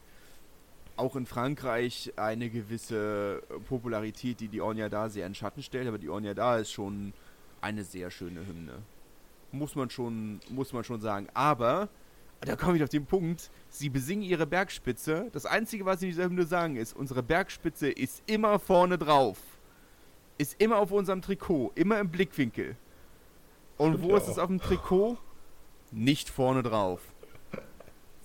auch 1.00 1.16
in 1.16 1.26
Frankreich 1.26 2.12
eine 2.16 2.50
gewisse 2.50 3.42
Popularität, 3.68 4.40
die 4.40 4.48
die 4.48 4.60
Ornia 4.60 4.88
da 4.88 5.08
sehr 5.08 5.26
in 5.26 5.34
Schatten 5.34 5.62
stellt, 5.62 5.88
aber 5.88 5.98
die 5.98 6.08
Ornia 6.08 6.34
da 6.34 6.58
ist 6.58 6.70
schon 6.70 7.12
eine 7.60 7.84
sehr 7.84 8.10
schöne 8.10 8.46
Hymne. 8.46 8.82
Muss 9.50 9.74
man 9.74 9.90
schon, 9.90 10.40
muss 10.48 10.72
man 10.72 10.84
schon 10.84 11.00
sagen. 11.00 11.26
Aber, 11.34 11.88
da 12.40 12.54
komme 12.54 12.76
ich 12.76 12.82
auf 12.82 12.88
den 12.88 13.06
Punkt, 13.06 13.50
sie 13.68 13.88
besingen 13.88 14.22
ihre 14.22 14.46
Bergspitze. 14.46 15.28
Das 15.32 15.46
Einzige, 15.46 15.84
was 15.84 16.00
sie 16.00 16.06
in 16.06 16.12
dieser 16.12 16.24
Hymne 16.24 16.44
sagen, 16.44 16.76
ist, 16.76 16.94
unsere 16.94 17.22
Bergspitze 17.22 17.90
ist 17.90 18.22
immer 18.26 18.58
vorne 18.58 18.96
drauf. 18.96 19.38
Ist 20.38 20.60
immer 20.60 20.78
auf 20.78 20.92
unserem 20.92 21.20
Trikot, 21.20 21.72
immer 21.74 21.98
im 21.98 22.10
Blickwinkel. 22.10 22.76
Und 23.76 23.94
Stimmt 23.94 24.04
wo 24.04 24.16
ist 24.16 24.28
es 24.28 24.38
auf 24.38 24.46
dem 24.46 24.60
Trikot? 24.60 25.18
Nicht 25.90 26.30
vorne 26.30 26.62
drauf 26.62 27.00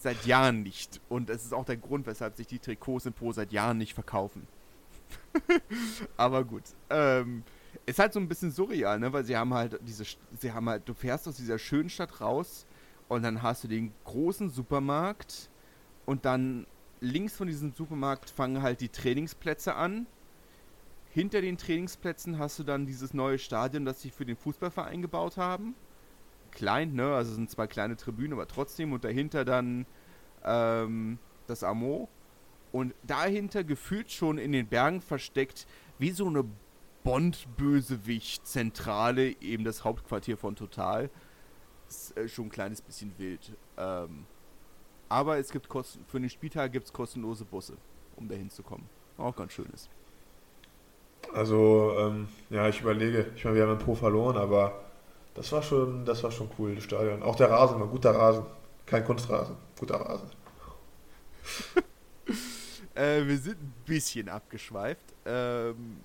seit 0.06 0.26
Jahren 0.28 0.62
nicht. 0.62 1.02
Und 1.10 1.32
es 1.32 1.44
ist 1.44 1.54
auch 1.54 1.66
der 1.66 1.78
Grund, 1.78 2.06
weshalb 2.06 2.36
sich 2.36 2.46
die 2.46 2.60
Trikots 2.60 3.08
in 3.08 3.14
Po 3.14 3.32
seit 3.32 3.52
Jahren 3.52 3.80
nicht 3.80 3.96
verkaufen. 3.96 4.48
Aber 6.18 6.44
gut. 6.44 6.62
Ähm, 6.92 7.42
ist 7.88 7.98
halt 7.98 8.14
so 8.14 8.20
ein 8.20 8.28
bisschen 8.28 8.52
surreal, 8.52 9.00
ne? 9.00 9.12
Weil 9.12 9.26
sie 9.26 9.36
haben 9.36 9.54
halt 9.56 9.80
diese, 9.82 10.06
sie 10.40 10.54
haben 10.54 10.70
halt, 10.70 10.88
du 10.88 10.94
fährst 10.94 11.28
aus 11.28 11.38
dieser 11.38 11.58
schönen 11.58 11.90
Stadt 11.90 12.22
raus 12.22 12.68
und 13.08 13.24
dann 13.24 13.42
hast 13.42 13.64
du 13.64 13.68
den 13.68 13.94
großen 14.04 14.52
Supermarkt 14.52 15.50
und 16.06 16.26
dann 16.26 16.68
links 17.02 17.36
von 17.36 17.48
diesem 17.48 17.74
Supermarkt 17.74 18.30
fangen 18.30 18.62
halt 18.62 18.82
die 18.82 18.90
Trainingsplätze 18.90 19.74
an. 19.74 20.06
Hinter 21.10 21.42
den 21.42 21.58
Trainingsplätzen 21.58 22.38
hast 22.38 22.60
du 22.60 22.64
dann 22.64 22.86
dieses 22.86 23.16
neue 23.16 23.40
Stadion, 23.40 23.86
das 23.86 24.04
sie 24.04 24.12
für 24.12 24.26
den 24.26 24.36
Fußballverein 24.36 25.02
gebaut 25.02 25.38
haben 25.38 25.74
klein, 26.56 26.94
ne? 26.94 27.14
Also 27.14 27.36
sind 27.36 27.52
zwei 27.52 27.68
kleine 27.68 27.96
Tribünen, 27.96 28.34
aber 28.34 28.48
trotzdem. 28.48 28.94
Und 28.94 29.04
dahinter 29.04 29.46
dann 29.46 29.86
ähm, 30.46 31.18
das 31.48 31.64
Amo. 31.64 32.08
Und 32.72 32.94
dahinter 33.04 33.64
gefühlt 33.64 34.12
schon 34.12 34.38
in 34.38 34.52
den 34.52 34.68
Bergen 34.68 35.02
versteckt 35.02 35.66
wie 35.98 36.12
so 36.12 36.28
eine 36.28 36.44
Bond-Bösewicht-Zentrale, 37.04 39.42
eben 39.42 39.64
das 39.64 39.84
Hauptquartier 39.84 40.38
von 40.38 40.56
Total. 40.56 41.10
Ist 41.88 42.16
äh, 42.18 42.28
schon 42.28 42.48
ein 42.48 42.52
kleines 42.52 42.82
bisschen 42.82 43.14
wild. 43.18 43.56
Ähm, 43.78 44.26
aber 45.08 45.38
es 45.38 45.52
gibt 45.52 45.70
kosten 45.70 46.04
für 46.08 46.20
den 46.20 46.30
Spieltag 46.30 46.72
gibt 46.72 46.88
es 46.88 46.94
kostenlose 46.94 47.46
Busse, 47.46 47.78
um 48.16 48.28
dahin 48.28 48.50
zu 48.50 48.64
kommen. 48.64 48.90
Auch 49.18 49.36
ganz 49.36 49.54
schön 49.54 49.68
ist. 49.74 49.90
Also, 51.34 51.94
ähm, 51.98 52.28
ja, 52.50 52.68
ich 52.68 52.82
überlege, 52.82 53.28
ich 53.36 53.44
meine, 53.46 53.56
wir 53.56 53.64
haben 53.64 53.74
ein 53.74 53.80
Pro 53.80 53.96
verloren, 53.96 54.38
aber 54.38 54.74
das 55.34 55.52
war 55.52 55.62
schon, 55.62 56.06
das 56.06 56.24
war 56.24 56.32
schon 56.32 56.50
cool, 56.58 56.76
das 56.76 56.84
Stadion. 56.84 57.24
Auch 57.24 57.36
der 57.36 57.50
Rasen 57.50 57.80
war 57.80 57.88
guter 57.88 58.16
Rasen. 58.16 58.46
Kein 58.86 59.04
Kunstrasen, 59.04 59.56
guter 59.78 59.96
Rasen. 59.96 60.30
äh, 62.96 63.26
wir 63.26 63.38
sind 63.38 63.62
ein 63.62 63.74
bisschen 63.86 64.30
abgeschweift. 64.30 65.14
Ähm, 65.26 65.98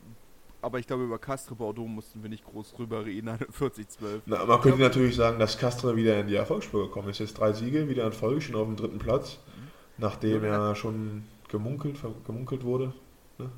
aber 0.63 0.79
ich 0.79 0.87
glaube, 0.87 1.05
über 1.05 1.19
Castre 1.19 1.55
Bordeaux 1.55 1.87
mussten 1.87 2.23
wir 2.23 2.29
nicht 2.29 2.45
groß 2.45 2.75
drüber 2.75 3.07
reden, 3.07 3.31
40-12. 3.31 4.21
Na, 4.27 4.45
man 4.45 4.61
könnte 4.61 4.81
natürlich 4.81 5.17
sagen, 5.17 5.39
dass 5.39 5.57
Castre 5.57 5.97
wieder 5.97 6.21
in 6.21 6.27
die 6.27 6.35
Erfolgsspur 6.35 6.87
gekommen 6.87 7.09
ist. 7.09 7.19
Jetzt 7.19 7.39
drei 7.39 7.53
Siege, 7.53 7.89
wieder 7.89 8.05
in 8.07 8.13
Folge, 8.13 8.41
schon 8.41 8.57
auf 8.57 8.67
dem 8.67 8.77
dritten 8.77 8.99
Platz. 8.99 9.39
Mhm. 9.39 9.69
Nachdem 9.99 10.45
ja 10.45 10.75
schon 10.75 11.25
gemunkelt, 11.49 11.99
gemunkelt 12.27 12.63
wurde. 12.63 12.93
Ne? 13.39 13.51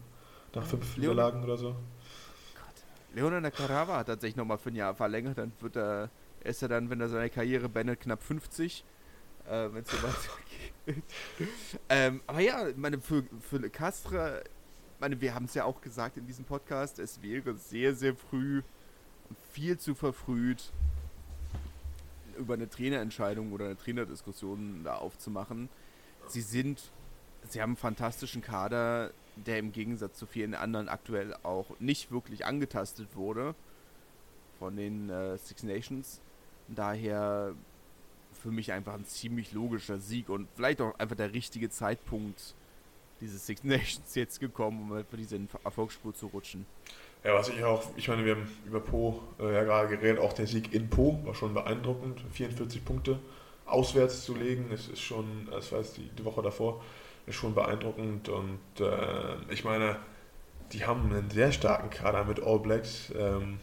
Nach 0.55 0.65
fünf 0.65 0.97
Leon 0.97 1.11
Niederlagen 1.15 1.45
oder 1.45 1.57
so. 1.57 1.71
Gott. 2.55 3.15
Leonardo 3.15 3.51
Carava 3.51 3.99
hat 3.99 4.07
tatsächlich 4.07 4.37
nochmal 4.37 4.59
für 4.59 4.71
ein 4.71 4.77
Jahr 4.77 4.95
verlängert. 4.95 5.39
Dann 5.39 5.53
wird 5.61 5.77
er, 5.77 6.11
ist 6.45 6.63
er 6.63 6.69
dann, 6.69 6.89
wenn 6.89 7.01
er 7.01 7.09
seine 7.09 7.31
Karriere 7.31 7.69
beendet, 7.69 8.01
knapp 8.01 8.23
50. 8.23 8.85
Äh, 9.53 9.75
wenn 9.75 9.83
es 9.83 9.91
so 9.91 9.97
weitergeht. 10.03 11.05
ähm, 11.91 12.23
aber 12.27 12.41
ja, 12.41 12.69
meine, 12.77 13.01
für, 13.01 13.25
für 13.41 13.69
Castre 13.69 14.43
meine, 15.03 15.21
wir 15.21 15.35
haben 15.35 15.47
es 15.47 15.55
ja 15.55 15.65
auch 15.65 15.81
gesagt 15.81 16.17
in 16.17 16.27
diesem 16.29 16.45
Podcast, 16.45 17.01
es 17.01 17.21
wäre 17.23 17.57
sehr, 17.57 17.93
sehr 17.95 18.15
früh 18.15 18.63
und 19.29 19.37
viel 19.53 19.77
zu 19.77 19.97
verfrüht, 19.97 20.73
über 22.39 22.55
eine 22.55 22.71
Trainerentscheidung 22.71 23.53
oder 23.53 23.67
eine 23.67 23.77
Trainerdiskussion 23.77 24.85
da 24.85 24.95
aufzumachen. 24.95 25.69
Sie 26.29 26.41
sind, 26.41 26.93
sie 27.49 27.61
haben 27.61 27.71
einen 27.71 27.77
fantastischen 27.77 28.43
Kader, 28.43 29.11
der 29.35 29.59
im 29.59 29.73
Gegensatz 29.73 30.19
zu 30.19 30.27
vielen 30.27 30.55
anderen 30.55 30.89
aktuell 30.89 31.35
auch 31.43 31.79
nicht 31.81 32.13
wirklich 32.13 32.47
angetastet 32.47 33.17
wurde 33.17 33.57
von 34.61 34.77
den 34.77 35.11
äh, 35.11 35.37
Six 35.37 35.65
Nations. 35.65 36.21
Daher 36.69 37.57
für 38.43 38.51
mich 38.51 38.73
einfach 38.73 38.95
ein 38.95 39.05
ziemlich 39.05 39.53
logischer 39.53 39.99
Sieg 39.99 40.29
und 40.29 40.49
vielleicht 40.55 40.81
auch 40.81 40.99
einfach 40.99 41.17
der 41.17 41.33
richtige 41.33 41.71
Zeitpunkt, 41.71 42.55
diese 43.21 43.39
Six 43.39 43.63
Nations 43.65 44.15
jetzt 44.15 44.41
gekommen, 44.41 44.83
um 44.83 44.97
einfach 44.97 45.17
diese 45.17 45.39
Erfolgsspur 45.65 46.15
zu 46.15 46.27
rutschen. 46.27 46.67
Ja, 47.25 47.35
was 47.35 47.49
ich 47.49 47.63
auch, 47.63 47.85
ich 47.97 48.09
meine, 48.09 48.25
wir 48.25 48.35
haben 48.35 48.51
über 48.67 48.81
Po 48.81 49.23
äh, 49.39 49.55
ja 49.55 49.63
gerade 49.63 49.97
geredet, 49.97 50.19
auch 50.19 50.33
der 50.33 50.49
Sieg 50.49 50.75
in 50.75 50.91
Po 50.91 51.21
war 51.25 51.35
schon 51.35 51.55
beeindruckend. 51.55 52.21
44 52.33 52.85
Punkte 52.85 53.21
auswärts 53.65 54.25
zu 54.25 54.35
legen, 54.35 54.67
das 54.71 54.89
ist 54.89 55.01
schon, 55.01 55.47
das 55.51 55.71
war 55.71 55.79
jetzt 55.79 55.97
die, 55.97 56.09
die 56.09 56.25
Woche 56.25 56.43
davor, 56.43 56.83
ist 57.27 57.37
schon 57.37 57.55
beeindruckend. 57.55 58.29
Und 58.29 58.59
äh, 58.81 59.53
ich 59.53 59.63
meine, 59.63 59.97
die 60.73 60.85
haben 60.85 61.13
einen 61.13 61.31
sehr 61.31 61.53
starken 61.53 61.91
Kader 61.91 62.25
mit 62.25 62.43
All 62.43 62.59
Blacks, 62.59 63.13
ähm, 63.17 63.59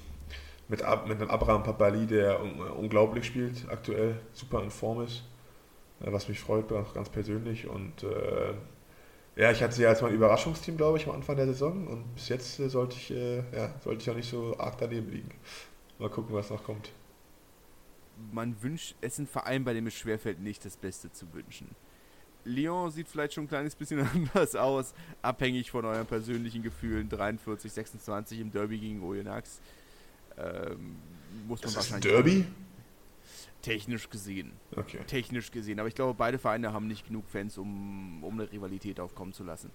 mit, 0.70 0.82
mit 1.08 1.22
einem 1.22 1.30
Abraham 1.30 1.64
Papali, 1.64 2.06
der 2.06 2.42
un 2.42 2.62
unglaublich 2.62 3.26
spielt, 3.26 3.68
aktuell 3.70 4.20
super 4.32 4.64
in 4.64 4.70
Form 4.70 5.04
ist, 5.04 5.24
äh, 6.00 6.12
was 6.12 6.30
mich 6.30 6.40
freut, 6.40 6.70
ganz 6.94 7.10
persönlich. 7.10 7.68
Und 7.68 8.04
äh, 8.04 8.54
ja, 9.36 9.52
ich 9.52 9.62
hatte 9.62 9.74
sie 9.74 9.86
als 9.86 10.02
mein 10.02 10.14
Überraschungsteam, 10.14 10.78
glaube 10.78 10.98
ich, 10.98 11.08
am 11.08 11.16
Anfang 11.16 11.36
der 11.36 11.48
Saison 11.48 11.88
und 11.88 12.16
bis 12.16 12.30
jetzt 12.30 12.60
äh, 12.60 12.70
sollte 12.70 12.96
ich, 12.96 13.12
äh, 13.12 13.38
ja, 13.56 13.74
sollte 13.84 14.02
ich 14.02 14.10
auch 14.10 14.16
nicht 14.16 14.30
so 14.30 14.58
arg 14.58 14.78
daneben 14.78 15.10
liegen. 15.10 15.32
Mal 15.98 16.10
gucken, 16.10 16.34
was 16.36 16.50
noch 16.50 16.64
kommt. 16.64 16.92
Man 18.32 18.62
wünscht, 18.62 18.96
es 19.02 19.16
sind 19.16 19.30
Verein, 19.30 19.64
bei 19.64 19.74
dem 19.74 19.88
es 19.88 19.96
schwerfällt, 19.96 20.40
nicht 20.40 20.64
das 20.66 20.78
Beste 20.78 21.12
zu 21.12 21.34
wünschen. 21.34 21.76
Lyon 22.46 22.92
sieht 22.92 23.08
vielleicht 23.08 23.34
schon 23.34 23.46
ein 23.46 23.50
kleines 23.50 23.76
bisschen 23.76 24.00
anders 24.14 24.56
aus, 24.56 24.94
abhängig 25.22 25.72
von 25.72 25.86
euren 25.86 26.06
persönlichen 26.06 26.62
Gefühlen. 26.62 27.10
43, 27.10 27.72
26 27.72 28.40
im 28.40 28.52
Derby 28.52 28.78
gegen 28.78 29.04
Oyonnax. 29.04 29.62
Ähm, 30.40 30.96
muss 31.48 31.62
man 31.62 31.74
das 31.74 31.76
wahrscheinlich. 31.76 32.06
Ist 32.06 32.18
ein 32.18 32.24
Derby? 32.24 32.46
Technisch 33.62 34.10
gesehen. 34.10 34.54
Okay. 34.76 35.00
Technisch 35.06 35.52
gesehen. 35.52 35.80
Aber 35.80 35.90
ich 35.90 35.96
glaube, 35.96 36.14
beide 36.14 36.40
Vereine 36.40 36.72
haben 36.72 36.88
nicht 36.88 37.08
genug 37.08 37.28
Fans, 37.28 37.58
um, 37.58 38.24
um 38.24 38.40
eine 38.40 38.50
Rivalität 38.52 39.00
aufkommen 39.00 39.34
zu 39.34 39.44
lassen. 39.44 39.72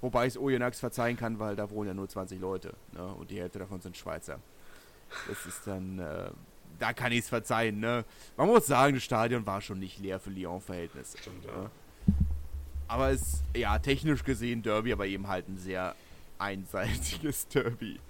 Wobei 0.00 0.26
ich 0.26 0.34
es 0.34 0.38
Oyonnax 0.38 0.80
verzeihen 0.80 1.16
kann, 1.16 1.38
weil 1.38 1.56
da 1.56 1.70
wohnen 1.70 1.88
ja 1.88 1.94
nur 1.94 2.08
20 2.08 2.40
Leute. 2.40 2.74
Ne? 2.92 3.06
Und 3.06 3.30
die 3.30 3.40
Hälfte 3.40 3.58
davon 3.58 3.80
sind 3.80 3.96
Schweizer. 3.96 4.38
Das 5.28 5.44
ist 5.44 5.66
dann, 5.66 5.98
äh, 5.98 6.30
da 6.78 6.92
kann 6.92 7.12
ich 7.12 7.20
es 7.20 7.28
verzeihen. 7.28 7.80
Ne? 7.80 8.04
Man 8.36 8.46
muss 8.46 8.66
sagen, 8.66 8.94
das 8.94 9.02
Stadion 9.02 9.44
war 9.44 9.60
schon 9.60 9.78
nicht 9.78 9.98
leer 9.98 10.20
für 10.20 10.30
Lyon-Verhältnisse. 10.30 11.18
Ja. 11.46 11.70
Aber 12.86 13.10
es, 13.10 13.42
ja, 13.54 13.78
technisch 13.78 14.24
gesehen 14.24 14.62
Derby, 14.62 14.92
aber 14.92 15.06
eben 15.06 15.28
halt 15.28 15.48
ein 15.48 15.58
sehr 15.58 15.94
einseitiges 16.38 17.48
Derby. 17.52 18.00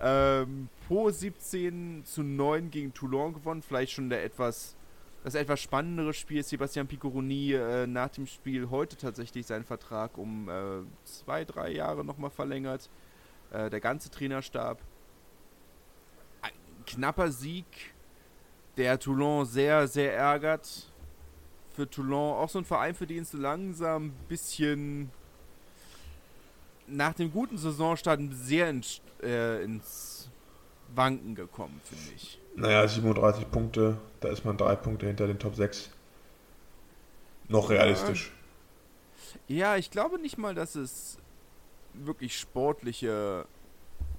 Ähm, 0.00 0.68
Po 0.86 1.10
17 1.10 2.04
zu 2.04 2.22
9 2.22 2.70
gegen 2.70 2.94
Toulon 2.94 3.34
gewonnen. 3.34 3.62
Vielleicht 3.62 3.92
schon 3.92 4.08
der 4.08 4.24
etwas, 4.24 4.76
das 5.24 5.34
etwas 5.34 5.60
spannendere 5.60 6.14
Spiel. 6.14 6.42
Sebastian 6.42 6.86
Piccoroni 6.86 7.52
äh, 7.52 7.86
nach 7.86 8.08
dem 8.08 8.26
Spiel 8.26 8.70
heute 8.70 8.96
tatsächlich 8.96 9.46
seinen 9.46 9.64
Vertrag 9.64 10.16
um 10.16 10.48
äh, 10.48 10.82
zwei, 11.04 11.44
drei 11.44 11.72
Jahre 11.72 12.04
nochmal 12.04 12.30
verlängert. 12.30 12.88
Äh, 13.50 13.70
der 13.70 13.80
ganze 13.80 14.10
Trainerstab. 14.10 14.80
Ein 16.42 16.52
knapper 16.86 17.32
Sieg, 17.32 17.66
der 18.76 18.98
Toulon 18.98 19.46
sehr, 19.46 19.88
sehr 19.88 20.14
ärgert. 20.14 20.92
Für 21.74 21.88
Toulon 21.88 22.36
auch 22.36 22.48
so 22.48 22.58
ein 22.58 22.64
Verein, 22.64 22.94
für 22.94 23.06
den 23.06 23.22
es 23.22 23.32
langsam 23.32 24.06
ein 24.06 24.26
bisschen 24.28 25.10
nach 26.86 27.14
dem 27.14 27.30
guten 27.30 27.58
Saisonstart 27.58 28.20
sehr 28.32 28.68
äh, 29.22 29.62
ins 29.62 30.30
Wanken 30.94 31.34
gekommen, 31.34 31.80
finde 31.84 32.14
ich. 32.16 32.40
Naja, 32.56 32.86
37 32.86 33.50
Punkte, 33.50 33.98
da 34.20 34.28
ist 34.28 34.44
man 34.44 34.56
drei 34.56 34.74
Punkte 34.74 35.06
hinter 35.06 35.26
den 35.26 35.38
Top 35.38 35.54
6. 35.54 35.90
Noch 37.48 37.70
realistisch. 37.70 38.32
Ja, 39.46 39.76
ich 39.76 39.90
glaube 39.90 40.18
nicht 40.18 40.38
mal, 40.38 40.54
dass 40.54 40.74
es 40.74 41.18
wirklich 41.94 42.38
sportliche 42.38 43.46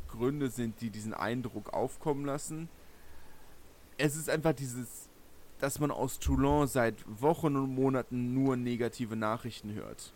Gründe 0.08 0.50
sind, 0.50 0.82
die 0.82 0.89
diesen 0.89 1.14
Eindruck 1.14 1.74
aufkommen 1.74 2.26
lassen. 2.26 2.70
Es 3.97 4.16
ist 4.16 4.30
einfach 4.30 4.54
dieses, 4.54 5.10
dass 5.60 5.80
man 5.80 5.91
aus 5.91 6.20
Toulon 6.20 6.68
seit 6.68 6.95
Wochen 7.22 7.56
und 7.56 7.74
Monaten 7.76 8.34
nur 8.34 8.56
negative 8.56 9.16
Nachrichten 9.16 9.74
hört. 9.74 10.14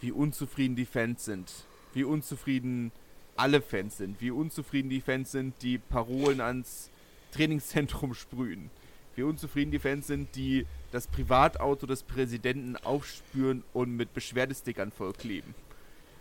Wie 0.00 0.12
unzufrieden 0.12 0.76
die 0.76 0.86
Fans 0.86 1.24
sind, 1.24 1.52
wie 1.92 2.04
unzufrieden 2.04 2.92
alle 3.36 3.60
Fans 3.60 3.98
sind, 3.98 4.20
wie 4.20 4.30
unzufrieden 4.30 4.88
die 4.88 5.00
Fans 5.00 5.32
sind, 5.32 5.54
die 5.62 5.78
Parolen 5.78 6.40
ans 6.40 6.90
Trainingszentrum 7.32 8.14
sprühen, 8.14 8.70
wie 9.16 9.22
unzufrieden 9.22 9.70
die 9.70 9.78
Fans 9.78 10.06
sind, 10.06 10.34
die 10.36 10.66
das 10.92 11.06
Privatauto 11.06 11.86
des 11.86 12.02
Präsidenten 12.02 12.76
aufspüren 12.76 13.64
und 13.72 13.96
mit 13.96 14.14
Beschwerdestickern 14.14 14.92
vollkleben. 14.92 15.54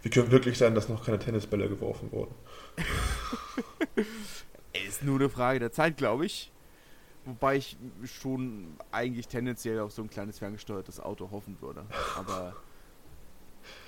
Wie 0.02 0.10
können 0.10 0.32
wirklich 0.32 0.58
sein, 0.58 0.76
dass 0.76 0.90
noch 0.90 1.06
keine 1.06 1.20
Tennisbälle 1.20 1.70
geworfen 1.70 2.12
wurden? 2.12 2.36
Ist 4.88 5.04
nur 5.04 5.20
eine 5.20 5.30
Frage 5.30 5.60
der 5.60 5.72
Zeit, 5.72 5.98
glaube 5.98 6.26
ich. 6.26 6.52
Wobei 7.26 7.56
ich 7.56 7.78
schon 8.04 8.76
eigentlich 8.92 9.30
tendenziell 9.30 9.80
auf 9.80 9.94
so 9.94 10.02
ein 10.02 10.10
kleines 10.10 10.40
ferngesteuertes 10.40 11.00
Auto 11.00 11.32
hoffen 11.32 11.58
würde. 11.62 11.86
Aber 12.18 12.54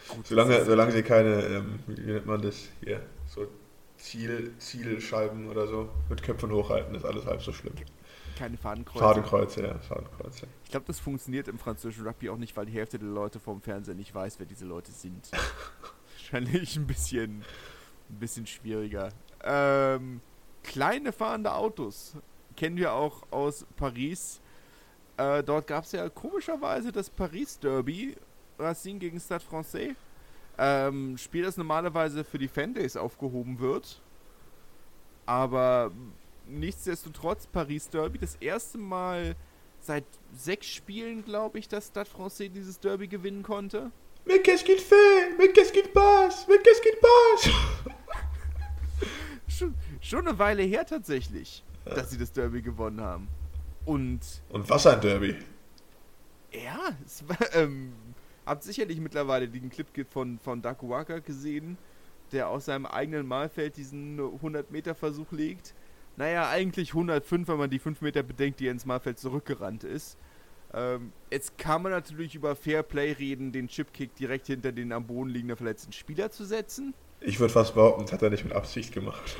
Gut, 0.09 0.27
solange, 0.27 0.63
solange 0.65 0.91
sie 0.91 1.03
keine, 1.03 1.43
ähm, 1.45 1.79
wie 1.87 2.11
nennt 2.11 2.25
man 2.25 2.41
das 2.41 2.69
hier, 2.83 3.01
so 3.27 3.47
Ziel, 3.97 4.53
Zielscheiben 4.59 5.49
oder 5.49 5.67
so 5.67 5.89
mit 6.09 6.21
Köpfen 6.21 6.51
hochhalten, 6.51 6.93
ist 6.95 7.05
alles 7.05 7.25
halb 7.25 7.41
so 7.41 7.51
schlimm. 7.51 7.73
Keine 8.37 8.57
Fadenkreuze. 8.57 8.99
Fadenkreuze, 8.99 9.63
ja, 9.63 9.77
Fadenkreuze. 9.79 10.47
Ich 10.65 10.71
glaube, 10.71 10.85
das 10.87 10.99
funktioniert 10.99 11.47
im 11.47 11.57
französischen 11.57 12.05
Rugby 12.05 12.29
auch 12.29 12.37
nicht, 12.37 12.55
weil 12.57 12.65
die 12.65 12.73
Hälfte 12.73 12.99
der 12.99 13.07
Leute 13.07 13.39
vom 13.39 13.61
Fernseher 13.61 13.95
nicht 13.95 14.13
weiß, 14.13 14.39
wer 14.39 14.45
diese 14.45 14.65
Leute 14.65 14.91
sind. 14.91 15.31
Wahrscheinlich 16.17 16.75
ein 16.75 16.85
bisschen, 16.85 17.43
ein 18.09 18.19
bisschen 18.19 18.45
schwieriger. 18.45 19.09
Ähm, 19.43 20.21
kleine 20.63 21.13
fahrende 21.13 21.53
Autos 21.53 22.15
kennen 22.55 22.77
wir 22.77 22.93
auch 22.93 23.23
aus 23.31 23.65
Paris. 23.77 24.41
Äh, 25.17 25.43
dort 25.43 25.67
gab 25.67 25.85
es 25.85 25.93
ja 25.93 26.09
komischerweise 26.09 26.91
das 26.91 27.09
Paris 27.09 27.59
Derby 27.59 28.15
Racing 28.57 28.99
gegen 28.99 29.19
Stade 29.19 29.43
Francais. 29.43 29.95
Ähm, 30.57 31.17
Spiel, 31.17 31.43
das 31.43 31.57
normalerweise 31.57 32.23
für 32.23 32.37
die 32.37 32.47
Fandays 32.47 32.95
aufgehoben 32.95 33.59
wird. 33.59 34.01
Aber 35.25 35.91
nichtsdestotrotz 36.47 37.47
Paris 37.47 37.89
Derby 37.89 38.19
das 38.19 38.35
erste 38.35 38.77
Mal 38.77 39.35
seit 39.79 40.05
sechs 40.33 40.67
Spielen, 40.67 41.23
glaube 41.25 41.59
ich, 41.59 41.67
dass 41.67 41.87
Stade 41.87 42.09
Francais 42.09 42.49
dieses 42.49 42.79
Derby 42.79 43.07
gewinnen 43.07 43.43
konnte. 43.43 43.91
Mais 44.25 44.41
qu'est-ce 44.41 44.63
qu'il 44.63 44.79
fait 44.79 45.37
Mais 45.37 45.49
qu'est-ce 45.53 45.71
qu'il 45.71 45.87
passe 45.89 46.47
Mais 46.47 46.57
qu'est-ce 46.57 46.81
qu'il 46.81 46.97
passe 46.99 47.95
schon, 49.55 49.75
schon 50.01 50.27
eine 50.27 50.37
Weile 50.37 50.63
her 50.63 50.85
tatsächlich, 50.85 51.63
ja. 51.85 51.95
dass 51.95 52.11
sie 52.11 52.17
das 52.17 52.31
Derby 52.31 52.61
gewonnen 52.61 53.01
haben. 53.01 53.27
Und. 53.85 54.19
Und 54.49 54.69
was 54.69 54.87
ein 54.87 55.01
Derby? 55.01 55.35
Ja, 56.51 56.91
es 57.05 57.27
war, 57.27 57.53
ähm, 57.53 57.93
habt 58.45 58.63
sicherlich 58.63 58.99
mittlerweile 58.99 59.47
den 59.47 59.69
Clip 59.69 59.87
von, 60.09 60.39
von 60.39 60.61
Dakuwaka 60.61 61.19
gesehen, 61.19 61.77
der 62.31 62.49
aus 62.49 62.65
seinem 62.65 62.85
eigenen 62.85 63.27
Malfeld 63.27 63.77
diesen 63.77 64.19
100-Meter-Versuch 64.19 65.31
legt. 65.31 65.73
Naja, 66.17 66.49
eigentlich 66.49 66.89
105, 66.89 67.47
wenn 67.47 67.57
man 67.57 67.69
die 67.69 67.79
5 67.79 68.01
Meter 68.01 68.23
bedenkt, 68.23 68.59
die 68.59 68.67
er 68.67 68.71
ins 68.71 68.85
Malfeld 68.85 69.19
zurückgerannt 69.19 69.83
ist. 69.83 70.17
Ähm, 70.73 71.11
jetzt 71.31 71.57
kann 71.57 71.81
man 71.81 71.91
natürlich 71.91 72.35
über 72.35 72.55
Fairplay 72.55 73.11
reden, 73.13 73.51
den 73.51 73.67
Chipkick 73.67 74.15
direkt 74.15 74.47
hinter 74.47 74.71
den 74.71 74.91
am 74.91 75.05
Boden 75.05 75.29
liegenden 75.29 75.57
verletzten 75.57 75.91
Spieler 75.91 76.31
zu 76.31 76.45
setzen. 76.45 76.93
Ich 77.21 77.39
würde 77.39 77.53
fast 77.53 77.75
behaupten, 77.75 78.03
das 78.03 78.11
hat 78.11 78.21
er 78.21 78.29
nicht 78.29 78.43
mit 78.43 78.53
Absicht 78.53 78.93
gemacht. 78.93 79.37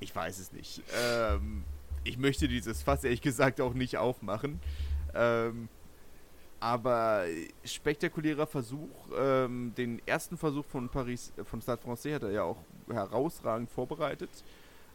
Ich 0.00 0.14
weiß 0.14 0.38
es 0.38 0.52
nicht. 0.52 0.82
Ähm, 0.96 1.64
ich 2.04 2.18
möchte 2.18 2.48
dieses 2.48 2.82
Fass 2.82 3.04
ehrlich 3.04 3.20
gesagt 3.20 3.60
auch 3.60 3.74
nicht 3.74 3.96
aufmachen. 3.96 4.60
Ähm, 5.14 5.68
aber 6.62 7.24
spektakulärer 7.64 8.46
Versuch. 8.46 8.88
Ähm, 9.18 9.72
den 9.76 10.00
ersten 10.06 10.36
Versuch 10.36 10.64
von 10.64 10.88
Paris, 10.88 11.32
von 11.44 11.60
Stade 11.60 11.82
Francais 11.82 12.14
hat 12.14 12.22
er 12.22 12.30
ja 12.30 12.42
auch 12.44 12.58
herausragend 12.88 13.68
vorbereitet. 13.68 14.30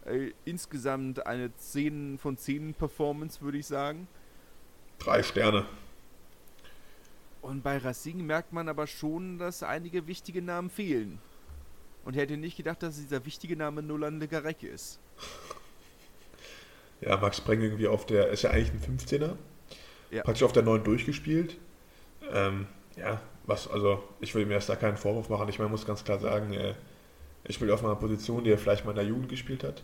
Äh, 0.05 0.31
insgesamt 0.45 1.25
eine 1.27 1.53
10 1.53 2.19
von 2.19 2.37
10 2.37 2.73
Performance, 2.73 3.41
würde 3.41 3.57
ich 3.57 3.67
sagen. 3.67 4.07
Drei 4.97 5.21
Sterne. 5.21 5.65
Und 7.41 7.63
bei 7.63 7.77
Racing 7.77 8.25
merkt 8.25 8.53
man 8.53 8.69
aber 8.69 8.87
schon, 8.87 9.37
dass 9.37 9.61
einige 9.61 10.07
wichtige 10.07 10.41
Namen 10.41 10.69
fehlen. 10.69 11.19
Und 12.05 12.15
er 12.15 12.21
hätte 12.21 12.37
nicht 12.37 12.55
gedacht, 12.55 12.81
dass 12.81 12.95
dieser 12.95 13.25
wichtige 13.25 13.57
Name 13.57 13.83
Nolan 13.83 14.19
Le 14.19 14.27
Garec 14.27 14.63
ist. 14.63 14.99
Ja, 16.99 17.15
Max 17.15 17.39
Breng 17.39 17.61
irgendwie 17.61 17.87
auf 17.87 18.07
der, 18.07 18.29
ist 18.29 18.41
ja 18.41 18.49
eigentlich 18.49 18.71
ein 18.71 18.97
15er. 18.97 19.35
Ja. 20.11 20.23
Praktisch 20.23 20.43
auf 20.43 20.53
der 20.53 20.63
9 20.63 20.83
durchgespielt. 20.83 21.57
Ähm, 22.31 22.67
ja, 22.95 23.21
was, 23.45 23.69
also 23.69 24.03
ich 24.19 24.33
will 24.35 24.45
mir 24.45 24.55
erst 24.55 24.69
da 24.69 24.75
keinen 24.75 24.97
Vorwurf 24.97 25.29
machen. 25.29 25.47
Ich 25.49 25.59
meine, 25.59 25.69
muss 25.69 25.85
ganz 25.85 26.03
klar 26.03 26.19
sagen, 26.19 26.53
äh, 26.53 26.73
ich 27.43 27.55
spiele 27.55 27.73
auf 27.73 27.83
einer 27.83 27.95
Position, 27.95 28.43
die 28.43 28.51
er 28.51 28.57
vielleicht 28.57 28.85
mal 28.85 28.91
in 28.91 28.97
der 28.97 29.05
Jugend 29.05 29.29
gespielt 29.29 29.63
hat. 29.63 29.83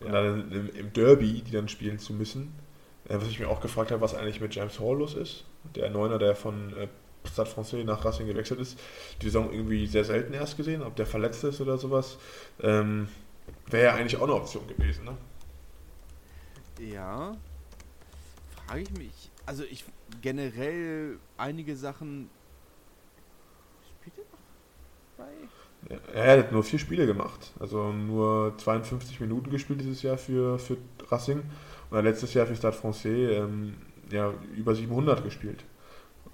Und 0.00 0.08
ja. 0.08 0.12
dann 0.12 0.52
im, 0.52 0.74
im 0.74 0.92
Derby, 0.92 1.42
die 1.42 1.50
dann 1.50 1.68
spielen 1.68 1.98
zu 1.98 2.12
müssen, 2.12 2.52
äh, 3.08 3.16
was 3.16 3.28
ich 3.28 3.38
mir 3.40 3.48
auch 3.48 3.60
gefragt 3.60 3.90
habe, 3.90 4.00
was 4.00 4.14
eigentlich 4.14 4.40
mit 4.40 4.54
James 4.54 4.78
Hall 4.78 4.98
los 4.98 5.14
ist. 5.14 5.44
Der 5.74 5.90
Neuner, 5.90 6.18
der 6.18 6.34
von 6.34 6.76
äh, 6.76 6.88
Stade 7.26 7.50
Francais 7.50 7.84
nach 7.84 8.04
Racing 8.04 8.26
gewechselt 8.26 8.60
ist. 8.60 8.78
Die 9.20 9.26
Saison 9.26 9.52
irgendwie 9.52 9.86
sehr 9.86 10.04
selten 10.04 10.34
erst 10.34 10.56
gesehen, 10.56 10.82
ob 10.82 10.96
der 10.96 11.06
verletzt 11.06 11.44
ist 11.44 11.60
oder 11.60 11.78
sowas. 11.78 12.18
Ähm, 12.60 13.08
Wäre 13.66 13.84
ja 13.84 13.94
eigentlich 13.94 14.16
auch 14.16 14.24
eine 14.24 14.34
Option 14.34 14.66
gewesen, 14.66 15.04
ne? 15.04 15.16
Ja. 16.78 17.36
Frage 18.66 18.82
ich 18.82 18.90
mich. 18.90 19.30
Also 19.48 19.64
ich 19.64 19.82
generell 20.20 21.18
einige 21.38 21.74
Sachen. 21.74 22.28
Spielt 23.98 24.18
er 24.18 24.24
noch 24.24 25.96
bei? 25.96 26.12
Er 26.12 26.40
hat 26.40 26.52
nur 26.52 26.62
vier 26.62 26.78
Spiele 26.78 27.06
gemacht. 27.06 27.54
Also 27.58 27.90
nur 27.90 28.52
52 28.58 29.20
Minuten 29.20 29.50
gespielt 29.50 29.80
dieses 29.80 30.02
Jahr 30.02 30.18
für, 30.18 30.58
für 30.58 30.76
Racing. 31.08 31.38
Und 31.88 31.96
er 31.96 32.02
letztes 32.02 32.34
Jahr 32.34 32.46
für 32.46 32.56
Stade 32.56 32.76
Francais 32.76 33.38
ähm, 33.38 33.76
ja, 34.10 34.34
über 34.54 34.74
700 34.74 35.24
gespielt. 35.24 35.64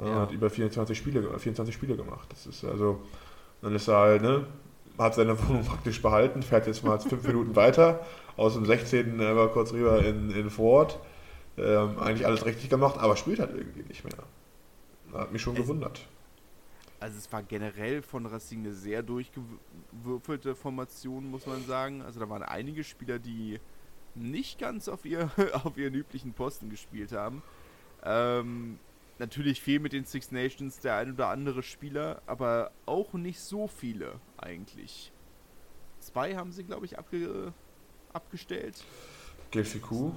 Ja. 0.01 0.23
Hat 0.23 0.33
über 0.33 0.51
24 0.51 0.99
Spiele, 0.99 1.39
24 1.39 1.73
Spiele 1.73 1.95
gemacht. 1.95 2.27
Das 2.31 2.47
ist 2.49 2.65
also, 2.65 3.01
dann 3.62 3.77
ist 3.77 3.87
er 3.87 3.97
halt, 3.97 4.23
ne, 4.23 4.45
hat 4.99 5.15
seine 5.15 5.39
Wohnung 5.49 5.65
praktisch 5.65 6.03
behalten, 6.03 6.43
fährt 6.43 6.67
jetzt 6.67 6.83
mal 6.83 6.99
fünf 6.99 7.25
Minuten 7.25 7.55
weiter, 7.55 8.05
aus 8.37 8.55
dem 8.55 8.67
16. 8.67 9.21
war 9.21 9.51
kurz 9.51 9.73
rüber 9.73 10.05
in, 10.05 10.33
in 10.33 10.51
Ford. 10.51 10.99
Ähm, 11.57 11.99
eigentlich 11.99 12.27
alles 12.27 12.45
richtig 12.45 12.69
gemacht, 12.69 12.99
aber 12.99 13.17
spielt 13.17 13.39
halt 13.39 13.55
irgendwie 13.55 13.83
nicht 13.83 14.05
mehr. 14.05 14.15
Hat 15.13 15.33
mich 15.33 15.43
schon 15.43 15.55
es, 15.55 15.63
gewundert. 15.63 16.07
Also 16.99 17.19
es 17.19 17.33
war 17.33 17.43
generell 17.43 18.03
von 18.03 18.27
Racing 18.27 18.61
eine 18.61 18.73
sehr 18.73 19.03
durchgewürfelte 19.03 20.55
Formation, 20.55 21.31
muss 21.31 21.47
man 21.47 21.65
sagen. 21.65 22.03
Also 22.03 22.19
da 22.19 22.29
waren 22.29 22.43
einige 22.43 22.83
Spieler, 22.83 23.19
die 23.19 23.61
nicht 24.15 24.59
ganz 24.59 24.89
auf, 24.89 25.05
ihr, 25.05 25.31
auf 25.65 25.77
ihren 25.77 25.95
üblichen 25.95 26.33
Posten 26.33 26.71
gespielt 26.71 27.13
haben. 27.13 27.43
Ähm, 28.03 28.79
natürlich 29.19 29.61
viel 29.61 29.79
mit 29.79 29.93
den 29.93 30.05
Six 30.05 30.33
Nations 30.33 30.81
der 30.81 30.97
ein 30.97 31.13
oder 31.13 31.29
andere 31.29 31.63
Spieler, 31.63 32.23
aber 32.27 32.73
auch 32.87 33.13
nicht 33.13 33.41
so 33.41 33.69
viele 33.69 34.21
eigentlich. 34.37 35.13
Zwei 36.01 36.37
haben 36.37 36.53
sie, 36.53 36.65
glaube 36.65 36.87
ich, 36.87 36.99
abge 36.99 37.53
abgestellt. 38.13 38.85
Gelficou, 39.51 40.13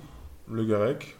Le 0.47 0.67
Garec 0.67 1.15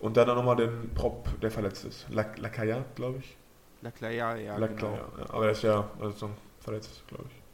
und 0.00 0.16
dann 0.16 0.28
nochmal 0.28 0.56
den 0.56 0.92
Prop, 0.94 1.28
der 1.40 1.50
verletzt 1.50 1.84
ist. 1.84 2.06
Lacaya, 2.10 2.84
glaube 2.94 3.18
ich. 3.18 3.36
Lacaya, 3.82 4.36
ja. 4.36 4.56
Lacaya, 4.56 4.76
genau. 4.76 5.18
ja. 5.18 5.30
Aber 5.30 5.46
er 5.46 5.52
ist 5.52 5.62
ja 5.62 5.90
also 6.00 6.30
verletzt, 6.60 7.02
glaube 7.08 7.24
ich. 7.28 7.44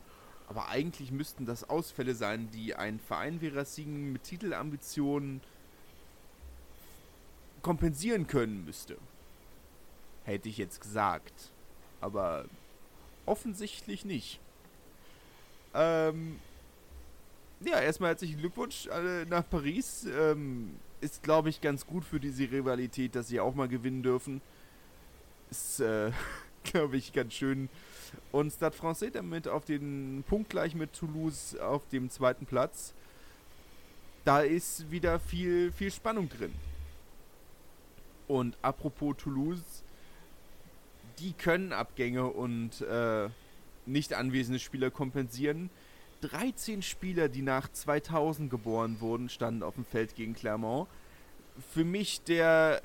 Aber 0.49 0.69
eigentlich 0.69 1.13
müssten 1.13 1.47
das 1.47 1.69
Ausfälle 1.69 2.15
sein, 2.15 2.51
die 2.51 2.75
ein 2.75 2.99
Verein 2.99 3.41
wie 3.41 3.49
Racing 3.49 4.13
mit 4.13 4.25
Titelambitionen 4.25 5.41
kompensieren 7.63 8.27
können 8.27 8.65
müsste. 8.65 8.97
Hätte 10.25 10.49
ich 10.49 10.59
jetzt 10.59 10.81
gesagt. 10.81 11.51
Aber 12.01 12.47
offensichtlich 13.27 14.05
nicht. 14.05 14.41
Ähm, 15.75 16.41
ja, 17.61 17.81
erstmal 17.81 18.11
herzlichen 18.11 18.39
Glückwunsch 18.39 18.89
nach 19.29 19.49
Paris. 19.49 20.07
Ähm, 20.11 20.75
ist, 21.01 21.23
glaube 21.23 21.49
ich, 21.49 21.61
ganz 21.61 21.87
gut 21.87 22.05
für 22.05 22.21
diese 22.21 22.51
Rivalität, 22.51 23.15
dass 23.15 23.29
sie 23.29 23.41
auch 23.41 23.55
mal 23.55 23.69
gewinnen 23.69 24.03
dürfen. 24.03 24.41
Ist, 25.51 25.81
äh, 25.81 26.13
glaube 26.65 26.97
ich, 26.97 27.13
ganz 27.13 27.35
schön. 27.35 27.69
Und 28.33 28.53
Stade 28.53 28.77
Francais 28.77 29.11
damit 29.13 29.49
auf 29.49 29.65
den 29.65 30.25
Punkt 30.29 30.51
gleich 30.51 30.75
mit 30.75 30.93
Toulouse 30.93 31.57
auf 31.57 31.87
dem 31.89 32.11
zweiten 32.11 32.47
Platz. 32.47 32.95
Da 34.25 34.41
ist 34.41 34.91
wieder 34.91 35.19
viel, 35.19 35.73
viel 35.73 35.91
Spannung 35.91 36.29
drin. 36.29 36.53
Und 38.29 38.57
apropos 38.63 39.17
Toulouse, 39.17 39.83
die 41.19 41.33
können 41.33 41.73
Abgänge 41.73 42.27
und 42.27 42.81
äh, 42.83 43.29
nicht 43.87 44.15
anwesende 44.15 44.59
Spieler 44.59 44.91
kompensieren. 44.91 45.71
13 46.21 46.83
Spieler, 46.83 47.29
die 47.29 47.43
nach 47.43 47.71
2000 47.71 48.51
geboren 48.51 49.01
wurden, 49.01 49.29
standen 49.29 49.63
auf 49.63 49.75
dem 49.75 49.85
Feld 49.85 50.15
gegen 50.15 50.35
Clermont. 50.35 50.89
Für 51.73 51.85
mich 51.85 52.23
der, 52.23 52.83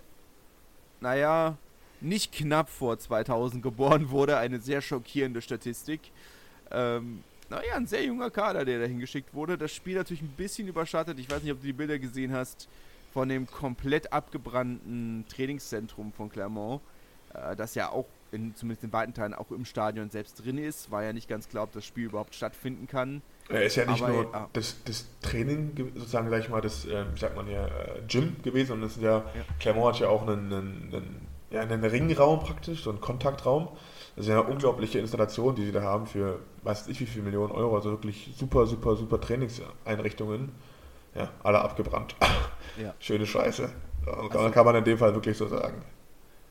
naja, 1.01 1.57
nicht 2.01 2.31
knapp 2.31 2.69
vor 2.69 2.97
2000 2.97 3.63
geboren 3.63 4.09
wurde, 4.09 4.37
eine 4.37 4.59
sehr 4.59 4.81
schockierende 4.81 5.41
Statistik. 5.41 6.01
Ähm, 6.71 7.23
naja, 7.49 7.75
ein 7.75 7.87
sehr 7.87 8.03
junger 8.03 8.31
Kader, 8.31 8.65
der 8.65 8.79
dahin 8.79 8.99
geschickt 8.99 9.33
wurde. 9.33 9.57
Das 9.57 9.71
Spiel 9.71 9.95
natürlich 9.95 10.23
ein 10.23 10.33
bisschen 10.35 10.67
überschattet. 10.67 11.19
Ich 11.19 11.29
weiß 11.29 11.43
nicht, 11.43 11.51
ob 11.51 11.61
du 11.61 11.67
die 11.67 11.73
Bilder 11.73 11.99
gesehen 11.99 12.33
hast 12.33 12.67
von 13.13 13.29
dem 13.29 13.47
komplett 13.47 14.11
abgebrannten 14.11 15.25
Trainingszentrum 15.29 16.11
von 16.11 16.29
Clermont, 16.29 16.81
äh, 17.33 17.55
das 17.55 17.75
ja 17.75 17.89
auch 17.89 18.05
in, 18.35 18.55
zumindest 18.55 18.83
in 18.83 18.93
weiten 18.93 19.13
Teilen 19.13 19.33
auch 19.33 19.49
im 19.51 19.65
Stadion 19.65 20.09
selbst 20.09 20.45
drin 20.45 20.57
ist. 20.57 20.91
War 20.91 21.03
ja 21.03 21.13
nicht 21.13 21.27
ganz 21.27 21.49
klar, 21.49 21.63
ob 21.63 21.71
das 21.71 21.85
Spiel 21.85 22.05
überhaupt 22.05 22.35
stattfinden 22.35 22.87
kann. 22.87 23.21
Er 23.49 23.63
ist 23.63 23.75
ja 23.75 23.85
nicht 23.85 24.03
Aber, 24.03 24.13
nur 24.13 24.35
ah. 24.35 24.49
das, 24.53 24.83
das, 24.85 25.05
Training, 25.21 25.71
sozusagen, 25.95 26.29
sag 26.29 26.39
ich 26.39 26.49
mal, 26.49 26.61
das, 26.61 26.85
äh, 26.85 27.05
sagt 27.15 27.35
man 27.35 27.47
ja, 27.49 27.65
äh, 27.67 28.01
Gym 28.07 28.35
gewesen, 28.43 28.73
und 28.73 28.81
das 28.81 28.97
ist 28.97 29.03
ja, 29.03 29.17
ja. 29.17 29.23
Clermont 29.59 29.95
hat 29.95 30.01
ja 30.01 30.09
auch 30.09 30.23
einen, 30.23 30.51
einen, 30.51 30.89
einen, 30.93 31.27
ja, 31.51 31.61
einen 31.61 31.83
Ringraum 31.83 32.39
praktisch, 32.39 32.83
so 32.83 32.89
einen 32.89 33.01
Kontaktraum. 33.01 33.69
Das 34.15 34.25
ist 34.25 34.29
ja 34.31 34.41
eine 34.41 34.49
unglaubliche 34.49 34.99
Installation, 34.99 35.55
die 35.55 35.65
sie 35.65 35.71
da 35.71 35.81
haben 35.81 36.07
für, 36.07 36.39
weiß 36.63 36.87
nicht 36.87 36.99
wie 37.01 37.05
viele 37.05 37.25
Millionen 37.25 37.51
Euro, 37.51 37.75
also 37.75 37.91
wirklich 37.91 38.33
super, 38.37 38.65
super, 38.65 38.95
super 38.95 39.19
Trainingseinrichtungen. 39.21 40.51
Ja, 41.13 41.29
alle 41.43 41.61
abgebrannt. 41.61 42.15
Ja. 42.81 42.93
Schöne 42.99 43.25
Scheiße. 43.25 43.69
Also, 44.05 44.51
kann 44.51 44.65
man 44.65 44.75
in 44.75 44.83
dem 44.83 44.97
Fall 44.97 45.13
wirklich 45.13 45.37
so 45.37 45.47
sagen 45.47 45.81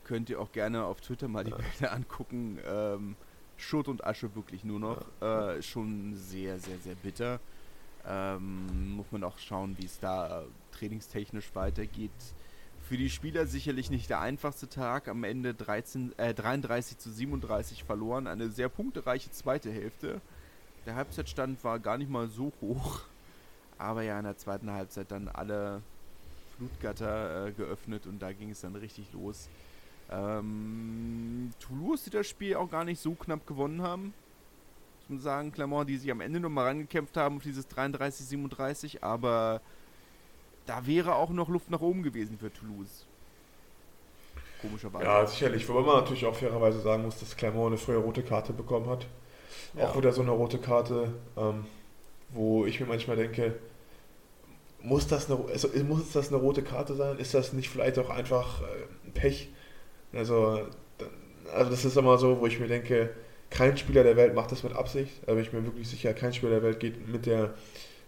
könnt 0.05 0.29
ihr 0.29 0.39
auch 0.39 0.51
gerne 0.51 0.85
auf 0.85 1.01
Twitter 1.01 1.27
mal 1.27 1.43
die 1.43 1.51
ja. 1.51 1.57
Bilder 1.57 1.93
angucken. 1.93 2.59
Ähm, 2.65 3.15
Schutt 3.57 3.87
und 3.87 4.05
Asche 4.05 4.35
wirklich 4.35 4.63
nur 4.63 4.79
noch. 4.79 5.21
Äh, 5.21 5.61
schon 5.61 6.15
sehr, 6.15 6.59
sehr, 6.59 6.77
sehr 6.79 6.95
bitter. 6.95 7.39
Ähm, 8.07 8.95
muss 8.95 9.11
man 9.11 9.23
auch 9.23 9.37
schauen, 9.37 9.75
wie 9.79 9.85
es 9.85 9.99
da 9.99 10.43
trainingstechnisch 10.71 11.53
weitergeht. 11.53 12.11
Für 12.87 12.97
die 12.97 13.09
Spieler 13.09 13.47
sicherlich 13.47 13.89
nicht 13.89 14.09
der 14.09 14.21
einfachste 14.21 14.69
Tag. 14.69 15.07
Am 15.07 15.23
Ende 15.23 15.53
13, 15.53 16.17
äh, 16.17 16.33
33 16.33 16.97
zu 16.97 17.09
37 17.09 17.83
verloren. 17.83 18.27
Eine 18.27 18.49
sehr 18.49 18.69
punktereiche 18.69 19.31
zweite 19.31 19.71
Hälfte. 19.71 20.21
Der 20.85 20.95
Halbzeitstand 20.95 21.63
war 21.63 21.79
gar 21.79 21.97
nicht 21.97 22.11
mal 22.11 22.27
so 22.27 22.51
hoch. 22.61 23.01
Aber 23.77 24.03
ja, 24.03 24.19
in 24.19 24.25
der 24.25 24.37
zweiten 24.37 24.69
Halbzeit 24.69 25.11
dann 25.11 25.27
alle 25.27 25.81
Flutgatter 26.55 27.47
äh, 27.47 27.51
geöffnet 27.51 28.05
und 28.05 28.21
da 28.21 28.31
ging 28.31 28.51
es 28.51 28.61
dann 28.61 28.75
richtig 28.75 29.11
los. 29.13 29.49
Ähm, 30.11 31.51
Toulouse, 31.59 32.03
die 32.03 32.09
das 32.11 32.27
Spiel 32.27 32.55
auch 32.55 32.69
gar 32.69 32.83
nicht 32.83 33.01
so 33.01 33.13
knapp 33.13 33.45
gewonnen 33.47 33.81
haben. 33.81 34.13
muss 35.01 35.09
man 35.09 35.19
sagen. 35.19 35.51
Clermont, 35.51 35.89
die 35.89 35.97
sich 35.97 36.11
am 36.11 36.21
Ende 36.21 36.39
nochmal 36.39 36.67
rangekämpft 36.67 37.17
haben 37.17 37.37
auf 37.37 37.43
dieses 37.43 37.67
33, 37.67 38.25
37, 38.25 39.03
aber 39.03 39.61
da 40.65 40.85
wäre 40.85 41.15
auch 41.15 41.29
noch 41.29 41.49
Luft 41.49 41.69
nach 41.69 41.81
oben 41.81 42.03
gewesen 42.03 42.37
für 42.37 42.51
Toulouse. 42.51 43.05
Komischerweise. 44.61 45.05
Ja, 45.05 45.25
sicherlich. 45.25 45.67
Wobei 45.67 45.81
man 45.81 45.97
natürlich 45.97 46.25
auch 46.25 46.35
fairerweise 46.35 46.79
sagen 46.79 47.03
muss, 47.03 47.19
dass 47.19 47.35
Clermont 47.35 47.67
eine 47.67 47.77
frühe 47.77 47.97
rote 47.97 48.23
Karte 48.23 48.53
bekommen 48.53 48.89
hat. 48.89 49.07
Ja. 49.75 49.89
Auch 49.89 49.97
wieder 49.97 50.11
so 50.11 50.21
eine 50.21 50.31
rote 50.31 50.57
Karte, 50.57 51.13
ähm, 51.37 51.65
wo 52.29 52.65
ich 52.65 52.79
mir 52.79 52.85
manchmal 52.85 53.17
denke, 53.17 53.55
muss 54.81 55.07
das, 55.07 55.29
eine, 55.29 55.43
also 55.49 55.67
muss 55.83 56.11
das 56.11 56.29
eine 56.29 56.37
rote 56.37 56.63
Karte 56.63 56.95
sein? 56.95 57.17
Ist 57.17 57.33
das 57.33 57.53
nicht 57.53 57.69
vielleicht 57.69 57.97
auch 57.99 58.09
einfach 58.09 58.61
äh, 58.61 59.09
Pech? 59.13 59.49
Also, 60.15 60.67
also 61.53 61.69
das 61.69 61.85
ist 61.85 61.97
immer 61.97 62.17
so, 62.17 62.39
wo 62.39 62.47
ich 62.47 62.59
mir 62.59 62.67
denke, 62.67 63.11
kein 63.49 63.77
Spieler 63.77 64.03
der 64.03 64.15
Welt 64.15 64.33
macht 64.33 64.51
das 64.51 64.63
mit 64.63 64.73
Absicht. 64.73 65.11
Da 65.25 65.33
bin 65.33 65.43
ich 65.43 65.53
mir 65.53 65.63
wirklich 65.63 65.87
sicher, 65.87 66.13
kein 66.13 66.33
Spieler 66.33 66.53
der 66.53 66.63
Welt 66.63 66.79
geht 66.79 67.07
mit 67.07 67.25
der 67.25 67.53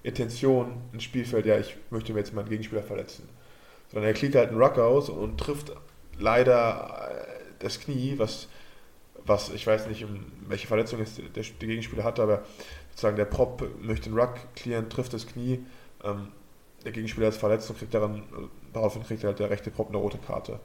Intention 0.03 0.73
ins 0.93 1.03
Spielfeld, 1.03 1.45
ja, 1.45 1.57
ich 1.59 1.75
möchte 1.89 2.13
mir 2.13 2.19
jetzt 2.19 2.33
meinen 2.33 2.49
Gegenspieler 2.49 2.83
verletzen. 2.83 3.27
Sondern 3.91 4.07
er 4.07 4.13
klickt 4.13 4.35
halt 4.35 4.49
einen 4.49 4.61
Ruck 4.61 4.77
aus 4.77 5.09
und 5.09 5.37
trifft 5.37 5.73
leider 6.17 7.09
äh, 7.11 7.43
das 7.59 7.79
Knie, 7.79 8.15
was, 8.17 8.47
was 9.25 9.49
ich 9.49 9.65
weiß 9.65 9.87
nicht, 9.87 10.05
welche 10.47 10.67
Verletzung 10.67 11.01
es 11.01 11.15
der, 11.15 11.43
der 11.43 11.67
Gegenspieler 11.67 12.03
hatte, 12.03 12.23
aber 12.23 12.43
sozusagen 12.91 13.17
der 13.17 13.25
Prop 13.25 13.63
möchte 13.81 14.09
den 14.09 14.17
Ruck 14.17 14.35
klären, 14.55 14.89
trifft 14.89 15.13
das 15.13 15.27
Knie. 15.27 15.65
Ähm, 16.03 16.29
der 16.85 16.91
Gegenspieler 16.91 17.27
ist 17.27 17.37
verletzt 17.37 17.69
und 17.69 17.77
kriegt 17.77 17.93
daran, 17.93 18.23
daraufhin 18.71 19.03
kriegt 19.03 19.23
halt 19.23 19.39
der 19.39 19.49
rechte 19.49 19.71
Prop 19.71 19.89
eine 19.89 19.97
rote 19.97 20.19
Karte. 20.19 20.59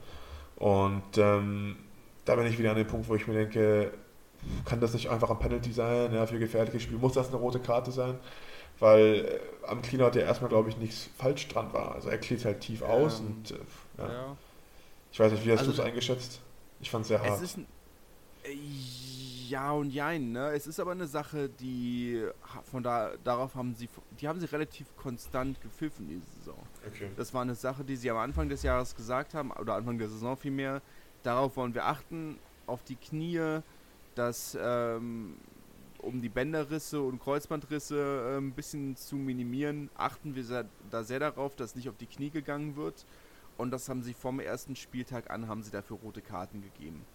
Und 0.57 1.17
ähm, 1.17 1.77
da 2.25 2.35
bin 2.35 2.45
ich 2.47 2.57
wieder 2.57 2.71
an 2.71 2.77
dem 2.77 2.87
Punkt, 2.87 3.07
wo 3.07 3.15
ich 3.15 3.27
mir 3.27 3.33
denke, 3.33 3.91
kann 4.65 4.79
das 4.79 4.93
nicht 4.93 5.09
einfach 5.09 5.29
ein 5.29 5.39
Penalty 5.39 5.71
sein? 5.71 6.13
Ja, 6.13 6.25
für 6.25 6.39
gefährliches 6.39 6.83
Spiel 6.83 6.97
muss 6.97 7.13
das 7.13 7.29
eine 7.29 7.37
rote 7.37 7.59
Karte 7.59 7.91
sein? 7.91 8.19
Weil 8.79 9.25
äh, 9.25 9.67
am 9.67 9.81
Cleaner 9.81 10.05
hat 10.05 10.15
ja 10.15 10.23
erstmal, 10.23 10.49
glaube 10.49 10.69
ich, 10.69 10.77
nichts 10.77 11.09
falsch 11.17 11.47
dran 11.47 11.71
war. 11.73 11.95
Also 11.95 12.09
er 12.09 12.17
klärt 12.17 12.45
halt 12.45 12.61
tief 12.61 12.81
aus 12.81 13.19
ähm, 13.19 13.27
und 13.27 13.51
äh, 13.51 13.55
ja. 13.97 14.07
ja. 14.07 14.37
Ich 15.11 15.19
weiß 15.19 15.31
nicht, 15.31 15.45
wie 15.45 15.51
hast 15.51 15.59
also, 15.59 15.71
du 15.71 15.81
es 15.81 15.85
eingeschätzt? 15.85 16.41
Ich 16.81 16.89
fand 16.89 17.03
es 17.03 17.09
sehr 17.09 17.21
hart. 17.21 17.41
Ist 17.41 17.57
ein, 17.57 17.67
äh, 18.43 18.55
ja 19.47 19.71
und 19.71 19.91
jein, 19.91 20.31
ne? 20.31 20.51
Es 20.51 20.65
ist 20.65 20.79
aber 20.79 20.91
eine 20.91 21.07
Sache, 21.07 21.49
die 21.49 22.25
von 22.71 22.81
da 22.81 23.11
darauf 23.23 23.55
haben 23.55 23.75
sie 23.75 23.87
die 24.19 24.27
haben 24.27 24.39
sie 24.39 24.47
relativ 24.47 24.87
konstant 24.97 25.61
gepfiffen 25.61 26.07
diese 26.07 26.25
Saison. 26.39 26.57
Okay. 26.87 27.09
Das 27.15 27.33
war 27.33 27.41
eine 27.41 27.55
Sache, 27.55 27.83
die 27.83 27.95
sie 27.95 28.09
am 28.11 28.17
Anfang 28.17 28.49
des 28.49 28.63
Jahres 28.63 28.95
gesagt 28.95 29.33
haben, 29.33 29.51
oder 29.51 29.75
Anfang 29.75 29.97
der 29.97 30.09
Saison 30.09 30.35
vielmehr. 30.35 30.81
Darauf 31.23 31.55
wollen 31.55 31.73
wir 31.73 31.85
achten, 31.85 32.37
auf 32.67 32.83
die 32.83 32.95
Knie, 32.95 33.59
dass 34.15 34.57
ähm, 34.61 35.35
um 35.99 36.21
die 36.21 36.29
Bänderrisse 36.29 37.01
und 37.01 37.19
Kreuzbandrisse 37.19 38.35
äh, 38.35 38.37
ein 38.37 38.51
bisschen 38.51 38.95
zu 38.95 39.15
minimieren, 39.15 39.89
achten 39.95 40.35
wir 40.35 40.43
sehr, 40.43 40.65
da 40.91 41.03
sehr 41.03 41.19
darauf, 41.19 41.55
dass 41.55 41.75
nicht 41.75 41.89
auf 41.89 41.97
die 41.97 42.05
Knie 42.05 42.29
gegangen 42.29 42.75
wird. 42.75 43.05
Und 43.57 43.71
das 43.71 43.87
haben 43.87 44.01
sie 44.01 44.13
vom 44.13 44.39
ersten 44.39 44.75
Spieltag 44.75 45.29
an, 45.29 45.47
haben 45.47 45.63
sie 45.63 45.71
dafür 45.71 45.97
rote 45.97 46.21
Karten 46.21 46.61
gegeben. 46.61 47.05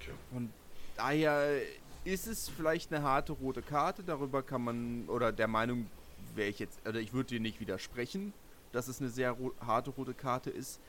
Okay. 0.00 0.12
Und 0.32 0.50
daher 0.96 1.60
ist 2.04 2.26
es 2.26 2.48
vielleicht 2.48 2.92
eine 2.92 3.04
harte 3.04 3.32
rote 3.32 3.62
Karte, 3.62 4.02
darüber 4.02 4.42
kann 4.42 4.62
man, 4.62 5.04
oder 5.08 5.32
der 5.32 5.48
Meinung 5.48 5.86
wäre 6.34 6.48
ich 6.48 6.58
jetzt, 6.58 6.86
oder 6.86 6.98
ich 6.98 7.12
würde 7.12 7.28
dir 7.30 7.40
nicht 7.40 7.60
widersprechen, 7.60 8.32
dass 8.72 8.88
es 8.88 9.00
eine 9.00 9.10
sehr 9.10 9.32
ro 9.32 9.52
harte 9.64 9.90
rote 9.90 10.14
Karte 10.14 10.50
ist, 10.50 10.80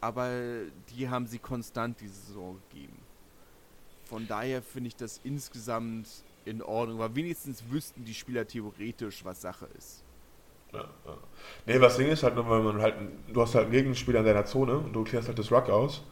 aber 0.00 0.30
die 0.90 1.08
haben 1.08 1.26
sie 1.26 1.38
konstant 1.38 2.00
diese 2.00 2.14
Saison 2.14 2.58
gegeben. 2.68 2.98
Von 4.04 4.26
daher 4.26 4.62
finde 4.62 4.88
ich 4.88 4.96
das 4.96 5.20
insgesamt 5.24 6.08
in 6.44 6.62
Ordnung, 6.62 6.98
weil 6.98 7.14
wenigstens 7.14 7.62
wüssten 7.70 8.04
die 8.04 8.14
Spieler 8.14 8.46
theoretisch, 8.46 9.24
was 9.24 9.42
Sache 9.42 9.68
ist. 9.76 10.02
Ja, 10.72 10.80
ja. 10.80 11.16
Nee, 11.66 11.80
was 11.80 11.96
Ding 11.96 12.08
ist 12.08 12.22
halt 12.22 12.36
wenn 12.36 12.46
man 12.46 12.80
halt, 12.80 12.94
du 13.32 13.40
hast 13.40 13.54
halt 13.54 13.64
einen 13.64 13.72
Gegenspieler 13.72 14.20
in 14.20 14.26
deiner 14.26 14.44
Zone 14.44 14.78
und 14.78 14.92
du 14.92 15.04
klärst 15.04 15.28
halt 15.28 15.38
das 15.38 15.50
Ruck 15.50 15.68
aus. 15.68 16.02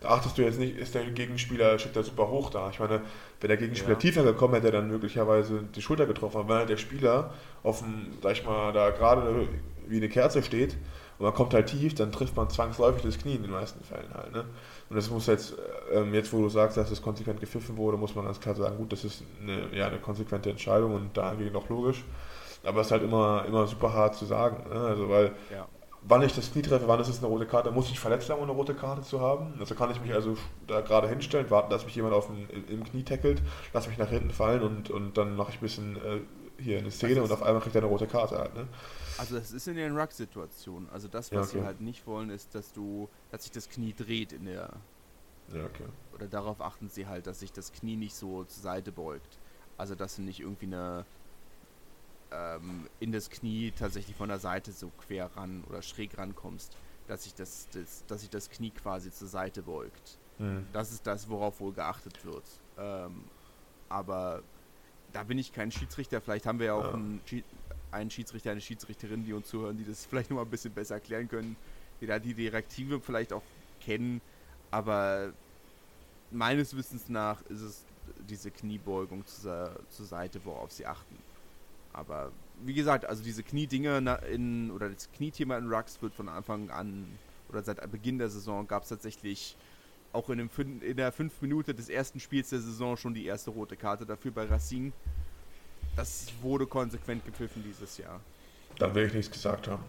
Da 0.00 0.10
achtest 0.10 0.38
du 0.38 0.42
jetzt 0.42 0.60
nicht, 0.60 0.76
ist 0.76 0.94
der 0.94 1.04
Gegenspieler, 1.04 1.78
steht 1.78 1.96
da 1.96 2.02
super 2.02 2.28
hoch 2.28 2.50
da. 2.50 2.70
Ich 2.70 2.78
meine, 2.78 3.00
wenn 3.40 3.48
der 3.48 3.56
Gegenspieler 3.56 3.94
ja. 3.94 3.98
tiefer 3.98 4.22
gekommen 4.22 4.54
hätte, 4.54 4.68
er 4.68 4.72
dann 4.72 4.88
möglicherweise 4.88 5.64
die 5.74 5.82
Schulter 5.82 6.06
getroffen. 6.06 6.38
Aber 6.38 6.48
wenn 6.48 6.58
halt 6.58 6.68
der 6.68 6.76
Spieler 6.76 7.34
auf 7.64 7.80
dem, 7.80 8.12
sag 8.22 8.32
ich 8.32 8.44
mal, 8.46 8.72
da 8.72 8.90
gerade 8.90 9.48
wie 9.88 9.96
eine 9.96 10.08
Kerze 10.08 10.42
steht 10.42 10.76
und 11.18 11.24
man 11.24 11.34
kommt 11.34 11.52
halt 11.52 11.66
tief, 11.66 11.94
dann 11.94 12.12
trifft 12.12 12.36
man 12.36 12.48
zwangsläufig 12.48 13.02
das 13.02 13.18
Knie 13.18 13.34
in 13.34 13.42
den 13.42 13.50
meisten 13.50 13.82
Fällen 13.82 14.14
halt. 14.14 14.32
Ne? 14.32 14.44
Und 14.88 14.96
das 14.96 15.10
muss 15.10 15.26
jetzt, 15.26 15.54
ähm, 15.92 16.14
jetzt 16.14 16.32
wo 16.32 16.42
du 16.42 16.48
sagst, 16.48 16.76
dass 16.76 16.92
es 16.92 17.02
konsequent 17.02 17.40
gepfiffen 17.40 17.76
wurde, 17.76 17.96
muss 17.96 18.14
man 18.14 18.24
ganz 18.24 18.38
klar 18.38 18.54
sagen, 18.54 18.76
gut, 18.76 18.92
das 18.92 19.04
ist 19.04 19.24
eine, 19.42 19.76
ja, 19.76 19.88
eine 19.88 19.98
konsequente 19.98 20.48
Entscheidung 20.48 20.94
und 20.94 21.16
dahingehend 21.16 21.56
auch 21.56 21.68
logisch. 21.68 22.04
Aber 22.62 22.82
es 22.82 22.88
ist 22.88 22.92
halt 22.92 23.02
immer, 23.02 23.44
immer 23.46 23.66
super 23.66 23.92
hart 23.92 24.14
zu 24.14 24.26
sagen. 24.26 24.68
Ne? 24.68 24.80
Also, 24.80 25.08
weil 25.08 25.32
ja. 25.50 25.66
Wann 26.02 26.22
ich 26.22 26.34
das 26.34 26.52
Knie 26.52 26.62
treffe, 26.62 26.88
wann 26.88 27.00
ist 27.00 27.08
es 27.08 27.18
eine 27.18 27.26
rote 27.26 27.46
Karte, 27.46 27.70
muss 27.70 27.90
ich 27.90 27.98
verletzt 27.98 28.26
sein, 28.26 28.36
um 28.36 28.44
eine 28.44 28.52
rote 28.52 28.74
Karte 28.74 29.02
zu 29.02 29.20
haben. 29.20 29.54
Also 29.58 29.74
kann 29.74 29.90
ich 29.90 30.00
mich 30.00 30.12
also 30.12 30.36
da 30.66 30.80
gerade 30.80 31.08
hinstellen, 31.08 31.50
warten, 31.50 31.70
dass 31.70 31.84
mich 31.84 31.94
jemand 31.94 32.14
auf 32.14 32.26
dem, 32.26 32.48
im, 32.68 32.84
Knie 32.84 33.02
tackelt, 33.02 33.42
lass 33.72 33.88
mich 33.88 33.98
nach 33.98 34.08
hinten 34.08 34.30
fallen 34.30 34.62
und, 34.62 34.90
und 34.90 35.16
dann 35.18 35.36
mache 35.36 35.50
ich 35.50 35.56
ein 35.56 35.60
bisschen 35.60 35.96
äh, 35.96 36.20
hier 36.62 36.78
eine 36.78 36.90
Szene 36.90 37.20
also 37.20 37.24
und 37.24 37.32
auf 37.32 37.42
einmal 37.42 37.62
kriegt 37.62 37.74
er 37.76 37.82
eine 37.82 37.90
rote 37.90 38.06
Karte 38.06 38.38
halt. 38.38 38.54
Ne? 38.54 38.66
Also 39.18 39.36
das 39.36 39.52
ist 39.52 39.66
in 39.68 39.76
den 39.76 39.96
Ruck-Situationen. 39.96 40.88
Also 40.90 41.08
das, 41.08 41.32
was 41.32 41.32
ja, 41.32 41.40
okay. 41.40 41.50
sie 41.50 41.66
halt 41.66 41.80
nicht 41.80 42.06
wollen, 42.06 42.30
ist, 42.30 42.54
dass 42.54 42.72
du, 42.72 43.08
dass 43.30 43.42
sich 43.42 43.52
das 43.52 43.68
Knie 43.68 43.92
dreht 43.92 44.32
in 44.32 44.46
der. 44.46 44.70
Ja, 45.52 45.64
okay. 45.64 45.84
Oder 46.14 46.26
darauf 46.26 46.60
achten 46.60 46.88
sie 46.88 47.06
halt, 47.06 47.26
dass 47.26 47.40
sich 47.40 47.52
das 47.52 47.72
Knie 47.72 47.96
nicht 47.96 48.14
so 48.14 48.44
zur 48.44 48.62
Seite 48.62 48.92
beugt. 48.92 49.38
Also 49.76 49.94
dass 49.94 50.16
du 50.16 50.22
nicht 50.22 50.40
irgendwie 50.40 50.66
eine 50.66 51.04
ähm, 52.32 52.88
in 53.00 53.12
das 53.12 53.30
Knie 53.30 53.72
tatsächlich 53.72 54.16
von 54.16 54.28
der 54.28 54.38
Seite 54.38 54.72
so 54.72 54.90
quer 55.06 55.30
ran 55.36 55.64
oder 55.68 55.82
schräg 55.82 56.16
rankommst, 56.18 56.76
dass 57.06 57.24
sich 57.24 57.34
das, 57.34 57.68
das, 57.72 58.04
dass 58.06 58.20
sich 58.20 58.30
das 58.30 58.50
Knie 58.50 58.70
quasi 58.70 59.10
zur 59.10 59.28
Seite 59.28 59.62
beugt. 59.62 60.18
Mhm. 60.38 60.66
Das 60.72 60.92
ist 60.92 61.06
das, 61.06 61.28
worauf 61.28 61.60
wohl 61.60 61.72
geachtet 61.72 62.24
wird. 62.24 62.44
Ähm, 62.78 63.24
aber 63.88 64.42
da 65.12 65.24
bin 65.24 65.38
ich 65.38 65.52
kein 65.52 65.72
Schiedsrichter. 65.72 66.20
Vielleicht 66.20 66.46
haben 66.46 66.58
wir 66.58 66.66
ja 66.66 66.74
auch 66.74 66.84
ja. 66.84 66.94
Einen, 66.94 67.20
einen, 67.90 68.10
Schiedsrichter, 68.10 68.50
eine 68.50 68.60
Schiedsrichterin, 68.60 69.24
die 69.24 69.32
uns 69.32 69.48
zuhören, 69.48 69.76
die 69.76 69.84
das 69.84 70.06
vielleicht 70.10 70.30
noch 70.30 70.36
mal 70.36 70.42
ein 70.42 70.50
bisschen 70.50 70.72
besser 70.72 70.96
erklären 70.96 71.28
können, 71.28 71.56
die 72.00 72.06
da 72.06 72.18
die 72.18 72.34
Direktive 72.34 73.00
vielleicht 73.00 73.32
auch 73.32 73.42
kennen. 73.80 74.20
Aber 74.70 75.32
meines 76.30 76.76
Wissens 76.76 77.08
nach 77.08 77.40
ist 77.42 77.62
es 77.62 77.84
diese 78.28 78.50
Kniebeugung 78.50 79.24
zur, 79.26 79.80
zur 79.88 80.06
Seite, 80.06 80.40
worauf 80.44 80.72
sie 80.72 80.86
achten. 80.86 81.16
Aber 81.98 82.30
wie 82.64 82.74
gesagt, 82.74 83.04
also 83.04 83.24
diese 83.24 83.42
Kniedinger 83.42 84.22
in 84.22 84.70
oder 84.70 84.88
das 84.88 85.10
Kniethema 85.10 85.58
in 85.58 85.68
Rux 85.68 86.00
wird 86.00 86.14
von 86.14 86.28
Anfang 86.28 86.70
an 86.70 87.06
oder 87.48 87.62
seit 87.62 87.90
Beginn 87.90 88.18
der 88.18 88.28
Saison 88.28 88.68
gab 88.68 88.84
es 88.84 88.90
tatsächlich 88.90 89.56
auch 90.12 90.30
in, 90.30 90.38
dem, 90.38 90.50
in 90.80 90.96
der 90.96 91.10
fünf 91.10 91.42
Minute 91.42 91.74
des 91.74 91.88
ersten 91.88 92.20
Spiels 92.20 92.50
der 92.50 92.60
Saison 92.60 92.96
schon 92.96 93.14
die 93.14 93.26
erste 93.26 93.50
rote 93.50 93.76
Karte 93.76 94.06
dafür 94.06 94.30
bei 94.30 94.44
Racing. 94.44 94.92
Das 95.96 96.28
wurde 96.40 96.66
konsequent 96.66 97.24
gepfiffen 97.24 97.64
dieses 97.66 97.98
Jahr. 97.98 98.20
Dann 98.78 98.94
will 98.94 99.06
ich 99.06 99.14
nichts 99.14 99.32
gesagt 99.32 99.66
haben. 99.66 99.82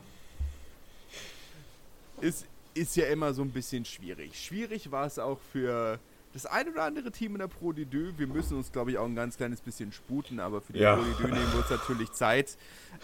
Ist, 2.22 2.48
ist 2.74 2.96
ja 2.96 3.06
immer 3.06 3.34
so 3.36 3.44
ein 3.44 3.52
bisschen 3.52 3.86
schwierig. 3.86 4.44
Schwierig 4.44 4.90
war 4.92 5.06
es 5.06 5.20
auch 5.20 5.40
für 5.54 6.00
das 6.34 6.46
ein 6.46 6.70
oder 6.70 6.84
andere 6.84 7.12
Team 7.12 7.34
in 7.34 7.40
der 7.40 7.48
Pro 7.48 7.74
d 7.74 7.88
Wir 7.92 8.28
müssen 8.28 8.58
uns, 8.58 8.72
glaube 8.72 8.92
ich, 8.92 8.98
auch 8.98 9.06
ein 9.06 9.16
ganz 9.16 9.38
kleines 9.38 9.62
bisschen 9.62 9.92
sputen, 9.92 10.40
aber 10.40 10.62
für 10.62 10.74
die 10.74 10.80
ja. 10.80 10.96
Pro 10.96 11.04
d 11.04 11.24
nehmen 11.24 11.52
wir 11.52 11.60
uns 11.60 11.70
natürlich 11.70 12.12
Zeit. 12.12 12.58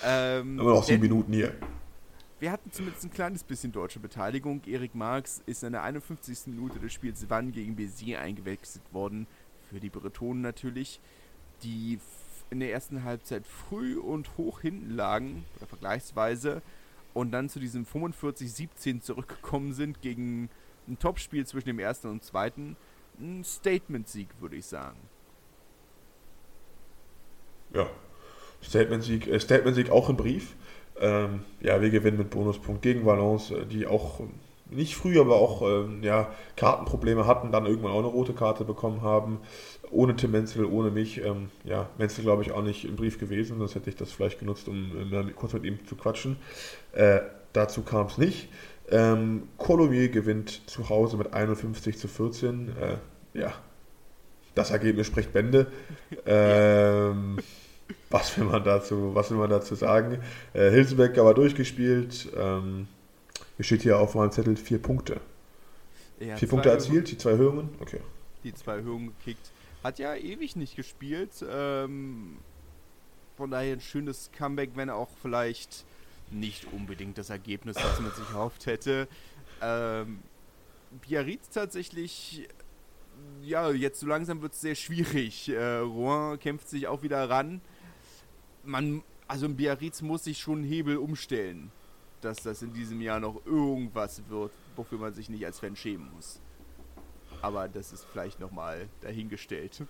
Ähm, 0.04 0.60
aber 0.60 0.76
noch 0.76 0.84
sieben 0.84 1.02
Minuten 1.02 1.34
hier. 1.34 1.56
Wir 2.40 2.52
hatten 2.52 2.72
zumindest 2.72 3.06
ein 3.06 3.12
kleines 3.12 3.44
bisschen 3.44 3.72
deutsche 3.72 4.00
Beteiligung. 4.00 4.62
Erik 4.68 4.94
Marx 4.94 5.42
ist 5.46 5.64
in 5.64 5.72
der 5.72 5.84
51. 5.84 6.48
Minute 6.48 6.80
des 6.80 6.94
Spiels 6.94 7.26
Wann 7.30 7.52
gegen 7.52 7.76
Bézier 7.76 8.20
eingewechselt 8.20 8.84
worden. 8.92 9.26
Für 9.70 9.80
die 9.80 9.90
Bretonen 9.90 10.42
natürlich, 10.42 11.00
die 11.64 12.00
in 12.52 12.60
der 12.60 12.72
ersten 12.72 13.04
Halbzeit 13.04 13.48
früh 13.48 13.98
und 13.98 14.38
hoch 14.38 14.62
hinten 14.62 14.92
lagen, 14.92 15.46
oder 15.58 15.66
vergleichsweise, 15.66 16.62
und 17.14 17.32
dann 17.32 17.50
zu 17.50 17.60
diesem 17.60 17.86
45-17 17.86 19.00
zurückgekommen 19.00 19.74
sind 19.74 20.02
gegen 20.02 20.50
ein 20.88 21.00
Topspiel 21.00 21.48
zwischen 21.48 21.68
dem 21.68 21.80
ersten 21.80 22.10
und 22.10 22.24
zweiten 22.24 22.76
ein 23.20 23.44
Statement-Sieg, 23.44 24.30
würde 24.40 24.56
ich 24.56 24.66
sagen. 24.66 24.98
Ja, 27.74 27.88
Statement-Sieg, 28.64 29.28
äh, 29.28 29.40
Statement-Sieg 29.40 29.90
auch 29.90 30.10
im 30.10 30.18
Brief. 30.18 30.56
Ähm, 31.00 31.42
ja, 31.60 31.82
wir 31.82 31.90
gewinnen 31.90 32.18
mit 32.18 32.30
Bonuspunkt 32.30 32.82
gegen 32.82 33.06
Valence, 33.06 33.52
äh, 33.52 33.66
die 33.66 33.86
auch 33.86 34.22
nicht 34.70 34.96
früh, 34.96 35.20
aber 35.20 35.36
auch 35.36 35.62
ähm, 35.62 36.02
ja, 36.02 36.32
Kartenprobleme 36.56 37.28
hatten, 37.28 37.52
dann 37.52 37.66
irgendwann 37.66 37.92
auch 37.92 38.00
eine 38.00 38.08
rote 38.08 38.34
Karte 38.34 38.64
bekommen 38.64 39.02
haben. 39.02 39.40
Ohne 39.92 40.16
Tim 40.16 40.32
Menzel, 40.32 40.66
ohne 40.66 40.90
mich. 40.90 41.24
Ähm, 41.24 41.50
ja, 41.64 41.90
Menzel 41.98 42.24
glaube 42.24 42.44
ich 42.44 42.52
auch 42.52 42.64
nicht 42.64 42.86
im 42.86 42.96
Brief 42.96 43.20
gewesen, 43.20 43.60
sonst 43.60 43.76
hätte 43.76 43.90
ich 43.90 43.96
das 43.96 44.12
vielleicht 44.12 44.40
genutzt, 44.40 44.68
um 44.68 45.14
äh, 45.14 45.32
kurz 45.34 45.54
mit 45.54 45.66
ihm 45.66 45.86
zu 45.86 45.96
quatschen. 45.96 46.38
Äh, 46.94 47.20
dazu 47.54 47.84
kam 47.84 48.08
es 48.08 48.18
nicht. 48.18 48.50
Ähm, 48.92 49.50
Colomier 49.58 50.10
gewinnt 50.10 50.62
zu 50.70 50.90
Hause 50.90 51.18
mit 51.18 51.34
51 51.34 51.98
zu 51.98 52.08
14. 52.08 52.70
Äh, 52.78 52.98
ja, 53.40 53.54
das 54.54 54.72
Ergebnis 54.72 55.08
spricht 55.08 55.34
Bände. 55.34 55.68
Ähm, 56.26 57.38
was 58.10 58.38
will 58.38 58.46
man 58.46 58.64
dazu, 58.64 59.14
was 59.14 59.30
will 59.32 59.38
man 59.38 59.50
dazu 59.50 59.76
sagen? 59.76 60.20
Äh, 60.54 60.70
Hilsenbeck 60.72 61.18
aber 61.18 61.34
durchgespielt. 61.34 62.30
Ähm, 62.36 62.88
hier 63.58 63.66
steht 63.66 63.82
hier 63.82 64.00
auf 64.00 64.16
meinem 64.16 64.32
Zettel 64.32 64.56
vier 64.56 64.80
Punkte. 64.80 65.20
Ja, 66.20 66.38
vier 66.38 66.48
Punkte 66.48 66.70
erzielt, 66.70 67.12
die 67.12 67.18
zwei 67.18 67.32
Erhöhungen? 67.32 67.70
Okay. 67.80 68.00
Die 68.44 68.54
zwei 68.54 68.76
Erhöhungen 68.76 69.14
gekickt. 69.18 69.52
Hat 69.84 70.00
ja 70.00 70.16
ewig 70.16 70.56
nicht 70.56 70.76
gespielt. 70.76 71.32
Ähm, 71.50 72.38
von 73.36 73.52
daher 73.52 73.74
ein 73.74 73.82
schönes 73.82 74.32
Comeback, 74.38 74.72
wenn 74.76 74.90
auch 74.90 75.10
vielleicht 75.22 75.86
nicht 76.32 76.72
unbedingt 76.72 77.18
das 77.18 77.30
Ergebnis, 77.30 77.78
was 77.78 78.00
man 78.00 78.12
sich 78.12 78.30
erhofft 78.30 78.66
hätte. 78.66 79.08
Ähm, 79.62 80.20
Biarritz 81.02 81.50
tatsächlich, 81.50 82.48
ja, 83.42 83.72
jetzt 83.72 84.00
so 84.00 84.08
langsam 84.08 84.42
wird 84.42 84.54
es 84.54 84.62
sehr 84.62 84.76
schwierig. 84.76 85.50
Äh, 85.50 85.78
Rouen 85.78 86.40
kämpft 86.40 86.70
sich 86.70 86.88
auch 86.88 87.04
wieder 87.04 87.30
ran. 87.30 87.62
Man, 88.64 89.04
also 89.28 89.46
ein 89.46 89.56
Biarritz 89.56 90.02
muss 90.02 90.24
sich 90.24 90.40
schon 90.40 90.64
Hebel 90.64 90.98
umstellen, 90.98 91.72
dass 92.22 92.38
das 92.42 92.62
in 92.62 92.74
diesem 92.74 93.02
Jahr 93.02 93.20
noch 93.20 93.46
irgendwas 93.46 94.22
wird, 94.30 94.52
wofür 94.76 94.98
man 94.98 95.14
sich 95.14 95.30
nicht 95.30 95.46
als 95.46 95.60
Fan 95.60 95.76
schämen 95.76 96.12
muss. 96.14 96.40
Aber 97.42 97.68
das 97.68 97.94
ist 97.94 98.06
vielleicht 98.06 98.40
nochmal 98.40 98.90
dahingestellt. 99.02 99.84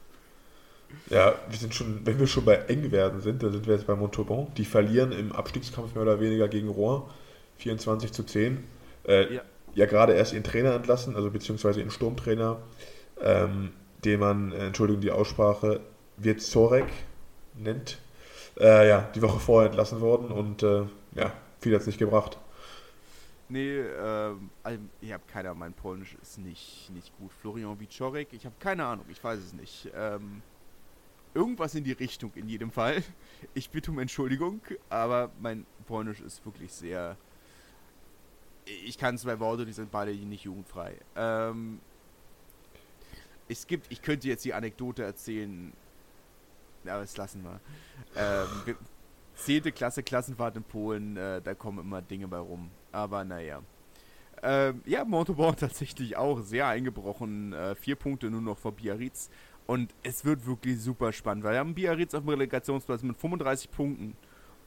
Ja, 1.09 1.35
wir 1.49 1.57
sind 1.57 1.73
schon, 1.73 2.05
wenn 2.05 2.19
wir 2.19 2.27
schon 2.27 2.45
bei 2.45 2.55
eng 2.55 2.91
werden 2.91 3.21
sind, 3.21 3.43
dann 3.43 3.51
sind 3.51 3.67
wir 3.67 3.75
jetzt 3.75 3.87
bei 3.87 3.95
Montauban. 3.95 4.47
Die 4.57 4.65
verlieren 4.65 5.11
im 5.11 5.31
Abstiegskampf 5.31 5.93
mehr 5.95 6.03
oder 6.03 6.19
weniger 6.19 6.47
gegen 6.47 6.69
Rouen. 6.69 7.03
24 7.57 8.11
zu 8.11 8.23
10. 8.23 8.63
Äh, 9.07 9.35
ja. 9.35 9.41
ja, 9.75 9.85
gerade 9.85 10.13
erst 10.13 10.33
ihren 10.33 10.43
Trainer 10.43 10.73
entlassen, 10.73 11.15
also 11.15 11.31
beziehungsweise 11.31 11.79
ihren 11.79 11.91
Sturmtrainer, 11.91 12.57
ähm, 13.21 13.71
den 14.03 14.19
man, 14.19 14.51
äh, 14.51 14.67
Entschuldigung 14.67 15.01
die 15.01 15.11
Aussprache, 15.11 15.79
Wirzorek 16.17 16.87
nennt. 17.55 17.99
Äh, 18.59 18.87
ja, 18.87 19.09
die 19.13 19.21
Woche 19.21 19.39
vorher 19.39 19.69
entlassen 19.69 19.99
worden 20.01 20.31
und 20.31 20.63
äh, 20.63 20.83
ja, 21.13 21.33
viel 21.59 21.73
hat 21.73 21.81
es 21.81 21.87
nicht 21.87 21.99
gebracht. 21.99 22.37
Nee, 23.47 23.79
ähm, 23.79 24.49
ich 25.01 25.13
habe 25.13 25.23
keine 25.27 25.49
Ahnung, 25.49 25.59
mein 25.59 25.73
Polnisch 25.73 26.15
ist 26.21 26.39
nicht, 26.39 26.89
nicht 26.93 27.15
gut. 27.17 27.31
Florian 27.41 27.79
Wiczorek, 27.79 28.29
ich 28.31 28.45
habe 28.45 28.55
keine 28.59 28.85
Ahnung, 28.85 29.05
ich 29.09 29.23
weiß 29.23 29.39
es 29.39 29.53
nicht. 29.53 29.91
Ähm, 29.93 30.41
irgendwas 31.35 31.75
in 31.75 31.83
die 31.83 31.91
Richtung 31.91 32.31
in 32.35 32.47
jedem 32.47 32.71
Fall. 32.71 33.03
Ich 33.53 33.69
bitte 33.69 33.91
um 33.91 33.99
Entschuldigung, 33.99 34.61
aber 34.89 35.31
mein 35.39 35.65
Polnisch 35.85 36.19
ist 36.19 36.43
wirklich 36.45 36.71
sehr. 36.71 37.15
Ich 38.65 38.97
kann 38.97 39.17
zwei 39.17 39.39
Worte, 39.39 39.65
die 39.65 39.71
sind 39.71 39.91
beide 39.91 40.11
nicht 40.11 40.45
jugendfrei. 40.45 40.97
Ähm, 41.15 41.79
es 43.47 43.67
gibt, 43.67 43.91
ich 43.91 44.01
könnte 44.01 44.27
jetzt 44.27 44.43
die 44.43 44.53
Anekdote 44.53 45.03
erzählen, 45.03 45.71
aber 46.85 47.01
das 47.01 47.15
lassen 47.17 47.43
wir. 47.43 47.59
Ähm, 48.15 48.75
zehnte 49.35 49.71
Klasse 49.71 50.01
Klassenfahrt 50.01 50.57
in 50.57 50.63
Polen, 50.63 51.17
äh, 51.17 51.41
da 51.41 51.53
kommen 51.53 51.79
immer 51.79 52.01
Dinge 52.01 52.27
bei 52.27 52.39
rum. 52.39 52.71
Aber 52.91 53.23
naja. 53.23 53.61
Ähm, 54.41 54.81
ja, 54.85 55.05
Montauban 55.05 55.55
tatsächlich 55.57 56.17
auch 56.17 56.41
sehr 56.41 56.67
eingebrochen. 56.67 57.53
Äh, 57.53 57.75
vier 57.75 57.95
Punkte 57.95 58.29
nur 58.29 58.41
noch 58.41 58.57
vor 58.57 58.71
Biarritz. 58.73 59.29
Und 59.67 59.93
es 60.03 60.23
wird 60.25 60.45
wirklich 60.45 60.79
super 60.79 61.11
spannend, 61.11 61.43
weil 61.43 61.53
wir 61.53 61.59
haben 61.59 61.73
Biarritz 61.73 62.13
auf 62.13 62.21
dem 62.21 62.29
Relegationsplatz 62.29 63.01
mit 63.01 63.17
35 63.17 63.71
Punkten 63.71 64.15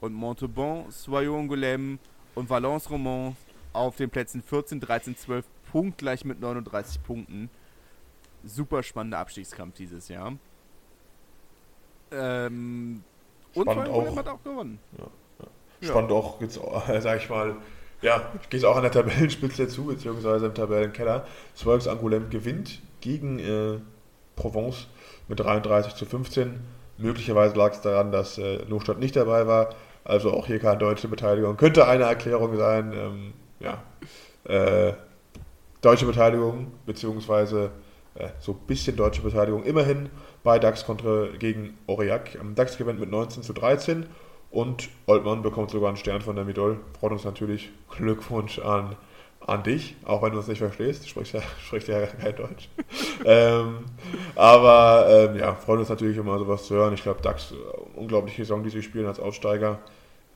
und 0.01 0.13
Montauban, 0.13 0.89
Soyons-Angoulême 0.89 1.99
und 2.35 2.49
Valence 2.49 2.89
Romand 2.89 3.35
auf 3.71 3.95
den 3.95 4.09
Plätzen 4.09 4.41
14, 4.41 4.79
13, 4.79 5.15
12 5.15 5.45
punktgleich 5.71 6.25
mit 6.25 6.41
39 6.41 7.01
Punkten. 7.03 7.49
Super 8.43 8.83
spannender 8.83 9.19
Abstiegskampf 9.19 9.75
dieses 9.75 10.07
Jahr. 10.09 10.37
Ähm, 12.11 13.03
und 13.53 13.67
auch, 13.67 14.15
hat 14.15 14.27
auch 14.27 14.43
gewonnen. 14.43 14.79
Ja, 14.97 15.07
ja. 15.39 15.87
Spannend 15.87 16.11
ja. 16.11 16.17
auch, 16.17 16.41
jetzt, 16.41 16.55
sag 17.01 17.17
ich 17.21 17.29
mal, 17.29 17.55
ja, 18.01 18.31
geht 18.49 18.65
auch 18.65 18.75
an 18.75 18.83
der 18.83 18.91
Tabellenspitze 18.91 19.67
zu, 19.69 19.85
beziehungsweise 19.85 20.47
im 20.47 20.53
Tabellenkeller. 20.53 21.25
Swirls 21.55 21.87
Angoulême 21.87 22.29
gewinnt 22.29 22.81
gegen 23.01 23.39
äh, 23.39 23.79
Provence 24.39 24.87
mit 25.27 25.39
33 25.39 25.93
zu 25.95 26.05
15. 26.05 26.59
Möglicherweise 26.97 27.55
lag 27.55 27.73
es 27.73 27.81
daran, 27.81 28.11
dass 28.11 28.37
äh, 28.37 28.59
Nostadt 28.67 28.99
nicht 28.99 29.15
dabei 29.15 29.45
war. 29.45 29.75
Also 30.03 30.31
auch 30.31 30.47
hier 30.47 30.59
keine 30.59 30.79
deutsche 30.79 31.07
Beteiligung. 31.07 31.57
Könnte 31.57 31.87
eine 31.87 32.05
Erklärung 32.05 32.55
sein. 32.57 32.93
Ähm, 32.93 33.33
ja, 33.59 33.83
äh, 34.45 34.93
deutsche 35.81 36.05
Beteiligung, 36.05 36.71
beziehungsweise 36.85 37.71
äh, 38.15 38.29
so 38.39 38.53
ein 38.53 38.59
bisschen 38.67 38.95
deutsche 38.95 39.21
Beteiligung 39.21 39.63
immerhin 39.63 40.09
bei 40.43 40.57
DAX 40.57 40.85
kontra 40.85 41.27
gegen 41.37 41.77
Aurillac. 41.87 42.37
DAX 42.55 42.77
gewinnt 42.77 42.99
mit 42.99 43.11
19 43.11 43.43
zu 43.43 43.53
13 43.53 44.05
und 44.51 44.89
Oldmann 45.05 45.41
bekommt 45.41 45.71
sogar 45.71 45.89
einen 45.89 45.97
Stern 45.97 46.21
von 46.21 46.35
der 46.35 46.45
Midol. 46.45 46.79
Freut 46.99 47.11
uns 47.11 47.23
natürlich. 47.23 47.69
Glückwunsch 47.95 48.59
an 48.59 48.95
an 49.45 49.63
dich, 49.63 49.95
auch 50.05 50.21
wenn 50.21 50.31
du 50.31 50.39
es 50.39 50.47
nicht 50.47 50.59
verstehst, 50.59 51.07
sprichst 51.07 51.33
ja, 51.33 51.41
sprichst 51.65 51.87
ja 51.87 52.05
kein 52.05 52.35
Deutsch. 52.35 52.69
ähm, 53.25 53.85
aber 54.35 55.07
ähm, 55.09 55.37
ja, 55.37 55.55
freut 55.55 55.79
uns 55.79 55.89
natürlich 55.89 56.17
immer 56.17 56.37
sowas 56.37 56.65
zu 56.65 56.75
hören. 56.75 56.93
Ich 56.93 57.01
glaube, 57.01 57.21
DAX, 57.21 57.51
äh, 57.51 57.55
unglaubliche 57.95 58.43
Saison, 58.43 58.63
die 58.63 58.69
sie 58.69 58.83
spielen 58.83 59.07
als 59.07 59.19
Aussteiger, 59.19 59.79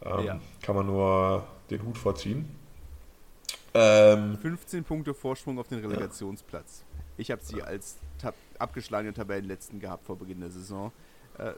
ähm, 0.04 0.26
ja. 0.26 0.40
kann 0.62 0.76
man 0.76 0.86
nur 0.86 1.44
den 1.70 1.84
Hut 1.84 1.98
vorziehen. 1.98 2.60
15 3.74 4.80
ähm, 4.80 4.84
Punkte 4.84 5.14
Vorsprung 5.16 5.58
auf 5.58 5.68
den 5.68 5.80
Relegationsplatz. 5.80 6.84
Ja. 6.84 7.04
Ich 7.18 7.32
habe 7.32 7.42
sie 7.44 7.62
als 7.62 7.98
tab 8.20 8.36
abgeschlagene 8.60 9.14
Tabellenletzten 9.14 9.80
gehabt 9.80 10.06
vor 10.06 10.16
Beginn 10.18 10.40
der 10.40 10.52
Saison. 10.52 10.92
Äh, 11.38 11.54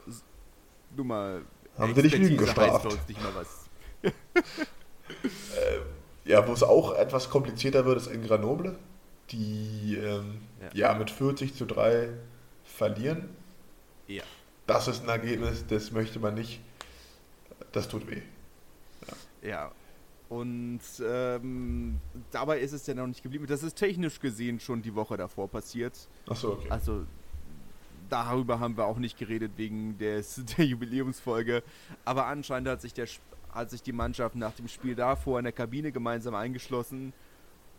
nur 0.96 1.04
mal. 1.04 1.42
Haben 1.78 1.94
sie 1.94 2.02
nicht 2.02 2.16
Lügen 2.16 2.38
gestraft? 2.38 2.86
Nicht 3.06 3.22
mal 3.22 3.34
was. 3.34 3.68
ähm, 4.02 5.82
ja, 6.26 6.46
wo 6.46 6.52
es 6.52 6.62
auch 6.62 6.94
etwas 6.94 7.30
komplizierter 7.30 7.84
wird, 7.86 7.98
ist 7.98 8.08
in 8.08 8.22
Grenoble, 8.26 8.76
die 9.30 9.96
ähm, 9.96 10.40
ja. 10.74 10.90
ja. 10.90 10.94
mit 10.94 11.10
40 11.10 11.54
zu 11.54 11.64
3 11.64 12.08
verlieren. 12.64 13.28
Ja. 14.08 14.24
Das 14.66 14.88
ist 14.88 15.02
ein 15.02 15.08
Ergebnis, 15.08 15.64
das 15.68 15.92
möchte 15.92 16.18
man 16.18 16.34
nicht. 16.34 16.60
Das 17.72 17.88
tut 17.88 18.10
weh. 18.10 18.22
Ja. 19.42 19.48
ja. 19.48 19.72
Und 20.28 20.80
ähm, 21.04 22.00
dabei 22.32 22.58
ist 22.58 22.72
es 22.72 22.84
ja 22.88 22.94
noch 22.94 23.06
nicht 23.06 23.22
geblieben. 23.22 23.46
Das 23.46 23.62
ist 23.62 23.76
technisch 23.76 24.18
gesehen 24.18 24.58
schon 24.58 24.82
die 24.82 24.94
Woche 24.94 25.16
davor 25.16 25.48
passiert. 25.48 26.08
Achso, 26.28 26.54
okay. 26.54 26.68
Also 26.68 27.06
darüber 28.08 28.58
haben 28.58 28.76
wir 28.76 28.86
auch 28.86 28.98
nicht 28.98 29.18
geredet 29.18 29.52
wegen 29.56 29.96
des, 29.98 30.42
der 30.58 30.64
Jubiläumsfolge. 30.64 31.62
Aber 32.04 32.26
anscheinend 32.26 32.68
hat 32.68 32.80
sich 32.80 32.92
der 32.92 33.06
hat 33.52 33.70
sich 33.70 33.82
die 33.82 33.92
Mannschaft 33.92 34.36
nach 34.36 34.52
dem 34.52 34.68
Spiel 34.68 34.94
davor 34.94 35.38
in 35.38 35.44
der 35.44 35.52
Kabine 35.52 35.92
gemeinsam 35.92 36.34
eingeschlossen 36.34 37.12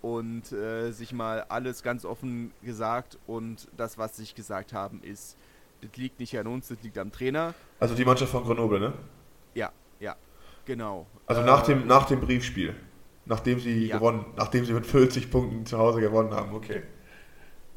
und 0.02 0.52
äh, 0.52 0.92
sich 0.92 1.14
mal 1.14 1.46
alles 1.50 1.84
ganz 1.84 2.06
offen 2.06 2.52
gesagt 2.64 3.18
und 3.28 3.68
das, 3.76 3.98
was 3.98 4.16
sie 4.16 4.24
sich 4.24 4.36
gesagt 4.36 4.74
haben, 4.74 5.02
ist, 5.02 5.38
das 5.82 5.96
liegt 5.96 6.20
nicht 6.20 6.38
an 6.38 6.48
uns, 6.48 6.68
das 6.68 6.82
liegt 6.82 6.98
am 6.98 7.12
Trainer. 7.12 7.54
Also 7.80 7.96
die 7.96 8.06
Mannschaft 8.06 8.32
von 8.32 8.44
Grenoble, 8.44 8.80
ne? 8.80 8.94
Ja, 9.54 9.72
ja, 10.00 10.16
genau. 10.66 11.08
Also 11.26 11.42
nach, 11.42 11.64
dem, 11.64 11.88
nach 11.88 12.06
dem 12.06 12.20
Briefspiel, 12.20 12.76
nachdem 13.26 13.60
sie 13.60 13.88
ja. 13.88 13.98
gewonnen, 13.98 14.26
nachdem 14.36 14.66
sie 14.66 14.74
mit 14.74 14.86
40 14.86 15.30
Punkten 15.30 15.66
zu 15.66 15.78
Hause 15.78 16.02
gewonnen 16.02 16.32
haben, 16.32 16.54
okay. 16.54 16.84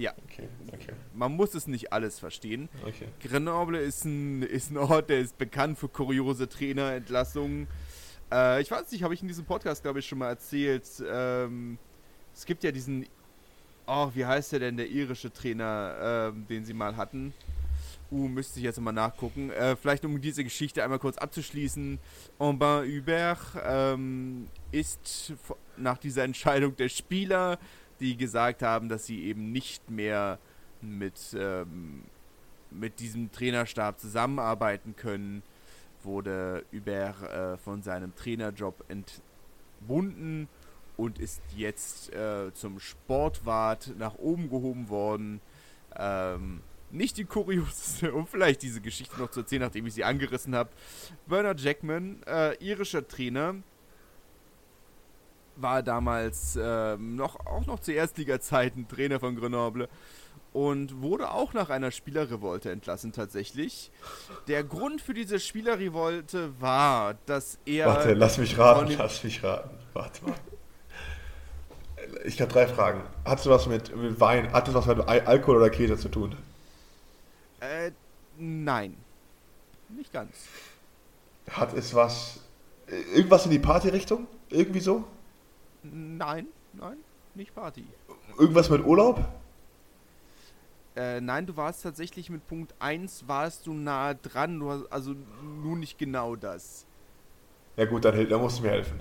Ja. 0.00 0.14
Okay, 0.24 0.48
okay. 0.72 0.94
Man 1.12 1.32
muss 1.32 1.54
es 1.54 1.66
nicht 1.66 1.92
alles 1.92 2.18
verstehen. 2.18 2.70
Okay. 2.86 3.08
Grenoble 3.22 3.78
ist 3.78 4.06
ein, 4.06 4.42
ist 4.42 4.70
ein 4.70 4.78
Ort, 4.78 5.10
der 5.10 5.18
ist 5.18 5.36
bekannt 5.36 5.78
für 5.78 5.88
kuriose 5.88 6.48
Trainerentlassungen. 6.48 7.68
Äh, 8.32 8.62
ich 8.62 8.70
weiß 8.70 8.90
nicht, 8.92 9.02
habe 9.02 9.12
ich 9.12 9.20
in 9.20 9.28
diesem 9.28 9.44
Podcast, 9.44 9.82
glaube 9.82 9.98
ich, 9.98 10.06
schon 10.06 10.16
mal 10.16 10.30
erzählt. 10.30 10.86
Ähm, 11.06 11.76
es 12.34 12.46
gibt 12.46 12.64
ja 12.64 12.72
diesen, 12.72 13.04
oh, 13.86 14.10
wie 14.14 14.24
heißt 14.24 14.52
der 14.52 14.60
denn, 14.60 14.78
der 14.78 14.88
irische 14.88 15.30
Trainer, 15.30 16.32
ähm, 16.32 16.46
den 16.48 16.64
sie 16.64 16.72
mal 16.72 16.96
hatten. 16.96 17.34
Uh, 18.10 18.26
müsste 18.26 18.58
ich 18.58 18.64
jetzt 18.64 18.80
mal 18.80 18.92
nachgucken. 18.92 19.50
Äh, 19.50 19.76
vielleicht 19.76 20.04
um 20.06 20.18
diese 20.20 20.42
Geschichte 20.42 20.82
einmal 20.82 20.98
kurz 20.98 21.18
abzuschließen. 21.18 21.98
Aubin 22.38 22.90
Hubert 22.90 23.38
ähm, 23.62 24.48
ist 24.72 25.34
nach 25.76 25.98
dieser 25.98 26.24
Entscheidung 26.24 26.74
der 26.74 26.88
Spieler, 26.88 27.58
die 28.00 28.16
gesagt 28.16 28.62
haben, 28.62 28.88
dass 28.88 29.06
sie 29.06 29.24
eben 29.24 29.52
nicht 29.52 29.90
mehr 29.90 30.38
mit, 30.80 31.36
ähm, 31.38 32.02
mit 32.70 33.00
diesem 33.00 33.30
Trainerstab 33.30 34.00
zusammenarbeiten 34.00 34.96
können, 34.96 35.42
wurde 36.02 36.64
Hubert 36.72 37.22
äh, 37.22 37.56
von 37.58 37.82
seinem 37.82 38.14
Trainerjob 38.16 38.84
entbunden 38.88 40.48
und 40.96 41.18
ist 41.18 41.42
jetzt 41.56 42.12
äh, 42.14 42.52
zum 42.54 42.80
Sportwart 42.80 43.92
nach 43.98 44.16
oben 44.16 44.50
gehoben 44.50 44.88
worden. 44.88 45.40
Ähm, 45.96 46.60
nicht 46.90 47.16
die 47.16 47.24
kurioseste, 47.24 48.12
um 48.12 48.26
vielleicht 48.26 48.62
diese 48.62 48.80
Geschichte 48.80 49.18
noch 49.18 49.30
zu 49.30 49.40
erzählen, 49.40 49.62
nachdem 49.62 49.86
ich 49.86 49.94
sie 49.94 50.04
angerissen 50.04 50.54
habe. 50.54 50.70
Werner 51.26 51.56
Jackman, 51.56 52.22
äh, 52.26 52.54
irischer 52.56 53.06
Trainer, 53.06 53.56
war 55.62 55.82
damals 55.82 56.58
ähm, 56.60 57.16
noch, 57.16 57.46
auch 57.46 57.66
noch 57.66 57.80
zu 57.80 57.92
Erstliga-Zeiten 57.92 58.88
Trainer 58.88 59.20
von 59.20 59.36
Grenoble 59.36 59.88
und 60.52 61.00
wurde 61.00 61.30
auch 61.30 61.52
nach 61.52 61.70
einer 61.70 61.90
Spielerrevolte 61.90 62.70
entlassen 62.70 63.12
tatsächlich. 63.12 63.90
Der 64.48 64.64
Grund 64.64 65.00
für 65.00 65.14
diese 65.14 65.38
Spielerrevolte 65.38 66.60
war, 66.60 67.14
dass 67.26 67.58
er... 67.64 67.86
Warte, 67.86 68.14
lass 68.14 68.38
mich 68.38 68.58
raten, 68.58 68.94
lass 68.98 69.22
mich 69.22 69.42
raten. 69.44 69.70
Warte 69.92 70.24
mal. 70.24 70.34
Ich 72.24 72.40
habe 72.40 72.52
drei 72.52 72.66
Fragen. 72.66 73.02
Hat 73.24 73.38
es 73.38 73.46
was 73.46 73.66
mit, 73.66 73.94
mit 73.94 74.18
Wein, 74.18 74.52
hat 74.52 74.66
es 74.68 74.74
was 74.74 74.86
mit 74.86 75.00
Alkohol 75.06 75.58
oder 75.58 75.70
Käse 75.70 75.96
zu 75.96 76.08
tun? 76.08 76.34
Äh, 77.60 77.92
nein. 78.36 78.96
Nicht 79.88 80.12
ganz. 80.12 80.34
Hat 81.50 81.74
es 81.74 81.94
was. 81.94 82.40
Irgendwas 83.14 83.44
in 83.44 83.52
die 83.52 83.58
Party-Richtung? 83.58 84.26
Irgendwie 84.48 84.80
so? 84.80 85.04
Nein, 85.82 86.46
nein, 86.72 86.98
nicht 87.34 87.54
Party. 87.54 87.84
Irgendwas 88.38 88.68
mit 88.70 88.84
Urlaub? 88.84 89.24
Äh, 90.96 91.20
nein, 91.20 91.46
du 91.46 91.56
warst 91.56 91.82
tatsächlich 91.82 92.30
mit 92.30 92.46
Punkt 92.46 92.74
1 92.78 93.28
warst 93.28 93.66
du 93.66 93.72
nah 93.72 94.14
dran, 94.14 94.58
du 94.58 94.70
hast 94.70 94.92
also 94.92 95.14
nur 95.62 95.76
nicht 95.76 95.98
genau 95.98 96.36
das. 96.36 96.86
Ja 97.76 97.84
gut, 97.84 98.04
dann, 98.04 98.28
dann 98.28 98.40
musst 98.40 98.58
du 98.58 98.62
mir 98.62 98.70
helfen. 98.70 99.00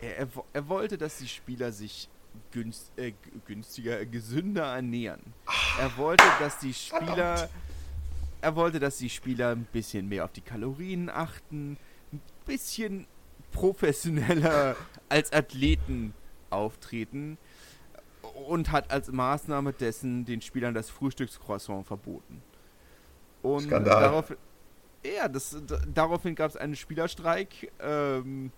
Er, 0.00 0.18
er, 0.18 0.28
er 0.52 0.68
wollte, 0.68 0.98
dass 0.98 1.18
die 1.18 1.28
Spieler 1.28 1.72
sich 1.72 2.08
günst, 2.50 2.92
äh, 2.98 3.12
günstiger, 3.46 4.04
gesünder 4.04 4.74
ernähren. 4.74 5.22
Er 5.80 5.96
wollte, 5.96 6.24
dass 6.40 6.58
die 6.58 6.74
Spieler 6.74 7.48
er 8.40 8.54
wollte, 8.54 8.78
dass 8.78 8.98
die 8.98 9.10
Spieler 9.10 9.50
ein 9.50 9.66
bisschen 9.72 10.08
mehr 10.08 10.24
auf 10.24 10.32
die 10.32 10.40
Kalorien 10.40 11.10
achten, 11.10 11.76
ein 12.12 12.20
bisschen 12.44 13.06
professioneller 13.50 14.76
als 15.08 15.32
Athleten 15.32 16.14
auftreten 16.50 17.38
und 18.48 18.72
hat 18.72 18.90
als 18.90 19.10
Maßnahme 19.10 19.72
dessen 19.72 20.24
den 20.24 20.40
Spielern 20.40 20.74
das 20.74 20.90
Frühstückscroissant 20.90 21.86
verboten. 21.86 22.42
Und 23.42 23.62
Skandal. 23.62 24.00
Darauf, 24.00 24.36
ja, 25.04 25.28
das, 25.28 25.56
daraufhin 25.92 26.34
gab 26.34 26.50
es 26.50 26.56
einen 26.56 26.76
Spielerstreik 26.76 27.72
ähm, 27.80 28.50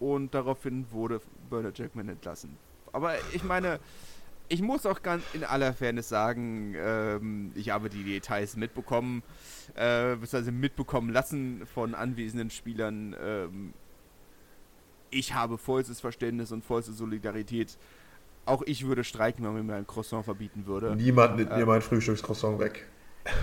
und 0.00 0.34
daraufhin 0.34 0.86
wurde 0.90 1.20
Bernard 1.50 1.78
Jackman 1.78 2.08
entlassen. 2.08 2.56
Aber 2.92 3.14
ich 3.32 3.44
meine, 3.44 3.78
ich 4.48 4.62
muss 4.62 4.84
auch 4.86 5.02
ganz 5.02 5.22
in 5.32 5.44
aller 5.44 5.72
Fairness 5.72 6.08
sagen, 6.08 6.74
ähm, 6.76 7.52
ich 7.54 7.70
habe 7.70 7.88
die 7.88 8.04
Details 8.04 8.56
mitbekommen, 8.56 9.22
äh, 9.74 10.16
beziehungsweise 10.16 10.52
mitbekommen 10.52 11.10
lassen 11.10 11.66
von 11.66 11.94
anwesenden 11.94 12.50
Spielern. 12.50 13.16
Ähm, 13.22 13.74
ich 15.12 15.34
habe 15.34 15.58
vollstes 15.58 16.00
Verständnis 16.00 16.50
und 16.50 16.64
vollste 16.64 16.92
Solidarität. 16.92 17.76
Auch 18.44 18.62
ich 18.62 18.86
würde 18.86 19.04
streiken, 19.04 19.44
wenn 19.44 19.52
man 19.52 19.66
mir 19.66 19.74
ein 19.74 19.86
Croissant 19.86 20.24
verbieten 20.24 20.66
würde. 20.66 20.96
Niemand 20.96 21.36
nimmt 21.36 21.52
äh, 21.52 21.58
mir 21.58 21.66
mein 21.66 21.82
Frühstückscroissant 21.82 22.58
weg. 22.58 22.86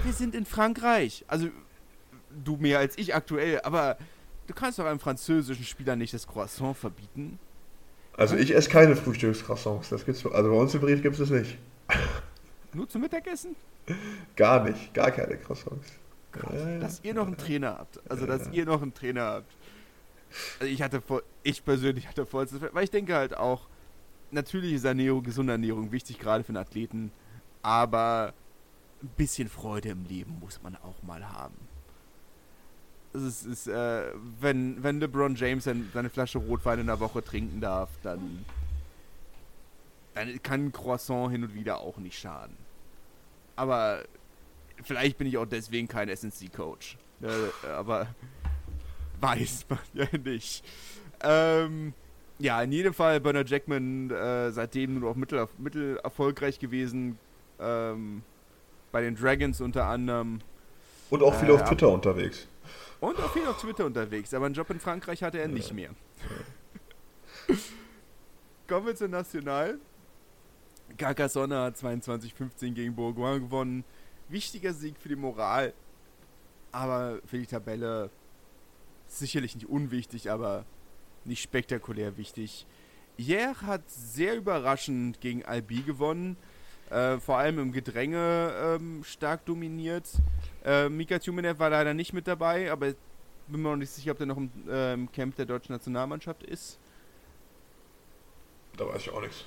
Wir 0.03 0.11
sind 0.11 0.35
in 0.35 0.45
Frankreich. 0.45 1.23
Also, 1.27 1.47
du 2.43 2.57
mehr 2.57 2.79
als 2.79 2.97
ich 2.97 3.15
aktuell, 3.15 3.61
aber 3.61 3.97
du 4.47 4.53
kannst 4.53 4.77
doch 4.79 4.85
einem 4.85 4.99
französischen 4.99 5.63
Spieler 5.63 5.95
nicht 5.95 6.13
das 6.13 6.27
Croissant 6.27 6.75
verbieten. 6.75 7.39
Also 8.17 8.35
ich 8.35 8.53
esse 8.53 8.69
keine 8.69 8.97
Frühstückscroissants. 8.97 9.87
Das 9.89 10.05
gibt's, 10.05 10.25
also 10.25 10.49
bei 10.49 10.55
uns 10.55 10.73
im 10.73 10.81
Brief 10.81 11.01
gibt 11.01 11.13
es 11.17 11.29
das 11.29 11.29
nicht. 11.29 11.57
Nur 12.73 12.89
zum 12.89 13.01
Mittagessen? 13.01 13.55
Gar 14.35 14.65
nicht, 14.65 14.93
gar 14.93 15.11
keine 15.11 15.37
Croissants. 15.37 15.87
Gott, 16.31 16.53
dass 16.81 16.99
ihr 17.03 17.13
noch 17.13 17.25
einen 17.25 17.37
Trainer 17.37 17.77
habt. 17.79 17.99
Also 18.09 18.25
dass 18.25 18.49
ihr 18.51 18.65
noch 18.65 18.81
einen 18.81 18.93
Trainer 18.93 19.21
habt. 19.23 19.51
Also 20.59 20.71
ich 20.71 20.81
hatte 20.81 21.01
vor, 21.01 21.23
ich 21.43 21.63
persönlich 21.63 22.07
hatte 22.07 22.25
vollstes, 22.25 22.61
weil 22.71 22.83
ich 22.83 22.91
denke 22.91 23.15
halt 23.15 23.35
auch, 23.35 23.67
natürlich 24.31 24.73
ist 24.73 24.85
Ernährung, 24.85 25.23
gesunde 25.23 25.53
Ernährung 25.53 25.91
wichtig, 25.91 26.19
gerade 26.19 26.43
für 26.43 26.49
einen 26.49 26.57
Athleten, 26.57 27.11
aber 27.61 28.33
ein 29.01 29.09
bisschen 29.17 29.49
Freude 29.49 29.89
im 29.89 30.05
Leben 30.05 30.37
muss 30.39 30.61
man 30.61 30.75
auch 30.75 31.01
mal 31.03 31.27
haben 31.27 31.55
es 33.13 33.43
ist, 33.43 33.67
äh, 33.67 34.11
wenn, 34.39 34.81
wenn 34.83 34.99
LeBron 34.99 35.35
James 35.35 35.63
seine 35.63 36.09
Flasche 36.09 36.37
Rotwein 36.37 36.79
in 36.79 36.87
der 36.87 36.99
Woche 36.99 37.23
trinken 37.23 37.61
darf, 37.61 37.89
dann, 38.03 38.45
dann 40.13 40.41
kann 40.43 40.67
ein 40.67 40.71
Croissant 40.71 41.31
hin 41.31 41.43
und 41.43 41.53
wieder 41.53 41.79
auch 41.79 41.97
nicht 41.97 42.19
schaden. 42.19 42.55
Aber 43.55 44.03
vielleicht 44.83 45.17
bin 45.17 45.27
ich 45.27 45.37
auch 45.37 45.45
deswegen 45.45 45.87
kein 45.87 46.15
SNC-Coach. 46.15 46.97
Äh, 47.21 47.67
aber 47.67 48.07
weiß 49.21 49.65
man 49.69 49.79
ja 49.93 50.05
nicht. 50.23 50.63
Ähm, 51.21 51.93
ja, 52.37 52.61
in 52.61 52.71
jedem 52.71 52.93
Fall 52.93 53.19
Bernard 53.19 53.49
Jackman 53.49 54.09
äh, 54.11 54.51
seitdem 54.51 54.99
nur 54.99 55.09
noch 55.09 55.15
mittel, 55.15 55.47
mittel 55.57 55.97
erfolgreich 55.97 56.59
gewesen. 56.59 57.17
Ähm, 57.59 58.23
bei 58.91 59.01
den 59.01 59.15
Dragons 59.15 59.61
unter 59.61 59.85
anderem. 59.85 60.39
Und 61.09 61.23
auch 61.23 61.35
viel 61.35 61.51
auf 61.51 61.63
Twitter 61.63 61.89
unterwegs. 61.89 62.47
Und 62.99 63.19
auch 63.19 63.31
viel 63.31 63.45
auf 63.47 63.59
Twitter 63.59 63.85
unterwegs, 63.85 64.33
aber 64.33 64.45
einen 64.45 64.55
Job 64.55 64.69
in 64.69 64.79
Frankreich 64.79 65.23
hatte 65.23 65.39
er 65.39 65.47
nicht 65.47 65.73
mehr. 65.73 65.91
Kommen 68.67 68.85
wir 68.85 68.95
zur 68.95 69.07
National. 69.07 69.79
Carcassonne 70.97 71.57
hat 71.59 71.77
22-15 71.77 72.73
gegen 72.73 72.95
Bourgoin 72.95 73.41
gewonnen. 73.41 73.83
Wichtiger 74.27 74.73
Sieg 74.73 74.95
für 74.99 75.09
die 75.09 75.15
Moral, 75.15 75.73
aber 76.71 77.19
für 77.25 77.37
die 77.37 77.45
Tabelle 77.45 78.09
sicherlich 79.17 79.55
nicht 79.55 79.67
unwichtig, 79.67 80.29
aber 80.31 80.65
nicht 81.25 81.41
spektakulär 81.41 82.17
wichtig. 82.17 82.65
Hier 83.17 83.61
hat 83.61 83.81
sehr 83.89 84.35
überraschend 84.35 85.19
gegen 85.21 85.43
Albi 85.43 85.81
gewonnen. 85.81 86.37
Äh, 86.89 87.19
vor 87.19 87.37
allem 87.37 87.59
im 87.59 87.71
Gedränge 87.71 88.53
ähm, 88.79 89.03
stark 89.03 89.45
dominiert. 89.45 90.09
Äh, 90.63 90.89
Mika 90.89 91.19
Tumenev 91.19 91.59
war 91.59 91.69
leider 91.69 91.93
nicht 91.93 92.13
mit 92.13 92.27
dabei, 92.27 92.71
aber 92.71 92.93
bin 93.47 93.61
mir 93.61 93.69
noch 93.69 93.75
nicht 93.75 93.91
sicher, 93.91 94.11
ob 94.11 94.17
der 94.17 94.27
noch 94.27 94.37
im 94.37 94.49
äh, 94.67 94.97
Camp 95.13 95.35
der 95.35 95.45
deutschen 95.45 95.73
Nationalmannschaft 95.73 96.43
ist. 96.43 96.79
Da 98.77 98.87
weiß 98.87 99.01
ich 99.01 99.11
auch 99.11 99.21
nichts. 99.21 99.45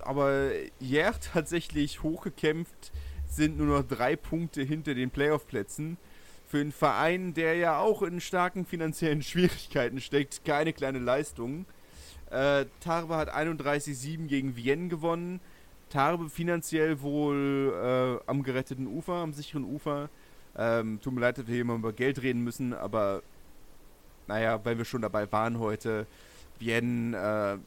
Aber 0.00 0.50
Jär 0.80 1.12
tatsächlich 1.20 2.02
hochgekämpft, 2.02 2.92
sind 3.28 3.56
nur 3.56 3.66
noch 3.66 3.82
drei 3.82 4.14
Punkte 4.14 4.62
hinter 4.62 4.94
den 4.94 5.10
Playoff-Plätzen. 5.10 5.96
Für 6.52 6.60
einen 6.60 6.70
Verein, 6.70 7.32
der 7.32 7.54
ja 7.54 7.78
auch 7.78 8.02
in 8.02 8.20
starken 8.20 8.66
finanziellen 8.66 9.22
Schwierigkeiten 9.22 10.02
steckt, 10.02 10.44
keine 10.44 10.74
kleine 10.74 10.98
Leistung. 10.98 11.64
Äh, 12.30 12.66
Tarbe 12.80 13.16
hat 13.16 13.34
31-7 13.34 14.26
gegen 14.26 14.54
Vienne 14.54 14.88
gewonnen. 14.88 15.40
Tarbe 15.88 16.28
finanziell 16.28 17.00
wohl 17.00 18.20
äh, 18.22 18.30
am 18.30 18.42
geretteten 18.42 18.86
Ufer, 18.86 19.14
am 19.14 19.32
sicheren 19.32 19.64
Ufer. 19.64 20.10
Ähm, 20.54 21.00
tut 21.00 21.14
mir 21.14 21.22
leid, 21.22 21.38
dass 21.38 21.46
wir 21.46 21.54
hier 21.54 21.64
mal 21.64 21.76
über 21.76 21.94
Geld 21.94 22.20
reden 22.20 22.44
müssen, 22.44 22.74
aber 22.74 23.22
naja, 24.26 24.62
weil 24.62 24.76
wir 24.76 24.84
schon 24.84 25.00
dabei 25.00 25.32
waren 25.32 25.58
heute, 25.58 26.06
Vienne 26.58 27.16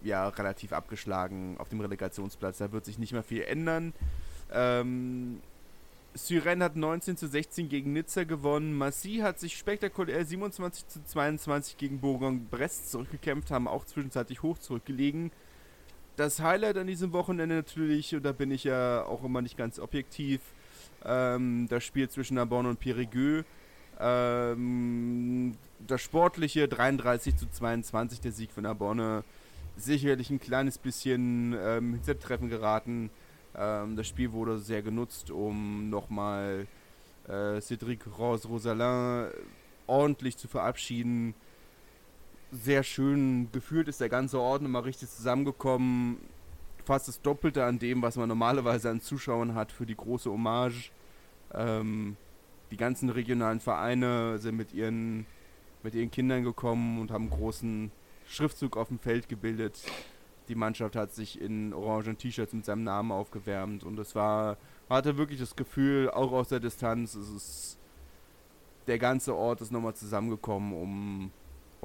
äh, 0.03 0.07
ja 0.07 0.27
relativ 0.27 0.73
abgeschlagen 0.73 1.55
auf 1.57 1.69
dem 1.69 1.81
Relegationsplatz. 1.81 2.59
Da 2.59 2.71
wird 2.71 2.85
sich 2.85 2.99
nicht 2.99 3.13
mehr 3.13 3.23
viel 3.23 3.41
ändern. 3.41 3.93
Ähm, 4.53 5.41
Syren 6.15 6.63
hat 6.63 6.75
19 6.75 7.17
zu 7.17 7.27
16 7.27 7.69
gegen 7.69 7.93
Nizza 7.93 8.23
gewonnen. 8.23 8.73
Massy 8.73 9.17
hat 9.17 9.39
sich 9.39 9.57
spektakulär 9.57 10.25
27 10.25 10.87
zu 10.87 11.03
22 11.03 11.77
gegen 11.77 11.99
Bourgogne-Brest 11.99 12.89
zurückgekämpft, 12.91 13.51
haben 13.51 13.67
auch 13.67 13.85
zwischenzeitlich 13.85 14.41
hoch 14.41 14.57
zurückgelegen 14.57 15.31
das 16.15 16.41
Highlight 16.41 16.77
an 16.77 16.87
diesem 16.87 17.13
Wochenende 17.13 17.55
natürlich, 17.55 18.15
und 18.15 18.23
da 18.23 18.31
bin 18.31 18.51
ich 18.51 18.63
ja 18.63 19.03
auch 19.03 19.23
immer 19.23 19.41
nicht 19.41 19.57
ganz 19.57 19.79
objektiv, 19.79 20.41
ähm, 21.03 21.67
das 21.69 21.83
Spiel 21.83 22.09
zwischen 22.09 22.35
Narbonne 22.35 22.69
und 22.69 22.79
Périgueux. 22.79 23.43
Ähm, 23.99 25.55
das 25.85 26.01
sportliche 26.01 26.67
33 26.67 27.35
zu 27.37 27.49
22, 27.49 28.21
der 28.21 28.31
Sieg 28.31 28.51
von 28.51 28.63
Narbonne. 28.63 29.23
Sicherlich 29.77 30.29
ein 30.29 30.39
kleines 30.39 30.77
bisschen 30.77 31.55
ähm, 31.59 31.95
ins 31.95 32.19
Treffen 32.21 32.49
geraten. 32.49 33.09
Ähm, 33.57 33.95
das 33.95 34.07
Spiel 34.07 34.31
wurde 34.31 34.59
sehr 34.59 34.81
genutzt, 34.81 35.31
um 35.31 35.89
nochmal 35.89 36.67
äh, 37.27 37.57
Cédric 37.59 38.01
Rose-Rosalin 38.17 39.29
ordentlich 39.87 40.37
zu 40.37 40.47
verabschieden 40.47 41.35
sehr 42.51 42.83
schön 42.83 43.49
gefühlt 43.51 43.87
ist 43.87 44.01
der 44.01 44.09
ganze 44.09 44.39
Ort 44.39 44.61
nochmal 44.61 44.83
richtig 44.83 45.09
zusammengekommen. 45.09 46.17
Fast 46.85 47.07
das 47.07 47.21
Doppelte 47.21 47.65
an 47.65 47.79
dem, 47.79 48.01
was 48.01 48.15
man 48.15 48.29
normalerweise 48.29 48.89
an 48.89 49.01
Zuschauern 49.01 49.55
hat 49.55 49.71
für 49.71 49.85
die 49.85 49.95
große 49.95 50.29
Hommage. 50.29 50.91
Ähm, 51.53 52.15
die 52.71 52.77
ganzen 52.77 53.09
regionalen 53.09 53.59
Vereine 53.59 54.37
sind 54.37 54.55
mit 54.55 54.73
ihren, 54.73 55.25
mit 55.83 55.95
ihren 55.95 56.11
Kindern 56.11 56.43
gekommen 56.43 56.99
und 56.99 57.11
haben 57.11 57.31
einen 57.31 57.39
großen 57.39 57.91
Schriftzug 58.27 58.77
auf 58.77 58.89
dem 58.89 58.99
Feld 58.99 59.29
gebildet. 59.29 59.79
Die 60.47 60.55
Mannschaft 60.55 60.95
hat 60.95 61.13
sich 61.13 61.41
in 61.41 61.73
orangen 61.73 62.17
T-Shirts 62.17 62.53
mit 62.53 62.65
seinem 62.65 62.83
Namen 62.83 63.11
aufgewärmt 63.11 63.83
und 63.83 63.97
es 63.99 64.15
war, 64.15 64.57
hatte 64.89 65.17
wirklich 65.17 65.39
das 65.39 65.55
Gefühl, 65.55 66.09
auch 66.09 66.31
aus 66.31 66.49
der 66.49 66.59
Distanz, 66.59 67.15
es 67.15 67.29
ist 67.29 67.77
der 68.87 68.99
ganze 68.99 69.35
Ort 69.35 69.61
ist 69.61 69.71
nochmal 69.71 69.95
zusammengekommen, 69.95 70.73
um 70.73 71.31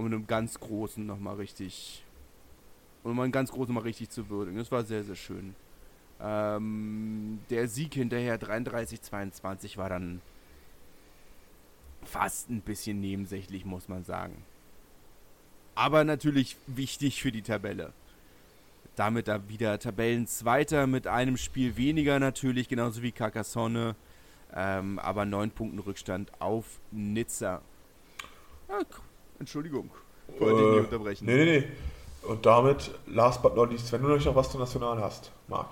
um 0.01 0.07
einem 0.07 0.27
ganz 0.27 0.59
großen 0.59 1.05
nochmal 1.05 1.37
richtig, 1.37 2.03
um 3.05 3.19
einen 3.21 3.33
ganz 3.33 3.53
großen 3.53 3.75
mal 3.75 3.83
richtig 3.83 4.11
zu 4.11 4.29
würdigen. 4.31 4.59
Das 4.59 4.73
war 4.73 4.83
sehr, 4.83 5.05
sehr 5.05 5.15
schön. 5.15 5.55
Ähm, 6.21 7.41
der 7.51 7.69
Sieg 7.69 7.95
hinterher 7.95 8.41
33-22 8.41 9.77
war 9.77 9.91
dann 9.91 10.23
fast 12.03 12.49
ein 12.49 12.63
bisschen 12.63 13.01
nebensächlich, 13.01 13.65
muss 13.65 13.89
man 13.89 14.05
sagen. 14.05 14.43
Aber 15.75 16.05
natürlich 16.05 16.57
wichtig 16.67 17.23
für 17.23 17.31
die 17.31 17.43
Tabelle. 17.43 17.93
Damit 19.01 19.29
da 19.29 19.49
wieder 19.49 19.79
Tabellenzweiter 19.79 20.87
mit 20.87 21.07
einem 21.07 21.39
Spiel 21.39 21.79
weniger 21.79 22.19
natürlich, 22.19 22.69
genauso 22.69 23.01
wie 23.01 23.13
Carcassonne. 23.13 23.97
Ähm, 24.55 24.99
aber 24.99 25.25
neun 25.25 25.53
Punkten 25.53 25.79
Rückstand 25.79 26.31
auf 26.39 26.67
Nizza. 26.91 27.63
Ah, 28.69 28.83
Entschuldigung, 29.39 29.91
ich 30.29 30.39
wollte 30.39 30.61
äh, 30.61 30.65
dich 30.65 30.71
nicht 30.75 30.93
unterbrechen. 30.93 31.25
Nee, 31.25 31.45
nee, 31.47 31.61
nee. 31.61 31.69
Und 32.29 32.45
damit, 32.45 32.91
last 33.07 33.41
but 33.41 33.57
not 33.57 33.71
least, 33.71 33.91
wenn 33.91 34.03
du 34.03 34.09
noch 34.09 34.35
was 34.37 34.53
zu 34.53 34.59
National 34.59 35.01
hast, 35.01 35.33
Marc. 35.49 35.69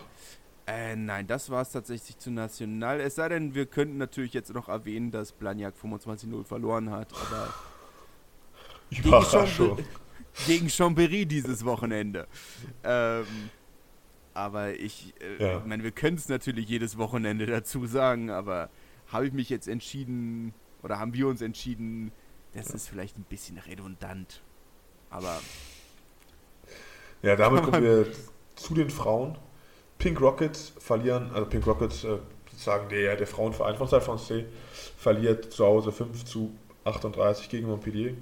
Äh, 0.67 0.97
nein, 0.97 1.27
das 1.27 1.51
war 1.51 1.61
es 1.61 1.71
tatsächlich 1.71 2.17
zu 2.17 2.31
National. 2.31 2.99
Es 2.99 3.17
sei 3.17 3.29
denn, 3.29 3.55
wir 3.55 3.67
könnten 3.67 3.99
natürlich 3.99 4.33
jetzt 4.33 4.55
noch 4.55 4.71
erwähnen, 4.71 5.11
dass 5.11 5.33
Blagnac 5.33 5.75
25-0 5.77 6.45
verloren 6.45 6.91
hat, 6.91 7.09
aber. 7.13 7.53
Überraschung. 8.91 9.77
Gegen, 9.77 9.89
gegen 10.47 10.69
Chambéry 10.69 11.27
dieses 11.27 11.65
Wochenende. 11.65 12.27
Ähm, 12.85 13.27
aber 14.35 14.75
ich, 14.75 15.15
äh, 15.21 15.43
ja. 15.43 15.59
ich 15.59 15.65
meine, 15.65 15.83
wir 15.83 15.91
können 15.91 16.17
es 16.17 16.29
natürlich 16.29 16.69
jedes 16.69 16.97
Wochenende 16.97 17.47
dazu 17.47 17.87
sagen, 17.87 18.31
aber 18.31 18.71
habe 19.09 19.27
ich 19.27 19.33
mich 19.33 19.49
jetzt 19.49 19.69
entschieden, 19.69 20.55
oder 20.83 20.99
haben 20.99 21.15
wir 21.15 21.27
uns 21.27 21.43
entschieden, 21.43 22.13
das 22.55 22.69
ja. 22.69 22.77
ist 22.77 22.89
vielleicht 22.89 23.19
ein 23.19 23.25
bisschen 23.25 23.59
redundant. 23.59 24.43
Aber. 25.11 25.41
Ja, 27.23 27.37
damit 27.37 27.65
kommen 27.65 27.83
wir 27.83 28.07
zu 28.55 28.75
den 28.75 28.91
Frauen. 28.91 29.37
Pink 29.99 30.21
Rockets 30.21 30.73
verlieren, 30.79 31.31
also 31.35 31.49
Pink 31.49 31.67
Rockets, 31.67 32.05
äh, 32.05 32.19
sozusagen 32.51 32.89
der, 32.89 33.17
der 33.17 33.27
Frauenverein 33.27 33.77
von 33.77 33.89
Saint 33.89 34.05
Francais, 34.05 34.45
verliert 34.97 35.53
zu 35.53 35.67
Hause 35.67 35.91
5 35.91 36.25
zu 36.25 36.55
38 36.85 37.49
gegen 37.49 37.67
Montpellier. 37.67 38.15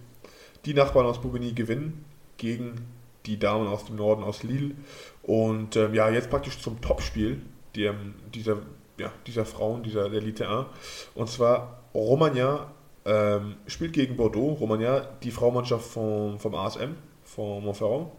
Die 0.67 0.75
Nachbarn 0.75 1.07
aus 1.07 1.21
Bourgogne 1.21 1.53
gewinnen 1.53 2.05
gegen 2.37 2.87
die 3.25 3.39
Damen 3.39 3.67
aus 3.67 3.85
dem 3.87 3.97
Norden, 3.97 4.23
aus 4.23 4.43
Lille. 4.43 4.75
Und 5.23 5.77
ähm, 5.77 5.95
ja, 5.95 6.11
jetzt 6.11 6.29
praktisch 6.31 6.61
zum 6.61 6.81
Topspiel 6.81 7.41
die, 7.75 7.91
dieser, 8.35 8.59
ja, 8.99 9.13
dieser 9.27 9.45
Frauen, 9.45 9.83
dieser 9.83 10.13
Elite 10.13 10.49
1. 10.49 10.67
Und 11.15 11.29
zwar 11.29 11.83
Romagna 11.95 12.73
ähm, 13.05 13.57
spielt 13.67 13.93
gegen 13.93 14.17
Bordeaux. 14.17 14.59
Romagna, 14.61 15.01
die 15.23 15.31
Frauenmannschaft 15.31 15.87
vom, 15.87 16.39
vom 16.39 16.55
ASM, 16.55 16.95
von 17.25 17.65
Montferrand 17.65 18.11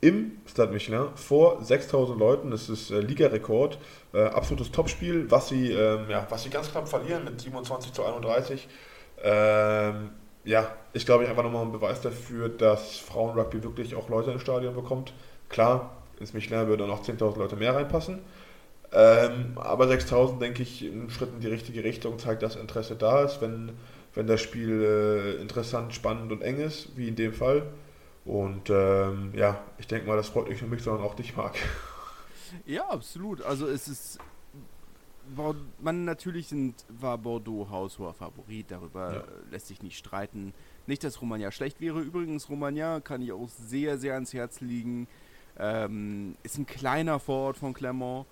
im 0.00 0.38
Stade 0.46 0.72
Michelin 0.72 1.08
vor 1.16 1.62
6000 1.62 2.18
Leuten. 2.18 2.50
Das 2.50 2.68
ist 2.68 2.90
äh, 2.90 3.00
Ligarekord. 3.00 3.78
Äh, 4.12 4.22
absolutes 4.22 4.70
Topspiel, 4.70 5.30
was 5.30 5.48
sie, 5.48 5.72
ähm, 5.72 6.08
ja, 6.08 6.26
was 6.30 6.44
sie 6.44 6.50
ganz 6.50 6.70
knapp 6.70 6.88
verlieren 6.88 7.24
mit 7.24 7.40
27 7.40 7.92
zu 7.92 8.04
31. 8.04 8.68
Ähm, 9.22 10.10
ja, 10.48 10.74
ich 10.94 11.04
glaube, 11.04 11.28
einfach 11.28 11.42
nochmal 11.42 11.66
ein 11.66 11.72
Beweis 11.72 12.00
dafür, 12.00 12.48
dass 12.48 12.96
Frauenrugby 12.96 13.62
wirklich 13.62 13.94
auch 13.94 14.08
Leute 14.08 14.30
ins 14.30 14.40
Stadion 14.40 14.74
bekommt. 14.74 15.12
Klar, 15.50 15.90
ins 16.18 16.32
Michelin 16.32 16.68
würden 16.68 16.86
noch 16.86 17.04
10.000 17.04 17.38
Leute 17.38 17.56
mehr 17.56 17.74
reinpassen. 17.74 18.20
Ähm, 18.90 19.52
aber 19.56 19.88
6000, 19.88 20.40
denke 20.40 20.62
ich, 20.62 20.80
ein 20.80 21.10
Schritt 21.10 21.34
in 21.34 21.40
die 21.40 21.48
richtige 21.48 21.84
Richtung 21.84 22.18
zeigt, 22.18 22.42
dass 22.42 22.56
Interesse 22.56 22.96
da 22.96 23.24
ist, 23.24 23.42
wenn, 23.42 23.72
wenn 24.14 24.26
das 24.26 24.40
Spiel 24.40 25.36
äh, 25.36 25.42
interessant, 25.42 25.92
spannend 25.92 26.32
und 26.32 26.40
eng 26.40 26.56
ist, 26.56 26.96
wie 26.96 27.08
in 27.08 27.16
dem 27.16 27.34
Fall. 27.34 27.64
Und 28.24 28.70
ähm, 28.70 29.32
ja, 29.34 29.60
ich 29.76 29.86
denke 29.86 30.06
mal, 30.06 30.16
das 30.16 30.28
freut 30.28 30.48
nicht 30.48 30.62
nur 30.62 30.70
mich, 30.70 30.82
sondern 30.82 31.04
auch 31.04 31.14
dich, 31.14 31.36
Marc. 31.36 31.56
Ja, 32.64 32.88
absolut. 32.88 33.42
Also 33.42 33.66
es 33.66 33.86
ist 33.86 34.18
man 35.80 36.04
natürlich 36.04 36.48
sind, 36.48 36.84
war 36.88 37.18
Bordeaux 37.18 37.68
haushoher 37.70 38.14
Favorit, 38.14 38.70
darüber 38.70 39.14
ja. 39.14 39.24
lässt 39.50 39.68
sich 39.68 39.82
nicht 39.82 39.98
streiten. 39.98 40.52
Nicht, 40.86 41.04
dass 41.04 41.20
Romagna 41.20 41.50
schlecht 41.50 41.80
wäre. 41.80 42.00
Übrigens, 42.00 42.48
Romagna 42.48 43.00
kann 43.00 43.22
ich 43.22 43.32
auch 43.32 43.48
sehr, 43.48 43.98
sehr 43.98 44.14
ans 44.14 44.32
Herz 44.32 44.60
liegen. 44.60 45.06
Ähm, 45.58 46.36
ist 46.42 46.58
ein 46.58 46.66
kleiner 46.66 47.18
Vorort 47.18 47.58
von 47.58 47.74
Clermont 47.74 48.26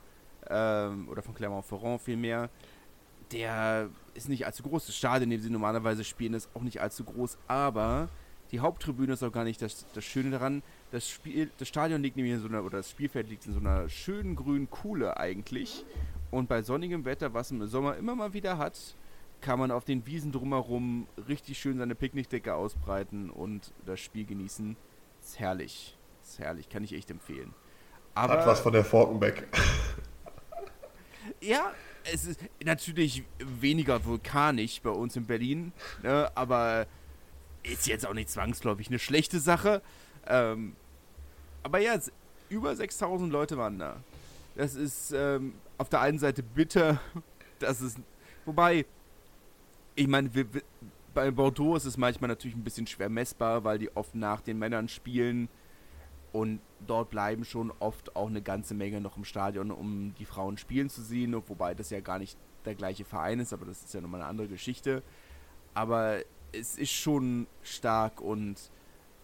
ähm, 0.48 1.08
oder 1.08 1.22
von 1.22 1.34
Clermont-Ferrand 1.34 2.00
vielmehr. 2.00 2.50
Der 3.32 3.90
ist 4.14 4.28
nicht 4.28 4.46
allzu 4.46 4.62
groß. 4.62 4.86
Das 4.86 4.96
Stadion, 4.96 5.30
in 5.30 5.38
dem 5.38 5.42
sie 5.42 5.50
normalerweise 5.50 6.04
spielen, 6.04 6.34
ist 6.34 6.48
auch 6.54 6.62
nicht 6.62 6.80
allzu 6.80 7.04
groß, 7.04 7.36
aber 7.48 8.08
die 8.52 8.60
Haupttribüne 8.60 9.14
ist 9.14 9.22
auch 9.22 9.32
gar 9.32 9.44
nicht 9.44 9.60
das, 9.60 9.86
das 9.92 10.04
Schöne 10.04 10.30
daran. 10.30 10.62
Das, 10.90 11.08
Spiel, 11.08 11.50
das 11.58 11.68
Stadion 11.68 12.02
liegt 12.02 12.16
nämlich 12.16 12.34
in 12.34 12.40
so 12.40 12.48
einer, 12.48 12.62
oder 12.62 12.78
das 12.78 12.90
Spielfeld 12.90 13.28
liegt 13.28 13.46
in 13.46 13.52
so 13.52 13.60
einer 13.60 13.88
schönen 13.88 14.36
grünen 14.36 14.70
Kuhle 14.70 15.16
eigentlich. 15.16 15.84
Und 16.30 16.48
bei 16.48 16.62
sonnigem 16.62 17.04
Wetter, 17.04 17.34
was 17.34 17.50
man 17.50 17.62
im 17.62 17.66
Sommer 17.68 17.96
immer 17.96 18.14
mal 18.14 18.32
wieder 18.32 18.58
hat, 18.58 18.78
kann 19.40 19.58
man 19.58 19.70
auf 19.70 19.84
den 19.84 20.06
Wiesen 20.06 20.32
drumherum 20.32 21.06
richtig 21.28 21.58
schön 21.58 21.78
seine 21.78 21.94
Picknickdecke 21.94 22.54
ausbreiten 22.54 23.30
und 23.30 23.72
das 23.84 24.00
Spiel 24.00 24.24
genießen. 24.24 24.76
Ist 25.22 25.38
herrlich. 25.38 25.96
Ist 26.22 26.38
herrlich, 26.38 26.68
kann 26.68 26.84
ich 26.84 26.92
echt 26.92 27.10
empfehlen. 27.10 27.54
Aber, 28.14 28.38
hat 28.38 28.46
was 28.46 28.60
von 28.60 28.72
der 28.72 28.84
Forkenbeck. 28.84 29.46
ja, 31.40 31.72
es 32.12 32.24
ist 32.24 32.40
natürlich 32.64 33.24
weniger 33.38 34.04
vulkanisch 34.04 34.80
bei 34.80 34.90
uns 34.90 35.16
in 35.16 35.26
Berlin, 35.26 35.72
ne, 36.02 36.30
aber 36.34 36.86
ist 37.62 37.86
jetzt 37.86 38.06
auch 38.06 38.14
nicht 38.14 38.30
zwangsläufig 38.30 38.88
eine 38.88 38.98
schlechte 38.98 39.40
Sache. 39.40 39.82
Ähm, 40.26 40.76
aber 41.62 41.78
ja, 41.78 41.98
über 42.48 42.74
6000 42.74 43.32
Leute 43.32 43.56
waren 43.56 43.78
da. 43.78 43.96
Das 44.54 44.74
ist 44.74 45.12
ähm, 45.12 45.54
auf 45.78 45.88
der 45.88 46.00
einen 46.00 46.18
Seite 46.18 46.42
bitter, 46.42 47.00
dass 47.58 47.80
es. 47.80 47.96
Wobei, 48.44 48.86
ich 49.94 50.06
meine, 50.06 50.30
bei 51.12 51.30
Bordeaux 51.30 51.76
ist 51.76 51.84
es 51.84 51.96
manchmal 51.96 52.28
natürlich 52.28 52.56
ein 52.56 52.62
bisschen 52.62 52.86
schwer 52.86 53.08
messbar, 53.08 53.64
weil 53.64 53.78
die 53.78 53.94
oft 53.96 54.14
nach 54.14 54.40
den 54.40 54.58
Männern 54.58 54.88
spielen. 54.88 55.48
Und 56.32 56.60
dort 56.86 57.10
bleiben 57.10 57.44
schon 57.44 57.72
oft 57.80 58.14
auch 58.14 58.28
eine 58.28 58.42
ganze 58.42 58.74
Menge 58.74 59.00
noch 59.00 59.16
im 59.16 59.24
Stadion, 59.24 59.70
um 59.70 60.14
die 60.18 60.26
Frauen 60.26 60.58
spielen 60.58 60.90
zu 60.90 61.02
sehen. 61.02 61.34
Wobei 61.34 61.74
das 61.74 61.90
ja 61.90 62.00
gar 62.00 62.18
nicht 62.18 62.38
der 62.66 62.74
gleiche 62.74 63.04
Verein 63.04 63.40
ist, 63.40 63.52
aber 63.52 63.64
das 63.64 63.82
ist 63.82 63.94
ja 63.94 64.00
nochmal 64.00 64.20
eine 64.20 64.28
andere 64.28 64.48
Geschichte. 64.48 65.02
Aber 65.72 66.18
es 66.52 66.76
ist 66.76 66.92
schon 66.92 67.46
stark 67.62 68.20
und 68.20 68.70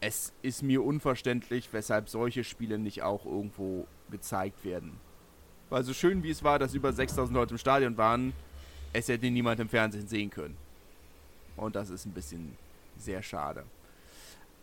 es 0.03 0.33
ist 0.43 0.65
mir 0.65 0.83
unverständlich, 0.83 1.69
weshalb 1.71 2.09
solche 2.09 2.43
Spiele 2.43 2.77
nicht 2.77 3.03
auch 3.03 3.25
irgendwo 3.25 3.87
gezeigt 4.11 4.65
werden. 4.65 4.99
Weil 5.71 5.85
so 5.85 5.95
schön 5.95 6.25
wie 6.25 6.31
es 6.31 6.43
war, 6.43 6.59
dass 6.59 6.75
über 6.75 6.93
6000 6.93 7.33
Leute 7.33 7.55
im 7.55 7.59
Stadion 7.59 7.97
waren, 7.97 8.33
es 8.93 9.07
hätte 9.07 9.31
niemand 9.31 9.61
im 9.61 9.69
Fernsehen 9.69 10.09
sehen 10.09 10.29
können. 10.29 10.57
Und 11.57 11.77
das 11.77 11.89
ist 11.89 12.05
ein 12.05 12.11
bisschen 12.11 12.59
sehr 12.99 13.23
schade. 13.23 13.65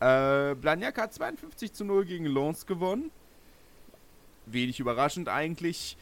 Äh, 0.02 0.55
Blagnac 0.55 0.97
hat 0.97 1.13
52 1.13 1.72
zu 1.72 1.86
0 1.86 2.04
gegen 2.04 2.26
Lens 2.26 2.66
gewonnen. 2.66 3.09
Wenig 4.46 4.82
überraschend 4.82 5.30
eigentlich. 5.30 5.96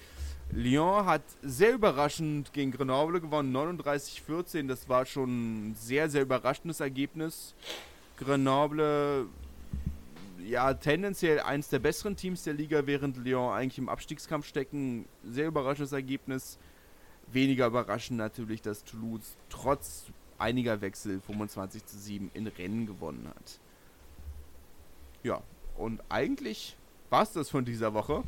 Lyon 0.50 1.06
hat 1.06 1.22
sehr 1.44 1.74
überraschend 1.74 2.54
gegen 2.54 2.72
Grenoble 2.72 3.22
gewonnen, 3.22 3.56
39-14. 3.56 4.68
Das 4.68 4.90
war 4.90 5.06
schon 5.06 5.70
ein 5.70 5.76
sehr, 5.76 6.10
sehr 6.10 6.24
überraschendes 6.24 6.80
Ergebnis. 6.80 7.54
Grenoble, 8.18 9.28
ja, 10.46 10.74
tendenziell 10.74 11.40
eins 11.40 11.70
der 11.70 11.80
besseren 11.80 12.16
Teams 12.16 12.44
der 12.44 12.54
Liga, 12.54 12.86
während 12.86 13.18
Lyon 13.18 13.54
eigentlich 13.54 13.78
im 13.78 13.90
Abstiegskampf 13.90 14.46
stecken. 14.46 15.06
Sehr 15.24 15.48
überraschendes 15.48 15.92
Ergebnis. 15.92 16.58
Weniger 17.32 17.68
überraschend 17.68 18.18
natürlich, 18.18 18.62
dass 18.62 18.84
Toulouse 18.84 19.36
trotz 19.50 20.06
einiger 20.38 20.82
Wechsel 20.82 21.20
25 21.22 21.86
zu 21.86 21.98
7 21.98 22.32
in 22.34 22.48
Rennen 22.48 22.86
gewonnen 22.86 23.28
hat. 23.28 23.60
Ja, 25.24 25.42
und 25.78 26.02
eigentlich 26.10 26.76
war 27.10 27.24
es 27.24 27.34
das 27.34 27.50
von 27.50 27.66
dieser 27.66 27.94
Woche 27.94 28.24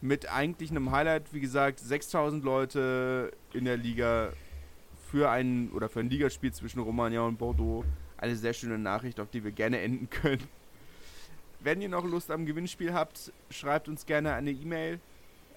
mit 0.00 0.30
eigentlich 0.30 0.70
einem 0.70 0.90
Highlight, 0.90 1.32
wie 1.32 1.40
gesagt, 1.40 1.80
6000 1.80 2.44
Leute 2.44 3.32
in 3.52 3.64
der 3.64 3.76
Liga 3.76 4.32
für 5.10 5.30
ein 5.30 5.70
oder 5.72 5.88
für 5.88 6.00
ein 6.00 6.10
Ligaspiel 6.10 6.52
zwischen 6.52 6.80
Romagna 6.80 7.22
und 7.22 7.38
Bordeaux. 7.38 7.84
Eine 8.18 8.36
sehr 8.36 8.52
schöne 8.52 8.78
Nachricht, 8.78 9.20
auf 9.20 9.30
die 9.30 9.44
wir 9.44 9.52
gerne 9.52 9.80
enden 9.80 10.08
können. 10.10 10.42
Wenn 11.60 11.80
ihr 11.80 11.88
noch 11.88 12.04
Lust 12.04 12.30
am 12.30 12.46
Gewinnspiel 12.46 12.92
habt, 12.94 13.32
schreibt 13.50 13.88
uns 13.88 14.06
gerne 14.06 14.34
eine 14.34 14.50
E-Mail. 14.50 15.00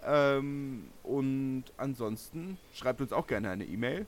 Ähm, 0.03 0.85
und 1.03 1.65
ansonsten 1.77 2.57
schreibt 2.73 3.01
uns 3.01 3.11
auch 3.11 3.27
gerne 3.27 3.49
eine 3.49 3.65
E-Mail. 3.65 4.05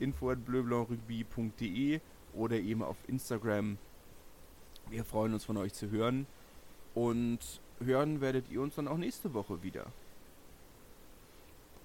info 0.00 0.30
at 0.30 0.44
bleublonrugby.de 0.44 2.00
oder 2.34 2.56
eben 2.56 2.82
auf 2.82 2.96
Instagram. 3.06 3.78
Wir 4.90 5.04
freuen 5.04 5.34
uns 5.34 5.44
von 5.44 5.56
euch 5.56 5.72
zu 5.72 5.90
hören. 5.90 6.26
Und 6.94 7.60
hören 7.80 8.20
werdet 8.20 8.50
ihr 8.50 8.60
uns 8.60 8.74
dann 8.76 8.88
auch 8.88 8.98
nächste 8.98 9.34
Woche 9.34 9.62
wieder. 9.62 9.86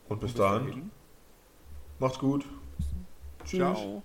Und 0.08 0.20
bis, 0.20 0.32
Und 0.32 0.34
bis 0.34 0.34
dahin, 0.36 0.68
dahin, 0.68 0.92
macht's 2.00 2.20
gut. 2.20 2.46
Tschüss. 3.46 3.60
Ciao. 3.60 3.98